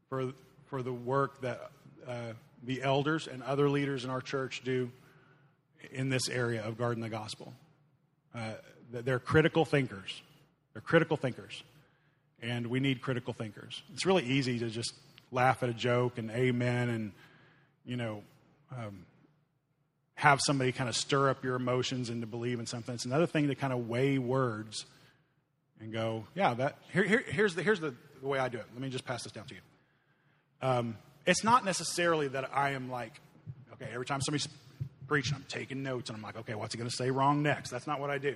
for, 0.10 0.34
for 0.66 0.82
the 0.82 0.92
work 0.92 1.42
that 1.42 1.72
uh, 2.08 2.34
the 2.64 2.82
elders 2.84 3.28
and 3.28 3.42
other 3.44 3.70
leaders 3.70 4.04
in 4.04 4.10
our 4.10 4.22
church 4.22 4.62
do 4.64 4.92
in 5.92 6.10
this 6.10 6.30
area 6.30 6.64
of 6.64 6.78
guarding 6.78 7.02
the 7.02 7.10
gospel. 7.10 7.54
Uh, 8.36 8.54
they're 8.92 9.20
critical 9.20 9.66
thinkers. 9.66 10.22
They're 10.74 10.82
critical 10.82 11.18
thinkers. 11.18 11.64
And 12.42 12.68
we 12.68 12.80
need 12.80 13.02
critical 13.02 13.34
thinkers. 13.34 13.82
It's 13.94 14.06
really 14.06 14.26
easy 14.26 14.60
to 14.60 14.70
just 14.70 14.94
laugh 15.32 15.64
at 15.64 15.70
a 15.70 15.74
joke 15.74 16.18
and 16.18 16.30
amen 16.32 16.90
and, 16.90 17.12
you 17.86 17.96
know, 17.96 18.24
um, 18.78 19.06
have 20.16 20.40
somebody 20.42 20.72
kind 20.72 20.90
of 20.90 20.96
stir 20.96 21.30
up 21.30 21.44
your 21.44 21.56
emotions 21.56 22.10
and 22.10 22.22
to 22.22 22.28
believe 22.28 22.60
in 22.60 22.66
something. 22.66 22.96
It's 22.96 23.06
another 23.06 23.26
thing 23.26 23.48
to 23.48 23.56
kind 23.56 23.74
of 23.74 23.88
weigh 23.88 24.18
words 24.18 24.86
and 25.80 25.92
go, 25.92 26.26
yeah, 26.36 26.54
that 26.54 26.78
here, 26.92 27.04
here, 27.04 27.24
here's, 27.28 27.56
the, 27.56 27.64
here's 27.64 27.80
the, 27.80 27.94
the, 28.22 28.28
way 28.28 28.40
I 28.40 28.48
do 28.50 28.58
it. 28.58 28.66
Let 28.74 28.82
me 28.82 28.90
just 28.90 29.06
pass 29.06 29.24
this 29.24 29.32
down 29.32 29.46
to 29.48 29.56
you. 29.56 29.62
Um, 30.62 30.98
it's 31.26 31.44
not 31.44 31.66
necessarily 31.66 32.28
that 32.30 32.50
I 32.54 32.72
am 32.72 32.90
like, 32.90 33.20
okay, 33.74 33.90
every 33.94 34.06
time 34.06 34.22
somebody's 34.22 34.48
preaching, 35.08 35.36
I'm 35.36 35.46
taking 35.50 35.84
notes 35.84 36.10
and 36.10 36.18
I'm 36.18 36.24
like, 36.24 36.38
okay, 36.38 36.56
what's 36.56 36.74
he 36.74 36.78
going 36.78 36.90
to 36.90 36.96
say 36.96 37.12
wrong 37.12 37.44
next? 37.44 37.70
That's 37.70 37.88
not 37.88 38.00
what 38.00 38.10
I 38.10 38.18
do. 38.18 38.36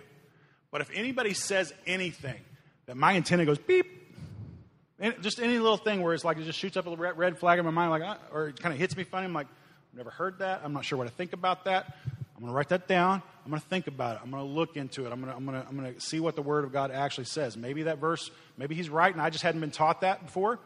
But 0.71 0.81
if 0.81 0.89
anybody 0.93 1.33
says 1.33 1.73
anything 1.85 2.39
that 2.85 2.97
my 2.97 3.15
antenna 3.15 3.45
goes 3.45 3.59
beep, 3.59 3.85
and 4.99 5.15
just 5.21 5.39
any 5.39 5.59
little 5.59 5.77
thing 5.77 6.01
where 6.01 6.13
it's 6.13 6.25
like 6.25 6.37
it 6.37 6.45
just 6.45 6.57
shoots 6.57 6.75
up 6.75 6.87
a 6.87 6.95
red 6.95 7.37
flag 7.37 7.59
in 7.59 7.65
my 7.65 7.71
mind, 7.71 7.91
like, 7.91 8.01
uh, 8.01 8.15
or 8.33 8.47
it 8.47 8.59
kind 8.59 8.73
of 8.73 8.79
hits 8.79 8.97
me 8.97 9.03
funny, 9.03 9.25
I'm 9.25 9.33
like, 9.33 9.47
never 9.97 10.09
heard 10.11 10.39
that. 10.39 10.61
I'm 10.63 10.73
not 10.73 10.85
sure 10.85 10.97
what 10.97 11.07
to 11.07 11.13
think 11.13 11.33
about 11.33 11.65
that. 11.65 11.97
I'm 12.05 12.41
going 12.41 12.51
to 12.51 12.55
write 12.55 12.69
that 12.69 12.87
down. 12.87 13.23
I'm 13.43 13.49
going 13.49 13.61
to 13.61 13.67
think 13.67 13.87
about 13.87 14.17
it. 14.17 14.21
I'm 14.23 14.29
going 14.29 14.43
to 14.43 14.49
look 14.49 14.77
into 14.77 15.07
it. 15.07 15.11
I'm 15.11 15.21
going 15.21 15.31
to, 15.31 15.35
I'm 15.35 15.77
to, 15.81 15.89
I'm 15.89 15.99
see 15.99 16.19
what 16.19 16.35
the 16.35 16.43
Word 16.43 16.65
of 16.65 16.71
God 16.71 16.91
actually 16.91 17.25
says. 17.25 17.57
Maybe 17.57 17.83
that 17.83 17.97
verse, 17.97 18.29
maybe 18.57 18.75
he's 18.75 18.89
right 18.89 19.11
and 19.11 19.21
I 19.21 19.31
just 19.31 19.43
hadn't 19.43 19.61
been 19.61 19.71
taught 19.71 20.01
that 20.01 20.23
before. 20.23 20.59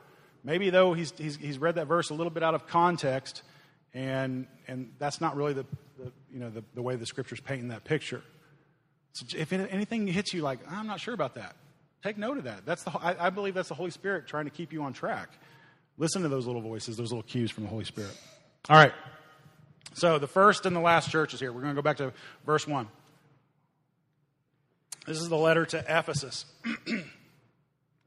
Maybe, 0.43 0.69
though, 0.69 0.93
he's, 0.93 1.13
he's, 1.17 1.37
he's 1.37 1.59
read 1.59 1.75
that 1.75 1.87
verse 1.87 2.09
a 2.09 2.13
little 2.13 2.31
bit 2.31 2.43
out 2.43 2.55
of 2.55 2.67
context 2.67 3.43
and, 3.93 4.47
and 4.67 4.91
that's 4.99 5.21
not 5.21 5.37
really 5.37 5.53
the, 5.53 5.65
the 5.97 6.11
you 6.33 6.39
know, 6.39 6.49
the, 6.49 6.63
the 6.73 6.81
way 6.81 6.95
the 6.97 7.05
Scripture's 7.05 7.39
painting 7.39 7.69
that 7.69 7.85
picture. 7.85 8.21
So 9.13 9.25
if 9.37 9.53
anything 9.53 10.07
hits 10.07 10.33
you 10.33 10.41
like, 10.41 10.59
I'm 10.69 10.87
not 10.87 10.99
sure 10.99 11.13
about 11.13 11.35
that, 11.35 11.55
take 12.03 12.17
note 12.17 12.37
of 12.37 12.45
that. 12.45 12.65
That's 12.65 12.83
the, 12.83 12.91
I, 12.91 13.27
I 13.27 13.29
believe 13.29 13.53
that's 13.53 13.69
the 13.69 13.75
Holy 13.75 13.91
Spirit 13.91 14.27
trying 14.27 14.45
to 14.45 14.51
keep 14.51 14.73
you 14.73 14.83
on 14.83 14.91
track. 14.93 15.29
Listen 15.97 16.21
to 16.23 16.29
those 16.29 16.47
little 16.47 16.61
voices, 16.61 16.97
those 16.97 17.11
little 17.11 17.23
cues 17.23 17.51
from 17.51 17.63
the 17.63 17.69
Holy 17.69 17.85
Spirit. 17.85 18.17
All 18.69 18.75
right. 18.75 18.93
So 19.93 20.19
the 20.19 20.27
first 20.27 20.65
and 20.65 20.75
the 20.75 20.79
last 20.79 21.09
church 21.09 21.33
is 21.33 21.39
here. 21.39 21.51
We're 21.51 21.61
going 21.61 21.75
to 21.75 21.81
go 21.81 21.83
back 21.83 21.97
to 21.97 22.13
verse 22.45 22.67
1. 22.67 22.87
This 25.05 25.19
is 25.19 25.29
the 25.29 25.37
letter 25.37 25.65
to 25.65 25.79
Ephesus. 25.79 26.45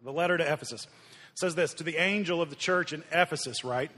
the 0.03 0.13
letter 0.13 0.39
to 0.39 0.45
Ephesus 0.45 0.87
it 1.35 1.39
says 1.39 1.57
this 1.57 1.75
To 1.75 1.85
the 1.85 1.97
angel 1.97 2.41
of 2.41 2.51
the 2.51 2.57
church 2.57 2.93
in 2.93 3.03
Ephesus, 3.11 3.65
write 3.65 3.91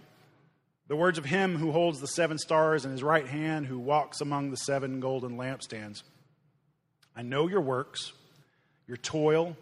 the 0.88 0.96
words 0.96 1.18
of 1.18 1.24
him 1.24 1.56
who 1.56 1.72
holds 1.72 2.00
the 2.00 2.06
seven 2.06 2.38
stars 2.38 2.84
in 2.84 2.92
his 2.92 3.02
right 3.02 3.26
hand, 3.26 3.66
who 3.66 3.78
walks 3.78 4.20
among 4.20 4.50
the 4.50 4.56
seven 4.56 5.00
golden 5.00 5.36
lampstands. 5.36 6.02
I 7.14 7.22
know 7.22 7.48
your 7.48 7.60
works, 7.60 8.12
your 8.86 8.96
toil, 8.96 9.56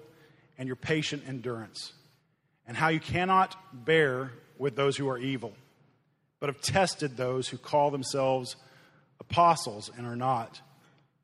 and 0.59 0.69
your 0.69 0.77
patient 0.77 1.25
endurance, 1.27 1.93
and 2.67 2.77
how 2.77 2.89
you 2.89 3.01
cannot 3.01 3.57
bear 3.73 4.33
with 4.59 4.77
those 4.77 4.97
who 4.97 5.09
are 5.09 5.19
evil, 5.19 5.53
but 6.41 6.49
have 6.49 6.61
tested 6.61 7.17
those 7.17 7.49
who 7.49 7.59
call 7.59 7.91
themselves 7.91 8.57
apostles 9.21 9.91
and 9.97 10.07
are 10.07 10.17
not, 10.17 10.61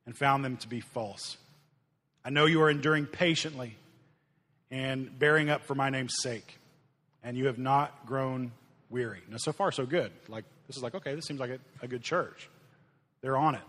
and 0.07 0.17
found 0.17 0.45
them 0.45 0.57
to 0.59 0.69
be 0.69 0.81
false. 0.81 1.37
I 2.25 2.31
know 2.31 2.47
you 2.47 2.63
are 2.63 2.71
enduring 2.71 3.07
patiently 3.07 3.77
and 4.71 5.19
bearing 5.19 5.51
up 5.51 5.65
for 5.65 5.75
my 5.75 5.91
name's 5.91 6.15
sake, 6.21 6.59
and 7.23 7.37
you 7.37 7.47
have 7.47 7.59
not 7.59 8.07
grown 8.07 8.53
weary. 8.89 9.21
Now, 9.29 9.37
so 9.39 9.53
far, 9.53 9.73
so 9.73 9.87
good. 9.87 10.13
Like, 10.29 10.45
this 10.67 10.77
is 10.77 10.83
like, 10.83 10.95
okay, 10.95 11.15
this 11.15 11.27
seems 11.27 11.41
like 11.41 11.51
a, 11.51 11.59
a 11.83 11.89
good 11.89 12.03
church. 12.03 12.49
They're 13.23 13.37
on 13.37 13.55
it. 13.55 13.63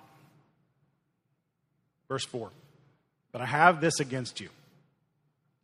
Verse 2.07 2.25
4 2.25 2.51
But 3.31 3.41
I 3.41 3.45
have 3.45 3.81
this 3.81 3.99
against 3.99 4.39
you, 4.39 4.49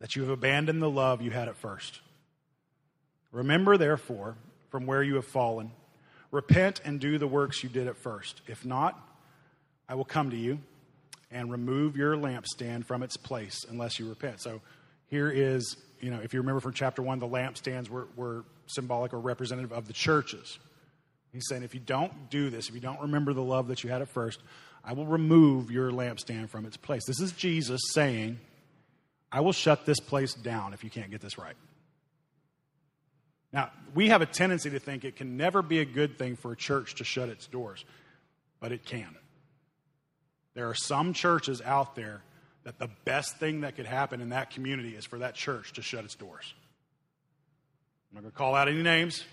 that 0.00 0.16
you 0.16 0.22
have 0.22 0.30
abandoned 0.30 0.82
the 0.82 0.90
love 0.90 1.22
you 1.22 1.30
had 1.30 1.48
at 1.48 1.56
first. 1.56 2.00
Remember, 3.32 3.76
therefore, 3.76 4.36
from 4.70 4.86
where 4.86 5.02
you 5.02 5.14
have 5.16 5.24
fallen, 5.26 5.70
repent 6.30 6.80
and 6.84 7.00
do 7.00 7.18
the 7.18 7.26
works 7.26 7.62
you 7.62 7.68
did 7.68 7.86
at 7.86 7.96
first. 7.96 8.42
If 8.46 8.64
not, 8.64 8.98
I 9.88 9.94
will 9.94 10.04
come 10.04 10.30
to 10.30 10.36
you 10.36 10.58
and 11.30 11.50
remove 11.50 11.96
your 11.96 12.16
lampstand 12.16 12.84
from 12.84 13.02
its 13.02 13.16
place 13.16 13.64
unless 13.68 13.98
you 13.98 14.08
repent. 14.08 14.40
So 14.40 14.60
here 15.06 15.30
is, 15.30 15.76
you 16.00 16.10
know, 16.10 16.20
if 16.22 16.32
you 16.32 16.40
remember 16.40 16.60
from 16.60 16.72
chapter 16.72 17.02
one, 17.02 17.18
the 17.18 17.28
lampstands 17.28 17.88
were, 17.88 18.08
were 18.16 18.44
symbolic 18.66 19.12
or 19.14 19.20
representative 19.20 19.72
of 19.72 19.86
the 19.86 19.92
churches. 19.92 20.58
He's 21.32 21.46
saying, 21.48 21.62
if 21.62 21.74
you 21.74 21.80
don't 21.80 22.30
do 22.30 22.50
this, 22.50 22.68
if 22.68 22.74
you 22.74 22.80
don't 22.80 23.00
remember 23.00 23.32
the 23.32 23.42
love 23.42 23.68
that 23.68 23.84
you 23.84 23.90
had 23.90 24.02
at 24.02 24.08
first, 24.08 24.40
I 24.84 24.92
will 24.92 25.06
remove 25.06 25.70
your 25.70 25.90
lampstand 25.90 26.48
from 26.48 26.64
its 26.64 26.76
place. 26.76 27.04
This 27.06 27.20
is 27.20 27.32
Jesus 27.32 27.80
saying, 27.92 28.38
I 29.30 29.40
will 29.40 29.52
shut 29.52 29.84
this 29.84 30.00
place 30.00 30.32
down 30.32 30.72
if 30.72 30.82
you 30.84 30.90
can't 30.90 31.10
get 31.10 31.20
this 31.20 31.36
right. 31.36 31.56
Now, 33.52 33.70
we 33.94 34.08
have 34.08 34.20
a 34.20 34.26
tendency 34.26 34.70
to 34.70 34.78
think 34.78 35.04
it 35.04 35.16
can 35.16 35.36
never 35.36 35.62
be 35.62 35.80
a 35.80 35.84
good 35.84 36.18
thing 36.18 36.36
for 36.36 36.52
a 36.52 36.56
church 36.56 36.96
to 36.96 37.04
shut 37.04 37.28
its 37.28 37.46
doors, 37.46 37.84
but 38.60 38.72
it 38.72 38.84
can. 38.84 39.16
There 40.54 40.68
are 40.68 40.74
some 40.74 41.12
churches 41.12 41.62
out 41.62 41.94
there 41.94 42.22
that 42.64 42.78
the 42.78 42.90
best 43.04 43.38
thing 43.38 43.62
that 43.62 43.76
could 43.76 43.86
happen 43.86 44.20
in 44.20 44.30
that 44.30 44.50
community 44.50 44.94
is 44.94 45.06
for 45.06 45.20
that 45.20 45.34
church 45.34 45.72
to 45.74 45.82
shut 45.82 46.04
its 46.04 46.14
doors. 46.14 46.52
I'm 48.10 48.16
not 48.16 48.20
going 48.22 48.32
to 48.32 48.36
call 48.36 48.54
out 48.54 48.68
any 48.68 48.82
names. 48.82 49.24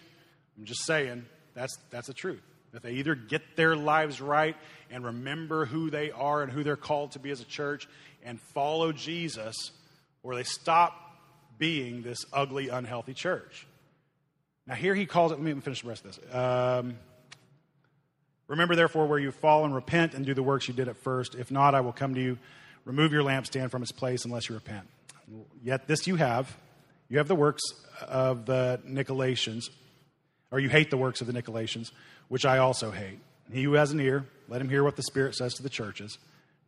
I'm 0.58 0.66
just 0.66 0.86
saying 0.86 1.26
that's, 1.54 1.78
that's 1.90 2.08
the 2.08 2.14
truth. 2.14 2.42
That 2.72 2.84
they 2.84 2.94
either 2.94 3.16
get 3.16 3.56
their 3.56 3.76
lives 3.76 4.22
right 4.22 4.56
and 4.92 5.04
remember 5.04 5.66
who 5.66 5.90
they 5.90 6.12
are 6.12 6.44
and 6.44 6.52
who 6.52 6.64
they're 6.64 6.76
called 6.76 7.14
to 7.14 7.20
be 7.20 7.32
as 7.32 7.42
a 7.42 7.46
church 7.46 7.88
and 8.24 8.40
follow 8.54 8.92
Jesus, 8.92 9.72
or 10.24 10.36
they 10.36 10.44
stop 10.44 10.94
being 11.58 12.02
this 12.02 12.20
ugly, 12.34 12.70
unhealthy 12.70 13.14
church. 13.14 13.66
Now, 14.68 14.76
here 14.76 14.96
he 14.96 15.06
calls 15.06 15.32
it, 15.32 15.36
let 15.36 15.44
me 15.44 15.62
finish 15.62 15.82
the 15.82 15.90
rest 15.90 16.06
of 16.06 16.16
this. 16.16 16.36
Um, 16.36 16.98
Remember, 18.48 18.76
therefore, 18.76 19.08
where 19.08 19.18
you 19.18 19.32
fall 19.32 19.66
and 19.66 19.74
repent 19.74 20.14
and 20.14 20.26
do 20.26 20.34
the 20.34 20.44
works 20.44 20.68
you 20.68 20.74
did 20.74 20.88
at 20.88 20.98
first. 20.98 21.36
If 21.36 21.50
not, 21.50 21.74
I 21.74 21.82
will 21.82 21.92
come 21.92 22.14
to 22.14 22.22
you. 22.22 22.38
Remove 22.84 23.12
your 23.12 23.24
lampstand 23.24 23.72
from 23.72 23.82
its 23.82 23.92
place 23.92 24.26
unless 24.26 24.48
you 24.48 24.56
repent. 24.56 24.86
Yet 25.64 25.88
this 25.88 26.06
you 26.06 26.16
have. 26.18 26.56
You 27.10 27.18
have 27.18 27.28
the 27.28 27.36
works 27.36 27.64
of 28.08 28.46
the 28.46 28.80
Nicolaitans, 28.88 29.70
or 30.52 30.60
you 30.60 30.70
hate 30.70 30.92
the 30.92 30.98
works 30.98 31.22
of 31.22 31.28
the 31.28 31.34
Nicolaitans, 31.34 31.92
which 32.28 32.46
I 32.46 32.60
also 32.60 32.92
hate. 32.92 33.20
He 33.52 33.64
who 33.64 33.74
has 33.74 33.92
an 33.92 34.00
ear, 34.00 34.26
let 34.48 34.62
him 34.62 34.70
hear 34.70 34.84
what 34.84 34.96
the 34.96 35.04
Spirit 35.04 35.36
says 35.36 35.56
to 35.56 35.64
the 35.64 35.70
churches. 35.70 36.18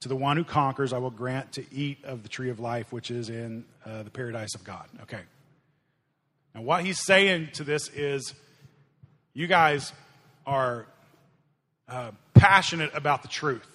To 0.01 0.09
the 0.09 0.15
one 0.15 0.37
who 0.37 0.43
conquers, 0.43 0.93
I 0.93 0.99
will 0.99 1.11
grant 1.11 1.53
to 1.53 1.65
eat 1.71 2.03
of 2.05 2.23
the 2.23 2.29
tree 2.29 2.49
of 2.49 2.59
life, 2.59 2.91
which 2.91 3.11
is 3.11 3.29
in 3.29 3.65
uh, 3.85 4.03
the 4.03 4.11
paradise 4.11 4.55
of 4.55 4.63
God. 4.63 4.87
Okay. 5.03 5.21
Now, 6.55 6.61
what 6.61 6.83
he's 6.83 7.03
saying 7.03 7.49
to 7.53 7.63
this 7.63 7.89
is, 7.89 8.33
you 9.33 9.47
guys 9.47 9.93
are 10.45 10.87
uh, 11.87 12.11
passionate 12.33 12.91
about 12.93 13.21
the 13.21 13.27
truth. 13.27 13.67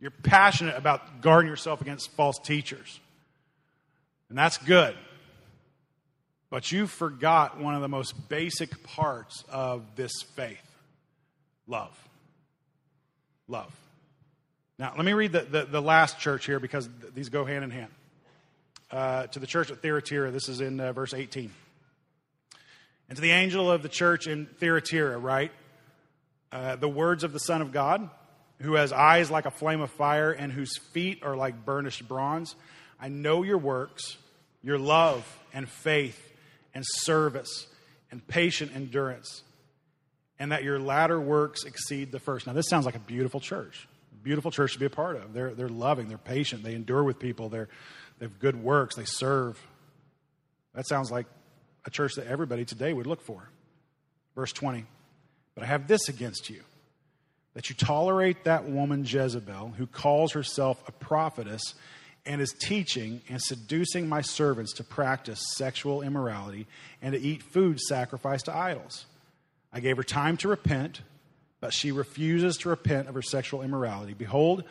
You're 0.00 0.10
passionate 0.10 0.76
about 0.76 1.22
guarding 1.22 1.48
yourself 1.48 1.80
against 1.80 2.10
false 2.12 2.38
teachers. 2.38 3.00
And 4.28 4.36
that's 4.36 4.58
good. 4.58 4.96
But 6.50 6.70
you 6.70 6.86
forgot 6.86 7.58
one 7.58 7.74
of 7.74 7.80
the 7.80 7.88
most 7.88 8.28
basic 8.28 8.82
parts 8.82 9.44
of 9.50 9.84
this 9.96 10.12
faith 10.34 10.60
love. 11.66 11.96
Love. 13.48 13.74
Now, 14.78 14.92
let 14.96 15.04
me 15.04 15.12
read 15.12 15.32
the, 15.32 15.42
the, 15.42 15.64
the 15.64 15.80
last 15.80 16.18
church 16.18 16.44
here 16.44 16.58
because 16.58 16.88
th- 17.00 17.14
these 17.14 17.28
go 17.28 17.44
hand 17.44 17.64
in 17.64 17.70
hand. 17.70 17.90
Uh, 18.90 19.26
to 19.28 19.38
the 19.38 19.46
church 19.46 19.70
at 19.70 19.80
Thyatira, 19.80 20.30
this 20.30 20.48
is 20.48 20.60
in 20.60 20.80
uh, 20.80 20.92
verse 20.92 21.14
18. 21.14 21.50
And 23.12 23.16
to 23.18 23.20
the 23.20 23.32
angel 23.32 23.70
of 23.70 23.82
the 23.82 23.90
church 23.90 24.26
in 24.26 24.46
Thyatira, 24.46 25.18
right? 25.18 25.52
Uh, 26.50 26.76
the 26.76 26.88
words 26.88 27.24
of 27.24 27.34
the 27.34 27.40
Son 27.40 27.60
of 27.60 27.70
God, 27.70 28.08
who 28.62 28.72
has 28.76 28.90
eyes 28.90 29.30
like 29.30 29.44
a 29.44 29.50
flame 29.50 29.82
of 29.82 29.90
fire 29.90 30.32
and 30.32 30.50
whose 30.50 30.78
feet 30.78 31.22
are 31.22 31.36
like 31.36 31.66
burnished 31.66 32.08
bronze. 32.08 32.56
I 32.98 33.08
know 33.08 33.42
your 33.42 33.58
works, 33.58 34.16
your 34.62 34.78
love 34.78 35.26
and 35.52 35.68
faith 35.68 36.18
and 36.74 36.82
service 36.86 37.66
and 38.10 38.26
patient 38.26 38.72
endurance, 38.74 39.42
and 40.38 40.50
that 40.50 40.64
your 40.64 40.78
latter 40.80 41.20
works 41.20 41.64
exceed 41.64 42.12
the 42.12 42.18
first. 42.18 42.46
Now, 42.46 42.54
this 42.54 42.70
sounds 42.70 42.86
like 42.86 42.96
a 42.96 42.98
beautiful 43.00 43.40
church. 43.40 43.86
Beautiful 44.22 44.50
church 44.50 44.72
to 44.72 44.78
be 44.78 44.86
a 44.86 44.88
part 44.88 45.16
of. 45.16 45.34
They're, 45.34 45.52
they're 45.52 45.68
loving, 45.68 46.08
they're 46.08 46.16
patient, 46.16 46.62
they 46.62 46.74
endure 46.74 47.04
with 47.04 47.18
people, 47.18 47.50
they're, 47.50 47.68
they 48.18 48.24
have 48.24 48.38
good 48.38 48.56
works, 48.56 48.96
they 48.96 49.04
serve. 49.04 49.60
That 50.74 50.88
sounds 50.88 51.10
like 51.10 51.26
a 51.84 51.90
church 51.90 52.14
that 52.14 52.26
everybody 52.26 52.64
today 52.64 52.92
would 52.92 53.06
look 53.06 53.20
for. 53.20 53.48
Verse 54.34 54.52
20. 54.52 54.84
But 55.54 55.64
I 55.64 55.66
have 55.66 55.88
this 55.88 56.08
against 56.08 56.48
you 56.48 56.62
that 57.54 57.68
you 57.68 57.76
tolerate 57.76 58.44
that 58.44 58.64
woman 58.64 59.04
Jezebel, 59.04 59.74
who 59.76 59.86
calls 59.86 60.32
herself 60.32 60.82
a 60.88 60.92
prophetess 60.92 61.74
and 62.24 62.40
is 62.40 62.52
teaching 62.52 63.20
and 63.28 63.42
seducing 63.42 64.08
my 64.08 64.20
servants 64.20 64.72
to 64.74 64.84
practice 64.84 65.42
sexual 65.56 66.02
immorality 66.02 66.66
and 67.02 67.12
to 67.12 67.20
eat 67.20 67.42
food 67.42 67.80
sacrificed 67.80 68.46
to 68.46 68.56
idols. 68.56 69.06
I 69.72 69.80
gave 69.80 69.96
her 69.96 70.02
time 70.02 70.36
to 70.38 70.48
repent, 70.48 71.02
but 71.60 71.72
she 71.74 71.92
refuses 71.92 72.56
to 72.58 72.68
repent 72.68 73.08
of 73.08 73.14
her 73.14 73.22
sexual 73.22 73.62
immorality. 73.62 74.14
Behold, 74.14 74.64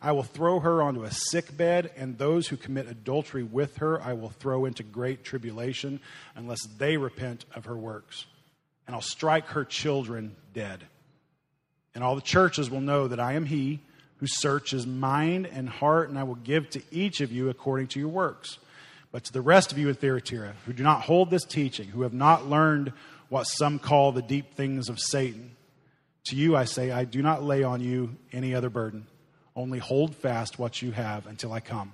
I 0.00 0.12
will 0.12 0.22
throw 0.22 0.60
her 0.60 0.82
onto 0.82 1.02
a 1.02 1.10
sick 1.10 1.56
bed, 1.56 1.90
and 1.96 2.16
those 2.16 2.48
who 2.48 2.56
commit 2.56 2.88
adultery 2.88 3.42
with 3.42 3.78
her 3.78 4.00
I 4.00 4.12
will 4.12 4.30
throw 4.30 4.64
into 4.64 4.82
great 4.82 5.24
tribulation 5.24 6.00
unless 6.36 6.62
they 6.78 6.96
repent 6.96 7.44
of 7.54 7.64
her 7.64 7.76
works 7.76 8.26
and 8.88 8.94
I'll 8.94 9.02
strike 9.02 9.48
her 9.48 9.64
children 9.64 10.34
dead. 10.54 10.82
And 11.94 12.02
all 12.02 12.14
the 12.14 12.22
churches 12.22 12.70
will 12.70 12.80
know 12.80 13.06
that 13.06 13.20
I 13.20 13.34
am 13.34 13.44
he 13.44 13.80
who 14.16 14.26
searches 14.26 14.86
mind 14.86 15.46
and 15.46 15.68
heart, 15.68 16.08
and 16.08 16.18
I 16.18 16.24
will 16.24 16.36
give 16.36 16.70
to 16.70 16.82
each 16.90 17.20
of 17.20 17.30
you 17.30 17.50
according 17.50 17.88
to 17.88 18.00
your 18.00 18.08
works. 18.08 18.58
But 19.12 19.24
to 19.24 19.32
the 19.32 19.42
rest 19.42 19.72
of 19.72 19.78
you 19.78 19.90
in 19.90 19.94
Thyatira, 19.94 20.54
who 20.64 20.72
do 20.72 20.82
not 20.82 21.02
hold 21.02 21.30
this 21.30 21.44
teaching, 21.44 21.88
who 21.88 22.02
have 22.02 22.14
not 22.14 22.48
learned 22.48 22.94
what 23.28 23.44
some 23.44 23.78
call 23.78 24.10
the 24.12 24.22
deep 24.22 24.54
things 24.54 24.88
of 24.88 24.98
Satan, 24.98 25.54
to 26.24 26.36
you 26.36 26.56
I 26.56 26.64
say, 26.64 26.90
I 26.90 27.04
do 27.04 27.20
not 27.20 27.42
lay 27.42 27.62
on 27.62 27.82
you 27.82 28.16
any 28.32 28.54
other 28.54 28.70
burden. 28.70 29.06
Only 29.58 29.80
hold 29.80 30.14
fast 30.14 30.56
what 30.56 30.82
you 30.82 30.92
have 30.92 31.26
until 31.26 31.52
I 31.52 31.58
come. 31.58 31.90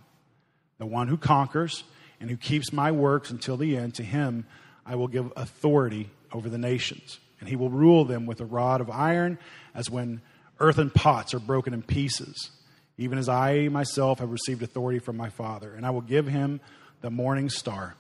The 0.76 0.84
one 0.84 1.08
who 1.08 1.16
conquers 1.16 1.82
and 2.20 2.28
who 2.28 2.36
keeps 2.36 2.74
my 2.74 2.92
works 2.92 3.30
until 3.30 3.56
the 3.56 3.78
end, 3.78 3.94
to 3.94 4.02
him 4.02 4.44
I 4.84 4.96
will 4.96 5.08
give 5.08 5.32
authority 5.34 6.10
over 6.30 6.50
the 6.50 6.58
nations, 6.58 7.18
and 7.40 7.48
he 7.48 7.56
will 7.56 7.70
rule 7.70 8.04
them 8.04 8.26
with 8.26 8.42
a 8.42 8.44
rod 8.44 8.82
of 8.82 8.90
iron, 8.90 9.38
as 9.74 9.88
when 9.88 10.20
earthen 10.60 10.90
pots 10.90 11.32
are 11.32 11.38
broken 11.38 11.72
in 11.72 11.80
pieces, 11.80 12.50
even 12.98 13.16
as 13.16 13.30
I 13.30 13.68
myself 13.68 14.18
have 14.18 14.30
received 14.30 14.62
authority 14.62 14.98
from 14.98 15.16
my 15.16 15.30
Father. 15.30 15.72
And 15.72 15.86
I 15.86 15.90
will 15.90 16.02
give 16.02 16.26
him 16.26 16.60
the 17.00 17.10
morning 17.10 17.48
star. 17.48 17.94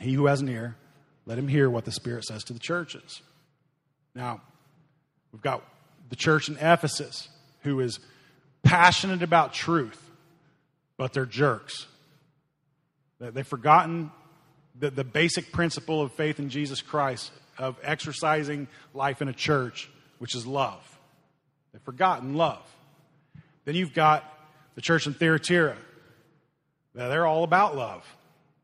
He 0.00 0.14
who 0.14 0.24
has 0.24 0.40
an 0.40 0.48
ear, 0.48 0.74
let 1.26 1.38
him 1.38 1.48
hear 1.48 1.68
what 1.68 1.84
the 1.84 1.92
Spirit 1.92 2.24
says 2.24 2.44
to 2.44 2.54
the 2.54 2.58
churches. 2.58 3.20
Now, 4.14 4.40
we've 5.32 5.42
got 5.42 5.62
the 6.08 6.16
church 6.16 6.48
in 6.48 6.56
Ephesus 6.56 7.28
who 7.60 7.80
is 7.80 8.00
passionate 8.62 9.22
about 9.22 9.52
truth, 9.52 10.10
but 10.96 11.12
they're 11.12 11.26
jerks. 11.26 11.86
They've 13.20 13.46
forgotten 13.46 14.10
the, 14.78 14.90
the 14.90 15.04
basic 15.04 15.52
principle 15.52 16.02
of 16.02 16.12
faith 16.12 16.38
in 16.38 16.48
Jesus 16.48 16.80
Christ 16.82 17.30
of 17.58 17.76
exercising 17.82 18.68
life 18.94 19.22
in 19.22 19.28
a 19.28 19.32
church, 19.32 19.88
which 20.18 20.34
is 20.34 20.46
love. 20.46 20.80
They've 21.72 21.82
forgotten 21.82 22.34
love. 22.34 22.62
Then 23.64 23.74
you've 23.74 23.94
got 23.94 24.24
the 24.74 24.80
church 24.80 25.06
in 25.06 25.14
Thyatira. 25.14 25.76
They're 26.94 27.26
all 27.26 27.44
about 27.44 27.76
love. 27.76 28.04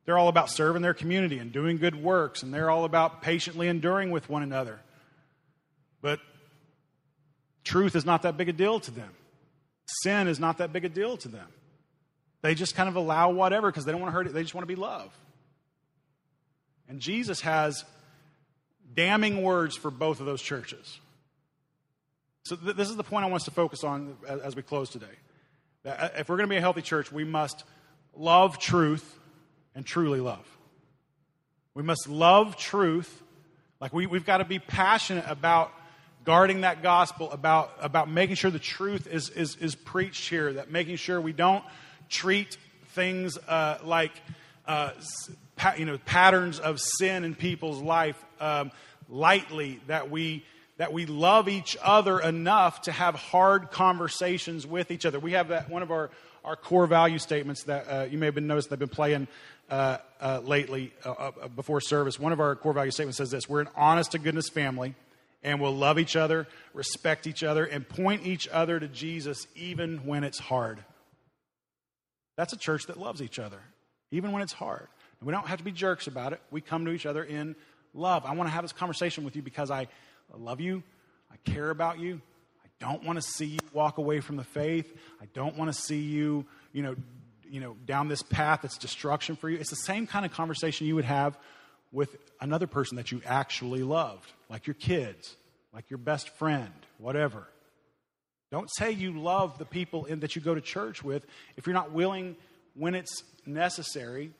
They're 0.04 0.18
all 0.18 0.28
about 0.28 0.50
serving 0.50 0.82
their 0.82 0.94
community 0.94 1.38
and 1.38 1.52
doing 1.52 1.76
good 1.76 1.94
works, 1.94 2.42
and 2.42 2.52
they're 2.52 2.70
all 2.70 2.84
about 2.84 3.22
patiently 3.22 3.68
enduring 3.68 4.10
with 4.10 4.28
one 4.28 4.42
another. 4.42 4.80
But 6.00 6.20
truth 7.62 7.94
is 7.94 8.06
not 8.06 8.22
that 8.22 8.36
big 8.36 8.48
a 8.48 8.52
deal 8.52 8.80
to 8.80 8.90
them. 8.90 9.10
Sin 10.02 10.28
is 10.28 10.38
not 10.38 10.58
that 10.58 10.72
big 10.72 10.84
a 10.84 10.88
deal 10.88 11.16
to 11.18 11.28
them. 11.28 11.48
They 12.42 12.54
just 12.54 12.74
kind 12.74 12.88
of 12.88 12.96
allow 12.96 13.30
whatever 13.30 13.70
because 13.70 13.84
they 13.84 13.92
don't 13.92 14.00
want 14.00 14.12
to 14.12 14.16
hurt 14.16 14.26
it. 14.26 14.34
They 14.34 14.42
just 14.42 14.54
want 14.54 14.62
to 14.62 14.74
be 14.74 14.80
loved. 14.80 15.16
And 16.88 17.00
Jesus 17.00 17.40
has 17.40 17.84
damning 18.94 19.42
words 19.42 19.76
for 19.76 19.90
both 19.90 20.20
of 20.20 20.26
those 20.26 20.42
churches. 20.42 21.00
So, 22.44 22.56
th- 22.56 22.76
this 22.76 22.88
is 22.88 22.96
the 22.96 23.04
point 23.04 23.24
I 23.24 23.28
want 23.28 23.42
us 23.42 23.44
to 23.44 23.50
focus 23.50 23.84
on 23.84 24.16
as, 24.26 24.40
as 24.40 24.56
we 24.56 24.62
close 24.62 24.88
today. 24.88 25.06
That 25.82 26.00
uh, 26.00 26.08
if 26.18 26.28
we're 26.28 26.36
going 26.36 26.48
to 26.48 26.52
be 26.52 26.56
a 26.56 26.62
healthy 26.62 26.82
church, 26.82 27.12
we 27.12 27.24
must 27.24 27.64
love 28.14 28.58
truth 28.58 29.18
and 29.74 29.84
truly 29.84 30.20
love. 30.20 30.46
We 31.74 31.82
must 31.82 32.08
love 32.08 32.56
truth. 32.56 33.22
Like 33.80 33.92
we, 33.92 34.06
we've 34.06 34.24
got 34.24 34.38
to 34.38 34.44
be 34.44 34.58
passionate 34.58 35.24
about 35.28 35.72
guarding 36.28 36.60
that 36.60 36.82
gospel, 36.82 37.30
about, 37.30 37.72
about 37.80 38.06
making 38.10 38.36
sure 38.36 38.50
the 38.50 38.58
truth 38.58 39.06
is, 39.06 39.30
is, 39.30 39.56
is 39.56 39.74
preached 39.74 40.28
here, 40.28 40.52
that 40.52 40.70
making 40.70 40.96
sure 40.96 41.18
we 41.18 41.32
don't 41.32 41.64
treat 42.10 42.58
things 42.88 43.38
uh, 43.48 43.78
like 43.82 44.12
uh, 44.66 44.90
pa- 45.56 45.72
you 45.78 45.86
know, 45.86 45.96
patterns 46.04 46.60
of 46.60 46.78
sin 46.80 47.24
in 47.24 47.34
people's 47.34 47.80
life 47.80 48.22
um, 48.40 48.70
lightly, 49.08 49.80
that 49.86 50.10
we, 50.10 50.44
that 50.76 50.92
we 50.92 51.06
love 51.06 51.48
each 51.48 51.78
other 51.82 52.20
enough 52.20 52.82
to 52.82 52.92
have 52.92 53.14
hard 53.14 53.70
conversations 53.70 54.66
with 54.66 54.90
each 54.90 55.06
other. 55.06 55.18
We 55.18 55.32
have 55.32 55.48
that, 55.48 55.70
one 55.70 55.80
of 55.80 55.90
our, 55.90 56.10
our 56.44 56.56
core 56.56 56.86
value 56.86 57.18
statements 57.18 57.62
that 57.62 57.88
uh, 57.88 58.04
you 58.04 58.18
may 58.18 58.26
have 58.26 58.34
been 58.34 58.46
noticed 58.46 58.68
they've 58.68 58.78
been 58.78 58.90
playing 58.90 59.28
uh, 59.70 59.96
uh, 60.20 60.42
lately 60.44 60.92
uh, 61.06 61.30
before 61.56 61.80
service. 61.80 62.20
One 62.20 62.32
of 62.32 62.40
our 62.40 62.54
core 62.54 62.74
value 62.74 62.90
statements 62.90 63.16
says 63.16 63.30
this 63.30 63.48
We're 63.48 63.62
an 63.62 63.68
honest 63.74 64.12
to 64.12 64.18
goodness 64.18 64.50
family 64.50 64.94
and 65.42 65.60
we'll 65.60 65.74
love 65.74 65.98
each 65.98 66.16
other, 66.16 66.46
respect 66.74 67.26
each 67.26 67.42
other, 67.42 67.64
and 67.64 67.88
point 67.88 68.26
each 68.26 68.48
other 68.48 68.78
to 68.80 68.88
Jesus 68.88 69.46
even 69.54 69.98
when 70.06 70.24
it's 70.24 70.38
hard. 70.38 70.82
That's 72.36 72.52
a 72.52 72.56
church 72.56 72.86
that 72.86 72.98
loves 72.98 73.22
each 73.22 73.38
other, 73.38 73.60
even 74.10 74.32
when 74.32 74.42
it's 74.42 74.52
hard. 74.52 74.88
And 75.20 75.26
we 75.26 75.32
don't 75.32 75.46
have 75.46 75.58
to 75.58 75.64
be 75.64 75.72
jerks 75.72 76.06
about 76.06 76.32
it. 76.32 76.40
We 76.50 76.60
come 76.60 76.84
to 76.84 76.92
each 76.92 77.06
other 77.06 77.22
in 77.22 77.56
love. 77.94 78.24
I 78.24 78.34
want 78.34 78.48
to 78.48 78.52
have 78.52 78.62
this 78.62 78.72
conversation 78.72 79.24
with 79.24 79.36
you 79.36 79.42
because 79.42 79.70
I 79.70 79.88
love 80.36 80.60
you, 80.60 80.82
I 81.32 81.50
care 81.50 81.70
about 81.70 81.98
you. 81.98 82.20
I 82.64 82.68
don't 82.80 83.02
want 83.04 83.20
to 83.20 83.22
see 83.22 83.46
you 83.46 83.58
walk 83.72 83.98
away 83.98 84.20
from 84.20 84.36
the 84.36 84.44
faith. 84.44 84.92
I 85.20 85.26
don't 85.34 85.56
want 85.56 85.72
to 85.72 85.78
see 85.78 86.00
you, 86.00 86.46
you 86.72 86.82
know, 86.82 86.94
you 87.50 87.60
know, 87.60 87.76
down 87.86 88.08
this 88.08 88.22
path 88.22 88.60
that's 88.62 88.78
destruction 88.78 89.34
for 89.34 89.48
you. 89.48 89.58
It's 89.58 89.70
the 89.70 89.76
same 89.76 90.06
kind 90.06 90.24
of 90.24 90.32
conversation 90.32 90.86
you 90.86 90.94
would 90.94 91.04
have 91.04 91.38
with 91.92 92.16
another 92.40 92.66
person 92.66 92.96
that 92.96 93.12
you 93.12 93.22
actually 93.24 93.82
loved, 93.82 94.30
like 94.48 94.66
your 94.66 94.74
kids, 94.74 95.36
like 95.72 95.90
your 95.90 95.98
best 95.98 96.28
friend, 96.30 96.72
whatever. 96.98 97.46
Don't 98.50 98.68
say 98.76 98.90
you 98.92 99.18
love 99.18 99.58
the 99.58 99.64
people 99.64 100.06
in, 100.06 100.20
that 100.20 100.36
you 100.36 100.42
go 100.42 100.54
to 100.54 100.60
church 100.60 101.02
with 101.02 101.26
if 101.56 101.66
you're 101.66 101.74
not 101.74 101.92
willing, 101.92 102.36
when 102.74 102.94
it's 102.94 103.22
necessary, 103.46 104.32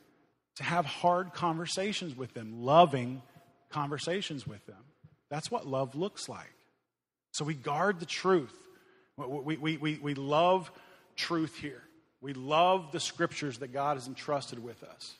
to 0.55 0.63
have 0.63 0.85
hard 0.85 1.33
conversations 1.33 2.15
with 2.15 2.33
them, 2.33 2.63
loving 2.63 3.21
conversations 3.69 4.47
with 4.47 4.65
them. 4.65 4.83
That's 5.29 5.51
what 5.51 5.67
love 5.67 5.95
looks 5.95 6.27
like. 6.27 6.53
So 7.31 7.45
we 7.45 7.53
guard 7.53 7.99
the 7.99 8.05
truth. 8.05 8.55
We, 9.15 9.57
we, 9.57 9.77
we, 9.77 9.99
we 10.01 10.13
love 10.15 10.71
truth 11.15 11.55
here. 11.55 11.83
We 12.21 12.33
love 12.33 12.91
the 12.91 12.99
scriptures 12.99 13.59
that 13.59 13.71
God 13.71 13.97
has 13.97 14.07
entrusted 14.07 14.61
with 14.61 14.83
us. 14.83 15.15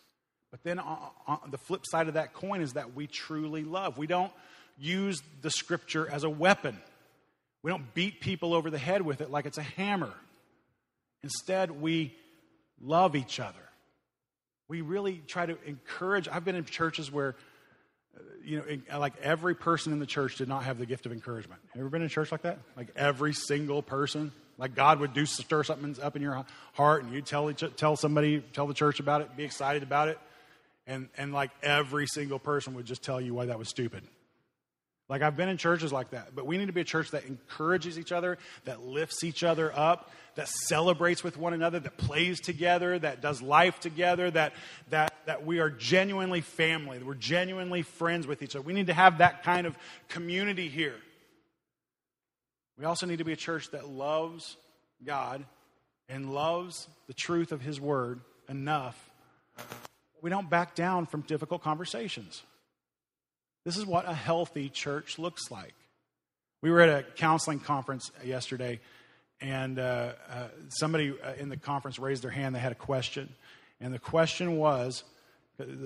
But 0.52 0.64
then 0.64 0.80
on, 0.80 0.98
on 1.28 1.52
the 1.52 1.58
flip 1.58 1.82
side 1.86 2.08
of 2.08 2.16
that 2.16 2.34
coin 2.34 2.62
is 2.62 2.74
that 2.74 2.96
we 2.96 3.08
truly 3.08 3.64
love. 3.64 3.98
We 3.98 4.08
don't 4.08 4.32
use 4.78 5.22
the 5.42 5.52
scripture 5.52 6.10
as 6.10 6.24
a 6.24 6.30
weapon. 6.30 6.78
We 7.62 7.72
don't 7.72 7.94
beat 7.94 8.22
people 8.22 8.54
over 8.54 8.70
the 8.70 8.78
head 8.78 9.02
with 9.02 9.22
it 9.22 9.30
like 9.30 9.46
it's 9.46 9.58
a 9.58 9.64
hammer. 9.64 10.14
Instead, 11.24 11.82
we 11.82 12.16
love 12.82 13.16
each 13.16 13.40
other. 13.40 13.56
We 14.68 14.82
really 14.82 15.22
try 15.28 15.46
to 15.46 15.58
encourage. 15.66 16.28
I've 16.28 16.46
been 16.46 16.56
in 16.56 16.64
churches 16.64 17.12
where, 17.12 17.36
uh, 18.16 18.22
you 18.44 18.58
know, 18.90 19.00
like 19.00 19.14
every 19.22 19.56
person 19.56 19.92
in 19.92 20.00
the 20.00 20.06
church 20.06 20.38
did 20.38 20.48
not 20.48 20.64
have 20.64 20.78
the 20.78 20.86
gift 20.86 21.06
of 21.06 21.12
encouragement. 21.12 21.62
Have 21.70 21.76
you 21.76 21.82
ever 21.82 21.90
been 21.90 22.02
in 22.02 22.08
a 22.08 22.10
church 22.10 22.32
like 22.32 22.44
that? 22.44 22.60
Like 22.78 22.90
every 22.96 23.34
single 23.34 23.82
person? 23.82 24.32
Like 24.58 24.76
God 24.76 25.00
would 25.00 25.14
do 25.14 25.26
stir 25.26 25.64
something 25.64 25.98
up 26.02 26.16
in 26.16 26.22
your 26.22 26.46
heart 26.74 27.04
and 27.04 27.14
you 27.14 27.22
tell, 27.22 27.50
each, 27.50 27.64
tell 27.76 27.96
somebody, 27.96 28.42
tell 28.54 28.68
the 28.68 28.74
church 28.74 29.00
about 29.00 29.22
it, 29.22 29.36
be 29.36 29.44
excited 29.44 29.84
about 29.84 30.08
it. 30.08 30.20
And, 30.90 31.08
and 31.20 31.32
like 31.32 31.52
every 31.62 32.08
single 32.08 32.40
person 32.40 32.74
would 32.74 32.88
just 32.88 33.04
tell 33.04 33.22
you 33.22 33.36
why 33.36 33.46
that 33.46 33.60
was 33.60 33.70
stupid. 33.70 34.04
Like 35.08 35.22
I've 35.22 35.38
been 35.38 35.48
in 35.48 35.58
churches 35.58 35.94
like 35.94 36.12
that, 36.12 36.36
but 36.36 36.48
we 36.48 36.58
need 36.58 36.66
to 36.66 36.74
be 36.74 36.82
a 36.82 36.86
church 36.86 37.12
that 37.12 37.26
encourages 37.26 38.00
each 38.00 38.12
other, 38.12 38.40
that 38.66 38.82
lifts 38.82 39.24
each 39.24 39.44
other 39.44 39.72
up, 39.76 40.12
that 40.34 40.48
celebrates 40.48 41.24
with 41.24 41.38
one 41.38 41.54
another, 41.54 41.80
that 41.80 41.98
plays 41.98 42.40
together, 42.40 42.98
that 42.98 43.22
does 43.22 43.40
life 43.40 43.80
together, 43.80 44.32
that 44.32 44.54
that 44.90 45.14
that 45.28 45.46
we 45.46 45.60
are 45.60 45.70
genuinely 45.70 46.42
family, 46.42 46.98
that 46.98 47.06
we're 47.06 47.14
genuinely 47.14 47.84
friends 47.84 48.26
with 48.26 48.42
each 48.42 48.56
other. 48.56 48.64
We 48.64 48.74
need 48.74 48.88
to 48.88 48.94
have 48.94 49.20
that 49.20 49.44
kind 49.44 49.68
of 49.68 49.78
community 50.08 50.70
here. 50.70 50.98
We 52.80 52.86
also 52.86 53.06
need 53.06 53.18
to 53.18 53.24
be 53.24 53.34
a 53.34 53.38
church 53.38 53.70
that 53.72 53.88
loves 53.88 54.58
God 55.06 55.46
and 56.08 56.34
loves 56.34 56.88
the 57.06 57.14
truth 57.14 57.52
of 57.52 57.62
his 57.62 57.80
word 57.80 58.22
enough 58.48 58.96
we 60.22 60.30
don't 60.30 60.50
back 60.50 60.76
down 60.76 61.06
from 61.06 61.22
difficult 61.22 61.64
conversations. 61.64 62.44
This 63.66 63.78
is 63.78 63.86
what 63.86 64.08
a 64.08 64.14
healthy 64.14 64.70
church 64.70 65.20
looks 65.20 65.52
like. 65.52 65.74
We 66.62 66.72
were 66.72 66.82
at 66.82 66.90
a 66.90 67.04
counseling 67.04 67.60
conference 67.60 68.12
yesterday, 68.24 68.80
and 69.42 69.80
uh, 69.80 70.14
uh, 70.30 70.48
somebody 70.70 71.14
uh, 71.22 71.34
in 71.38 71.50
the 71.50 71.58
conference 71.58 72.00
raised 72.00 72.24
their 72.24 72.32
hand. 72.32 72.56
They 72.56 72.60
had 72.60 72.72
a 72.72 72.76
question. 72.76 73.30
And 73.80 73.94
the 73.94 74.00
question 74.00 74.58
was 74.58 75.04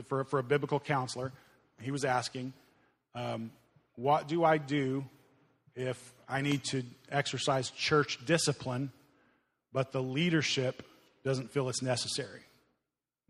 for, 0.07 0.23
for 0.23 0.39
a 0.39 0.43
biblical 0.43 0.79
counselor, 0.79 1.31
he 1.79 1.91
was 1.91 2.05
asking, 2.05 2.53
um, 3.13 3.51
What 3.95 4.27
do 4.27 4.43
I 4.43 4.57
do 4.57 5.05
if 5.75 6.13
I 6.27 6.41
need 6.41 6.63
to 6.65 6.83
exercise 7.11 7.69
church 7.69 8.25
discipline, 8.25 8.91
but 9.71 9.91
the 9.91 10.01
leadership 10.01 10.83
doesn't 11.23 11.51
feel 11.51 11.69
it's 11.69 11.81
necessary? 11.81 12.41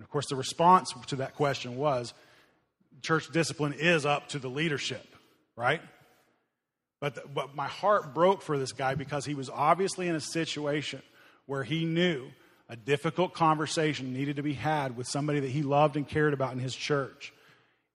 And 0.03 0.07
of 0.09 0.11
course, 0.11 0.27
the 0.27 0.35
response 0.35 0.93
to 1.07 1.15
that 1.15 1.33
question 1.33 1.77
was 1.77 2.13
church 3.01 3.31
discipline 3.31 3.71
is 3.71 4.05
up 4.05 4.27
to 4.29 4.37
the 4.37 4.49
leadership, 4.49 5.15
right? 5.55 5.81
But, 6.99 7.15
the, 7.15 7.23
but 7.33 7.55
my 7.55 7.67
heart 7.67 8.13
broke 8.13 8.41
for 8.41 8.57
this 8.57 8.73
guy 8.73 8.95
because 8.95 9.23
he 9.23 9.33
was 9.33 9.49
obviously 9.49 10.09
in 10.09 10.15
a 10.15 10.19
situation 10.19 11.01
where 11.45 11.63
he 11.63 11.85
knew 11.85 12.27
a 12.67 12.75
difficult 12.75 13.33
conversation 13.33 14.11
needed 14.11 14.35
to 14.35 14.43
be 14.43 14.51
had 14.51 14.97
with 14.97 15.07
somebody 15.07 15.39
that 15.39 15.51
he 15.51 15.63
loved 15.63 15.95
and 15.95 16.05
cared 16.05 16.33
about 16.33 16.51
in 16.51 16.59
his 16.59 16.75
church. 16.75 17.31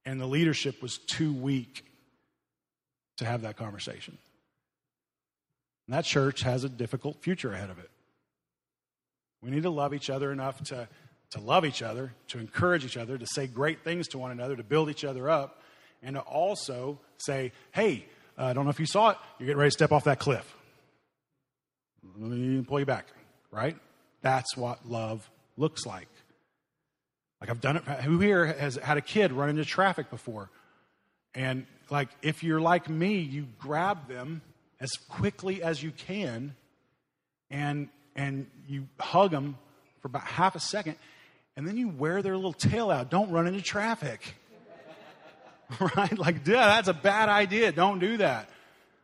And 0.06 0.18
the 0.18 0.26
leadership 0.26 0.80
was 0.80 0.96
too 0.96 1.34
weak 1.34 1.84
to 3.18 3.26
have 3.26 3.42
that 3.42 3.58
conversation. 3.58 4.16
And 5.86 5.94
that 5.94 6.06
church 6.06 6.40
has 6.40 6.64
a 6.64 6.70
difficult 6.70 7.22
future 7.22 7.52
ahead 7.52 7.68
of 7.68 7.78
it. 7.78 7.90
We 9.42 9.50
need 9.50 9.64
to 9.64 9.70
love 9.70 9.92
each 9.92 10.08
other 10.08 10.32
enough 10.32 10.62
to 10.64 10.88
to 11.30 11.40
love 11.40 11.64
each 11.64 11.82
other, 11.82 12.12
to 12.28 12.38
encourage 12.38 12.84
each 12.84 12.96
other, 12.96 13.18
to 13.18 13.26
say 13.26 13.46
great 13.46 13.84
things 13.84 14.08
to 14.08 14.18
one 14.18 14.30
another, 14.30 14.56
to 14.56 14.62
build 14.62 14.88
each 14.90 15.04
other 15.04 15.28
up, 15.28 15.62
and 16.02 16.16
to 16.16 16.20
also 16.20 16.98
say, 17.18 17.52
hey, 17.72 18.06
uh, 18.38 18.44
I 18.44 18.52
don't 18.52 18.64
know 18.64 18.70
if 18.70 18.80
you 18.80 18.86
saw 18.86 19.10
it, 19.10 19.18
you're 19.38 19.46
getting 19.46 19.58
ready 19.58 19.70
to 19.70 19.74
step 19.74 19.92
off 19.92 20.04
that 20.04 20.18
cliff. 20.18 20.54
Let 22.18 22.30
me 22.30 22.62
pull 22.62 22.80
you 22.80 22.86
back, 22.86 23.06
right? 23.50 23.76
That's 24.22 24.56
what 24.56 24.88
love 24.88 25.28
looks 25.56 25.84
like. 25.84 26.08
Like 27.40 27.50
I've 27.50 27.60
done 27.60 27.76
it. 27.76 27.84
Who 27.84 28.18
here 28.18 28.46
has 28.46 28.76
had 28.76 28.96
a 28.96 29.00
kid 29.00 29.32
run 29.32 29.48
into 29.48 29.64
traffic 29.64 30.10
before? 30.10 30.50
And 31.34 31.66
like, 31.90 32.08
if 32.22 32.42
you're 32.42 32.60
like 32.60 32.88
me, 32.88 33.18
you 33.18 33.46
grab 33.58 34.08
them 34.08 34.42
as 34.80 34.90
quickly 35.08 35.62
as 35.62 35.82
you 35.82 35.90
can 35.90 36.54
and 37.50 37.88
and 38.16 38.46
you 38.66 38.88
hug 38.98 39.30
them 39.30 39.56
for 40.00 40.08
about 40.08 40.24
half 40.24 40.56
a 40.56 40.60
second 40.60 40.96
and 41.58 41.66
then 41.66 41.76
you 41.76 41.88
wear 41.88 42.22
their 42.22 42.36
little 42.36 42.52
tail 42.52 42.88
out. 42.88 43.10
Don't 43.10 43.32
run 43.32 43.48
into 43.48 43.60
traffic. 43.60 44.36
right? 45.96 46.16
Like, 46.16 46.46
yeah, 46.46 46.66
that's 46.76 46.86
a 46.86 46.94
bad 46.94 47.28
idea. 47.28 47.72
Don't 47.72 47.98
do 47.98 48.18
that. 48.18 48.48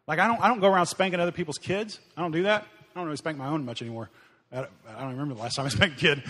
Like, 0.07 0.21
I 0.21 0.29
don't, 0.29 0.41
I 0.41 0.47
don't 0.47 0.61
go 0.61 0.69
around 0.69 0.87
spanking 0.87 1.19
other 1.19 1.33
people's 1.33 1.59
kids. 1.59 1.99
I 2.17 2.21
don't 2.21 2.31
do 2.31 2.45
that. 2.45 2.63
I 2.63 2.95
don't 2.95 3.07
really 3.07 3.17
spank 3.17 3.39
my 3.39 3.49
own 3.49 3.65
much 3.65 3.83
anymore. 3.83 4.09
I 4.53 4.57
don't, 4.59 4.71
I 4.89 5.01
don't 5.01 5.11
remember 5.11 5.35
the 5.35 5.41
last 5.41 5.57
time 5.57 5.67
I 5.67 5.69
spanked 5.71 5.97
a 5.97 6.01
kid. 6.01 6.23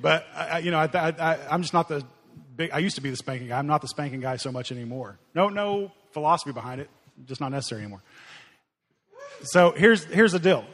But, 0.00 0.24
I, 0.36 0.60
you 0.60 0.70
know, 0.70 0.78
I, 0.78 0.88
I, 0.94 1.38
I'm 1.50 1.62
just 1.62 1.74
not 1.74 1.88
the 1.88 2.04
big, 2.54 2.70
I 2.70 2.78
used 2.78 2.94
to 2.94 3.02
be 3.02 3.10
the 3.10 3.16
spanking 3.16 3.48
guy. 3.48 3.58
I'm 3.58 3.66
not 3.66 3.80
the 3.80 3.88
spanking 3.88 4.20
guy 4.20 4.36
so 4.36 4.52
much 4.52 4.70
anymore. 4.70 5.18
No, 5.34 5.48
no 5.48 5.90
philosophy 6.12 6.52
behind 6.52 6.80
it. 6.80 6.88
Just 7.26 7.40
not 7.40 7.50
necessary 7.50 7.80
anymore. 7.80 8.04
So 9.42 9.72
here's, 9.72 10.04
here's 10.04 10.30
the 10.30 10.38
deal. 10.38 10.64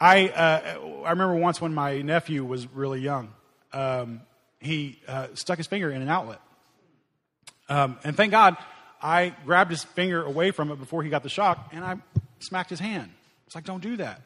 I, 0.00 0.30
uh, 0.30 1.04
I 1.04 1.10
remember 1.10 1.34
once 1.34 1.60
when 1.60 1.74
my 1.74 2.00
nephew 2.00 2.42
was 2.42 2.66
really 2.72 3.02
young. 3.02 3.34
Um, 3.74 4.22
he 4.60 5.00
uh, 5.08 5.28
stuck 5.34 5.58
his 5.58 5.66
finger 5.66 5.90
in 5.90 6.02
an 6.02 6.08
outlet. 6.08 6.40
Um, 7.68 7.98
and 8.04 8.16
thank 8.16 8.30
God, 8.30 8.56
I 9.02 9.34
grabbed 9.44 9.70
his 9.70 9.84
finger 9.84 10.22
away 10.22 10.50
from 10.50 10.70
it 10.70 10.78
before 10.78 11.02
he 11.02 11.10
got 11.10 11.22
the 11.22 11.28
shock, 11.28 11.70
and 11.72 11.84
I 11.84 11.96
smacked 12.40 12.70
his 12.70 12.80
hand. 12.80 13.10
It's 13.46 13.54
like, 13.54 13.64
don't 13.64 13.82
do 13.82 13.96
that. 13.96 14.20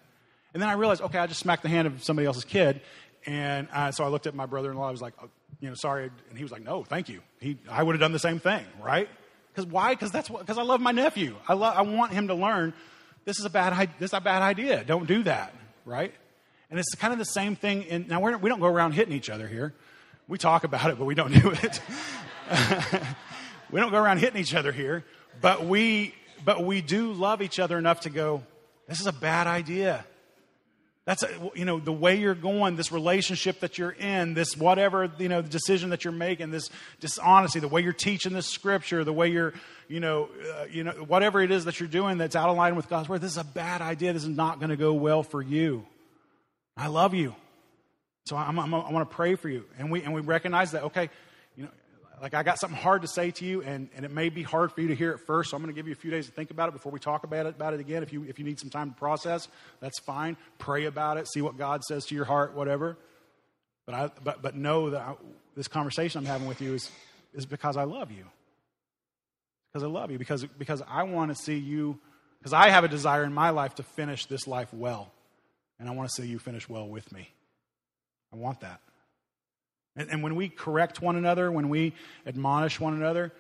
And 0.53 0.63
then 0.63 0.69
I 0.69 0.75
realized, 0.75 1.03
okay, 1.03 1.19
I 1.19 1.27
just 1.27 1.41
smacked 1.41 1.63
the 1.63 1.69
hand 1.69 1.87
of 1.87 2.03
somebody 2.03 2.27
else's 2.27 2.45
kid. 2.45 2.81
And 3.27 3.69
uh, 3.73 3.91
so 3.91 4.05
I 4.05 4.09
looked 4.09 4.27
at 4.27 4.35
my 4.35 4.47
brother 4.47 4.71
in 4.71 4.77
law. 4.77 4.89
I 4.89 4.91
was 4.91 5.03
like, 5.03 5.15
oh, 5.23 5.29
you 5.61 5.69
know, 5.69 5.75
sorry. 5.75 6.11
And 6.29 6.39
he 6.39 6.45
was 6.45 6.53
like, 6.53 6.63
no, 6.63 6.85
thank 6.85 7.09
you. 7.09 7.23
He, 7.41 7.59
I 7.71 7.83
would 7.83 7.95
have 7.95 8.01
done 8.01 8.13
the 8.13 8.19
same 8.19 8.39
thing, 8.39 8.65
right? 8.83 9.09
Because 9.53 9.71
why? 9.71 9.95
Because 9.95 10.11
that's 10.11 10.29
because 10.29 10.59
I 10.59 10.63
love 10.63 10.81
my 10.81 10.93
nephew. 10.93 11.37
I, 11.49 11.55
lo- 11.55 11.73
I 11.75 11.83
want 11.83 12.13
him 12.13 12.29
to 12.29 12.35
learn 12.35 12.75
this 13.25 13.39
is 13.39 13.45
a 13.45 13.51
bad 13.51 13.89
this 13.99 14.11
is 14.11 14.15
a 14.15 14.21
bad 14.21 14.43
idea. 14.43 14.85
Don't 14.85 15.07
do 15.07 15.23
that, 15.23 15.55
right? 15.85 16.13
And 16.71 16.79
it's 16.79 16.95
kind 16.97 17.13
of 17.13 17.19
the 17.19 17.25
same 17.25 17.57
thing. 17.57 17.83
In, 17.83 18.07
now 18.09 18.21
we're, 18.21 18.37
we 18.37 18.49
don't 18.51 18.61
go 18.61 18.67
around 18.67 18.93
hitting 18.93 19.15
each 19.15 19.31
other 19.31 19.47
here, 19.47 19.75
we 20.29 20.39
talk 20.39 20.65
about 20.65 20.91
it, 20.91 20.99
but 20.99 21.05
we 21.05 21.15
don't 21.15 21.33
do 21.33 21.51
it. 21.51 21.81
we 23.71 23.81
don't 23.81 23.91
go 23.91 23.99
around 23.99 24.19
hitting 24.19 24.41
each 24.41 24.55
other 24.55 24.73
here, 24.73 25.05
but 25.41 25.67
we, 25.67 26.15
but 26.45 26.65
we 26.65 26.81
do 26.81 27.13
love 27.13 27.43
each 27.43 27.59
other 27.59 27.79
enough 27.79 28.01
to 28.01 28.11
go, 28.11 28.43
this 28.89 29.01
is 29.01 29.07
a 29.07 29.13
bad 29.13 29.47
idea. 29.47 30.05
That's, 31.07 31.23
a, 31.23 31.51
you 31.55 31.67
know, 31.67 31.81
the 31.81 31.93
way 31.93 32.17
you're 32.17 32.35
going, 32.35 32.77
this 32.77 32.91
relationship 32.91 33.61
that 33.61 33.77
you're 33.77 33.91
in, 33.91 34.33
this 34.33 34.57
whatever, 34.57 35.11
you 35.19 35.29
know, 35.29 35.43
the 35.43 35.51
decision 35.51 35.91
that 35.91 36.03
you're 36.03 36.15
making, 36.15 36.51
this 36.51 36.71
dishonesty, 37.01 37.61
the 37.61 37.69
way 37.69 37.83
you're 37.83 37.93
teaching 37.93 38.33
this 38.33 38.47
scripture, 38.47 39.05
the 39.05 39.13
way 39.13 39.29
you're, 39.29 39.53
you 39.87 40.01
know, 40.01 40.31
uh, 40.57 40.65
you 40.71 40.83
know, 40.83 40.93
whatever 40.93 41.43
it 41.43 41.51
is 41.51 41.67
that 41.67 41.79
you're 41.79 41.91
doing 41.91 42.17
that's 42.17 42.37
out 42.37 42.49
of 42.49 42.57
line 42.57 42.75
with 42.75 42.89
God's 42.89 43.11
word, 43.11 43.21
this 43.21 43.33
is 43.33 43.37
a 43.37 43.45
bad 43.45 43.83
idea. 43.83 44.15
This 44.15 44.23
is 44.23 44.31
not 44.31 44.61
going 44.61 44.71
to 44.71 44.79
go 44.79 44.95
well 44.95 45.23
for 45.23 45.43
you. 45.43 45.85
I 46.75 46.87
love 46.87 47.13
you. 47.13 47.35
So 48.27 48.37
I'm, 48.37 48.59
I'm, 48.59 48.73
i 48.73 48.91
want 48.91 49.09
to 49.09 49.15
pray 49.15 49.35
for 49.35 49.49
you. 49.49 49.65
And 49.79 49.91
we, 49.91 50.03
and 50.03 50.15
we 50.15 50.23
recognize 50.23 50.73
that, 50.73 50.85
okay, 50.85 51.11
you 51.57 51.65
know, 51.65 51.71
like 52.23 52.33
I 52.33 52.43
got 52.43 52.59
something 52.59 52.79
hard 52.79 53.03
to 53.03 53.09
say 53.09 53.31
to 53.33 53.45
you, 53.45 53.63
and, 53.63 53.89
and 53.95 54.05
it 54.05 54.11
may 54.11 54.31
be 54.31 54.43
hard 54.43 54.73
for 54.73 54.81
you 54.81 54.89
to 54.89 54.95
hear 54.95 55.13
it 55.13 55.19
first, 55.19 55.51
so 55.51 55.57
I'm 55.57 55.63
going 55.63 55.75
to 55.75 55.79
give 55.79 55.87
you 55.87 55.93
a 55.93 55.97
few 55.97 56.11
days 56.11 56.27
to 56.27 56.33
think 56.33 56.51
about 56.51 56.71
it 56.71 56.73
before 56.73 56.91
we 56.91 56.99
talk 56.99 57.25
about 57.25 57.45
it, 57.45 57.57
about 57.57 57.75
it 57.75 57.81
again. 57.81 58.03
If 58.03 58.13
you, 58.13 58.25
if 58.25 58.39
you 58.39 58.45
need 58.45 58.59
some 58.59 58.71
time 58.71 58.91
to 58.91 58.97
process, 58.97 59.49
that's 59.81 59.99
fine. 59.99 60.39
Pray 60.59 60.87
about 60.87 61.19
it, 61.19 61.29
see 61.29 61.43
what 61.43 61.59
God 61.59 61.85
says 61.85 62.07
to 62.07 62.15
your 62.15 62.25
heart, 62.25 62.55
whatever. 62.55 62.97
But, 63.85 63.95
I, 63.95 64.11
but, 64.23 64.41
but 64.41 64.57
know 64.57 64.91
that 64.91 65.01
I, 65.03 65.15
this 65.55 65.69
conversation 65.69 66.21
I'm 66.21 66.25
having 66.25 66.49
with 66.49 66.63
you 66.63 66.75
is, 66.75 66.91
is 67.35 67.45
because 67.45 67.77
I 67.77 67.85
love 67.85 68.11
you. 68.11 68.25
Because 69.71 69.83
I 69.83 69.89
love 69.89 70.11
you, 70.11 70.19
because, 70.19 70.45
because 70.45 70.83
I 70.89 71.03
want 71.03 71.31
to 71.31 71.35
see 71.35 71.59
you, 71.59 71.99
because 72.39 72.55
I 72.55 72.71
have 72.71 72.85
a 72.85 72.89
desire 72.89 73.25
in 73.25 73.35
my 73.35 73.51
life 73.51 73.75
to 73.75 73.83
finish 73.83 74.25
this 74.27 74.47
life 74.47 74.73
well. 74.73 75.13
And 75.79 75.89
I 75.89 75.93
want 75.93 76.09
to 76.09 76.23
see 76.23 76.29
you 76.29 76.39
finish 76.39 76.69
well 76.69 76.89
with 76.89 77.13
me. 77.13 77.29
I 78.35 78.37
want 78.37 78.61
that. 78.61 78.81
And, 79.97 80.11
and 80.11 80.23
when 80.23 80.35
we 80.35 80.49
correct 80.49 81.01
one 81.01 81.17
another, 81.17 81.53
when 81.53 81.69
we 81.69 81.95
admonish 82.27 82.81
one 82.81 82.95
another, 82.95 83.33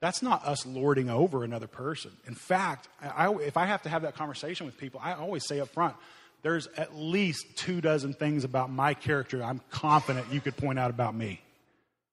that's 0.00 0.22
not 0.22 0.44
us 0.44 0.66
lording 0.66 1.08
over 1.08 1.44
another 1.44 1.66
person. 1.66 2.10
In 2.26 2.34
fact, 2.34 2.88
I, 3.00 3.32
if 3.32 3.56
I 3.56 3.64
have 3.64 3.82
to 3.82 3.88
have 3.88 4.02
that 4.02 4.14
conversation 4.16 4.66
with 4.66 4.76
people, 4.76 5.00
I 5.02 5.14
always 5.14 5.46
say 5.46 5.60
up 5.60 5.70
front, 5.70 5.96
there's 6.42 6.66
at 6.76 6.94
least 6.94 7.56
two 7.56 7.80
dozen 7.80 8.12
things 8.12 8.44
about 8.44 8.70
my 8.70 8.92
character 8.92 9.42
I'm 9.42 9.62
confident 9.70 10.26
you 10.30 10.42
could 10.42 10.56
point 10.58 10.78
out 10.78 10.90
about 10.90 11.14
me. 11.14 11.40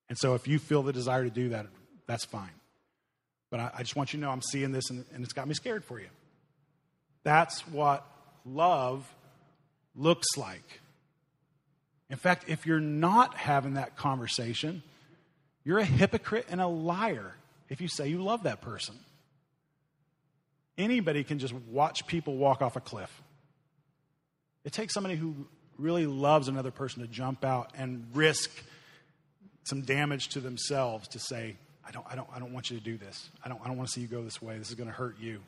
And 0.08 0.18
so 0.18 0.36
if 0.36 0.48
you 0.48 0.58
feel 0.58 0.84
the 0.84 0.94
desire 0.94 1.26
to 1.26 1.30
do 1.30 1.50
that, 1.50 1.68
that's 2.08 2.24
fine. 2.24 2.52
But 3.50 3.60
I, 3.60 3.72
I 3.80 3.82
just 3.82 3.98
want 3.98 4.14
you 4.14 4.20
to 4.20 4.26
know 4.26 4.32
I'm 4.32 4.42
seeing 4.42 4.72
this 4.72 4.90
and, 4.90 5.04
and 5.14 5.24
it's 5.24 5.34
got 5.34 5.50
me 5.50 5.54
scared 5.54 5.84
for 5.84 6.00
you. 6.00 6.08
That's 7.24 7.68
what 7.68 8.06
love 8.46 9.06
looks 9.96 10.38
like. 10.38 10.81
In 12.12 12.18
fact, 12.18 12.45
if 12.47 12.66
you're 12.66 12.82
not 12.82 13.36
having 13.36 13.76
that 13.76 13.95
conversation, 13.95 14.84
you're 15.64 15.80
a 15.80 15.86
hypocrite 15.86 16.45
and 16.51 16.59
a 16.59 16.68
liar 16.68 17.34
if 17.70 17.80
you 17.80 17.88
say 17.88 18.09
you 18.09 18.22
love 18.22 18.43
that 18.43 18.59
person. 18.62 18.95
Anybody 20.78 21.24
can 21.24 21.39
just 21.39 21.53
watch 21.53 22.05
people 22.07 22.36
walk 22.36 22.62
off 22.62 22.76
a 22.76 22.82
cliff. 22.82 23.22
It 24.66 24.74
takes 24.74 24.93
somebody 24.93 25.16
who 25.16 25.47
really 25.78 26.05
loves 26.05 26.49
another 26.49 26.70
person 26.70 27.01
to 27.01 27.07
jump 27.07 27.45
out 27.45 27.72
and 27.78 28.05
risk 28.14 28.51
some 29.64 29.82
damage 29.82 30.30
to 30.30 30.41
themselves 30.41 31.07
to 31.09 31.20
say, 31.20 31.55
I 31.88 31.91
don't, 31.91 32.05
I 32.09 32.16
don't, 32.16 32.28
I 32.36 32.39
don't 32.39 32.51
want 32.51 32.70
you 32.70 32.78
to 32.78 32.84
do 32.84 32.97
this. 32.97 33.30
I 33.43 33.47
don't, 33.47 33.62
I 33.64 33.68
don't 33.68 33.78
want 33.78 33.89
to 33.89 33.93
see 33.93 34.01
you 34.01 34.07
go 34.07 34.22
this 34.22 34.41
way. 34.41 34.57
This 34.57 34.70
is 34.70 34.76
going 34.76 34.89
to 34.89 34.93
hurt 34.93 35.18
you. 35.20 35.39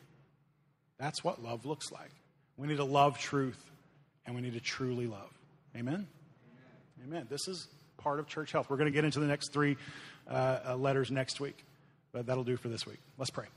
That's 0.97 1.25
what 1.25 1.43
love 1.43 1.65
looks 1.65 1.91
like. 1.91 2.11
We 2.55 2.67
need 2.67 2.77
to 2.77 2.85
love 2.85 3.19
truth 3.19 3.61
and 4.25 4.33
we 4.33 4.41
need 4.41 4.53
to 4.53 4.61
truly 4.61 5.07
love. 5.07 5.29
Amen? 5.75 6.07
Amen. 7.05 7.27
This 7.29 7.49
is 7.49 7.67
part 7.97 8.19
of 8.19 8.27
church 8.27 8.53
health. 8.53 8.69
We're 8.69 8.77
going 8.77 8.89
to 8.89 8.95
get 8.95 9.03
into 9.03 9.19
the 9.19 9.25
next 9.25 9.51
three 9.51 9.75
uh, 10.25 10.59
uh, 10.69 10.75
letters 10.77 11.11
next 11.11 11.41
week, 11.41 11.65
but 12.13 12.27
that'll 12.27 12.45
do 12.45 12.55
for 12.55 12.69
this 12.69 12.85
week. 12.85 12.99
Let's 13.17 13.29
pray. 13.29 13.47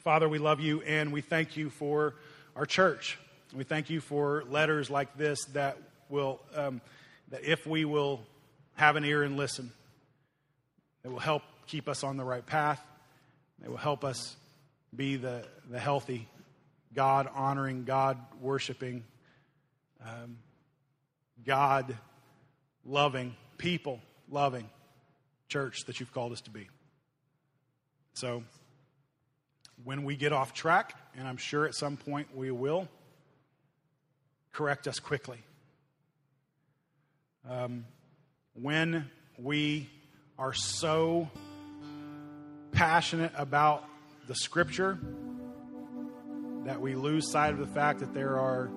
Father, 0.00 0.28
we 0.28 0.38
love 0.38 0.60
you 0.60 0.82
and 0.82 1.12
we 1.12 1.22
thank 1.22 1.56
you 1.56 1.70
for 1.70 2.16
our 2.54 2.66
church. 2.66 3.18
We 3.54 3.64
thank 3.64 3.88
you 3.88 4.02
for 4.02 4.44
letters 4.50 4.90
like 4.90 5.16
this 5.16 5.42
that 5.54 5.78
will, 6.10 6.40
um, 6.54 6.82
that 7.30 7.42
if 7.42 7.66
we 7.66 7.86
will 7.86 8.20
have 8.74 8.96
an 8.96 9.04
ear 9.06 9.22
and 9.22 9.38
listen, 9.38 9.72
it 11.02 11.08
will 11.08 11.20
help 11.20 11.42
keep 11.68 11.88
us 11.88 12.04
on 12.04 12.18
the 12.18 12.24
right 12.24 12.44
path. 12.44 12.84
It 13.64 13.70
will 13.70 13.78
help 13.78 14.04
us 14.04 14.36
be 14.94 15.16
the, 15.16 15.46
the 15.70 15.78
healthy, 15.78 16.28
God 16.94 17.30
honoring, 17.34 17.84
God 17.84 18.18
worshiping, 18.42 19.04
um, 20.04 20.36
God 21.46 21.96
loving, 22.84 23.36
people 23.58 24.00
loving 24.30 24.68
church 25.48 25.84
that 25.86 26.00
you've 26.00 26.12
called 26.12 26.32
us 26.32 26.40
to 26.42 26.50
be. 26.50 26.68
So, 28.14 28.44
when 29.84 30.04
we 30.04 30.16
get 30.16 30.32
off 30.32 30.52
track, 30.52 30.94
and 31.16 31.26
I'm 31.26 31.36
sure 31.36 31.66
at 31.66 31.74
some 31.74 31.96
point 31.96 32.36
we 32.36 32.50
will, 32.50 32.88
correct 34.52 34.86
us 34.86 34.98
quickly. 34.98 35.38
Um, 37.48 37.86
when 38.52 39.10
we 39.38 39.88
are 40.38 40.52
so 40.52 41.30
passionate 42.72 43.32
about 43.36 43.84
the 44.26 44.34
scripture 44.34 44.98
that 46.64 46.80
we 46.80 46.94
lose 46.94 47.30
sight 47.30 47.52
of 47.52 47.58
the 47.58 47.66
fact 47.66 48.00
that 48.00 48.12
there 48.12 48.38
are 48.38 48.70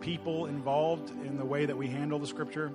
people 0.00 0.46
involved 0.46 1.10
in 1.24 1.36
the 1.36 1.44
way 1.44 1.64
that 1.64 1.76
we 1.76 1.86
handle 1.86 2.18
the 2.18 2.26
scripture 2.26 2.72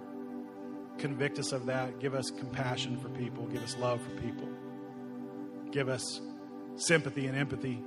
convict 0.97 1.39
us 1.39 1.51
of 1.51 1.65
that. 1.67 1.99
Give 1.99 2.15
us 2.15 2.29
compassion 2.29 2.97
for 2.97 3.09
people. 3.09 3.45
Give 3.47 3.63
us 3.63 3.77
love 3.77 4.01
for 4.01 4.11
people. 4.21 4.47
Give 5.71 5.89
us 5.89 6.21
sympathy 6.75 7.27
and 7.27 7.37
empathy 7.37 7.83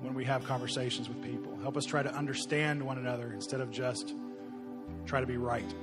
when 0.00 0.14
we 0.14 0.24
have 0.24 0.44
conversations 0.44 1.08
with 1.08 1.22
people. 1.22 1.56
Help 1.62 1.76
us 1.76 1.84
try 1.84 2.02
to 2.02 2.14
understand 2.14 2.82
one 2.82 2.98
another 2.98 3.32
instead 3.32 3.60
of 3.60 3.70
just 3.70 4.14
try 5.06 5.20
to 5.20 5.26
be 5.26 5.36
right. 5.36 5.74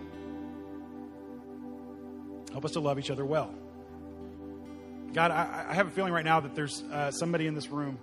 Help 2.52 2.66
us 2.66 2.72
to 2.72 2.80
love 2.80 2.98
each 2.98 3.12
other 3.12 3.26
well. 3.26 3.54
God, 5.14 5.32
I, 5.32 5.68
I 5.70 5.74
have 5.74 5.88
a 5.88 5.92
feeling 5.92 6.14
right 6.14 6.26
now 6.26 6.40
that 6.40 6.56
there's 6.56 6.84
uh, 6.92 7.12
somebody 7.12 7.48
in 7.48 7.56
this 7.56 7.70
room 7.70 7.98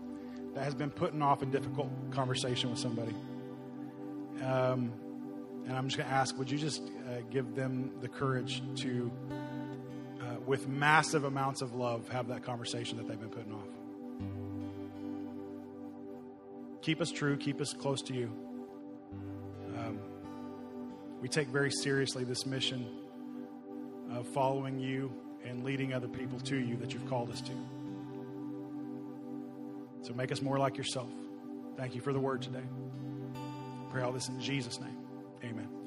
that 0.54 0.64
has 0.64 0.74
been 0.74 0.90
putting 0.90 1.22
off 1.22 1.42
a 1.42 1.46
difficult 1.46 1.90
conversation 2.10 2.70
with 2.70 2.78
somebody. 2.78 3.14
Um, 4.42 4.92
and 5.66 5.76
I'm 5.76 5.88
just 5.88 5.96
going 5.96 6.08
to 6.08 6.14
ask, 6.14 6.36
would 6.38 6.50
you 6.50 6.58
just 6.58 6.82
uh, 6.82 7.22
give 7.30 7.54
them 7.54 7.92
the 8.00 8.08
courage 8.08 8.62
to, 8.76 9.10
uh, 10.20 10.36
with 10.46 10.68
massive 10.68 11.24
amounts 11.24 11.62
of 11.62 11.74
love, 11.74 12.08
have 12.08 12.28
that 12.28 12.42
conversation 12.42 12.98
that 12.98 13.08
they've 13.08 13.20
been 13.20 13.30
putting 13.30 13.52
off? 13.52 13.68
Keep 16.82 17.00
us 17.00 17.10
true, 17.10 17.36
keep 17.38 17.62
us 17.62 17.72
close 17.72 18.02
to 18.02 18.14
you. 18.14 18.30
Um, 19.78 19.98
we 21.22 21.28
take 21.28 21.48
very 21.48 21.70
seriously 21.70 22.24
this 22.24 22.44
mission 22.44 22.86
of 24.12 24.26
following 24.28 24.78
you 24.78 25.10
and 25.46 25.64
leading 25.64 25.94
other 25.94 26.08
people 26.08 26.38
to 26.40 26.56
you 26.56 26.76
that 26.76 26.92
you've 26.92 27.08
called 27.08 27.30
us 27.30 27.40
to. 27.40 27.52
So 30.02 30.12
make 30.12 30.30
us 30.30 30.42
more 30.42 30.58
like 30.58 30.76
yourself. 30.76 31.08
Thank 31.78 31.94
you 31.94 32.02
for 32.02 32.12
the 32.12 32.20
word 32.20 32.42
today. 32.42 32.64
Pray 33.90 34.02
all 34.02 34.12
this 34.12 34.28
in 34.28 34.38
Jesus' 34.38 34.78
name. 34.78 34.93
Amen. 35.44 35.83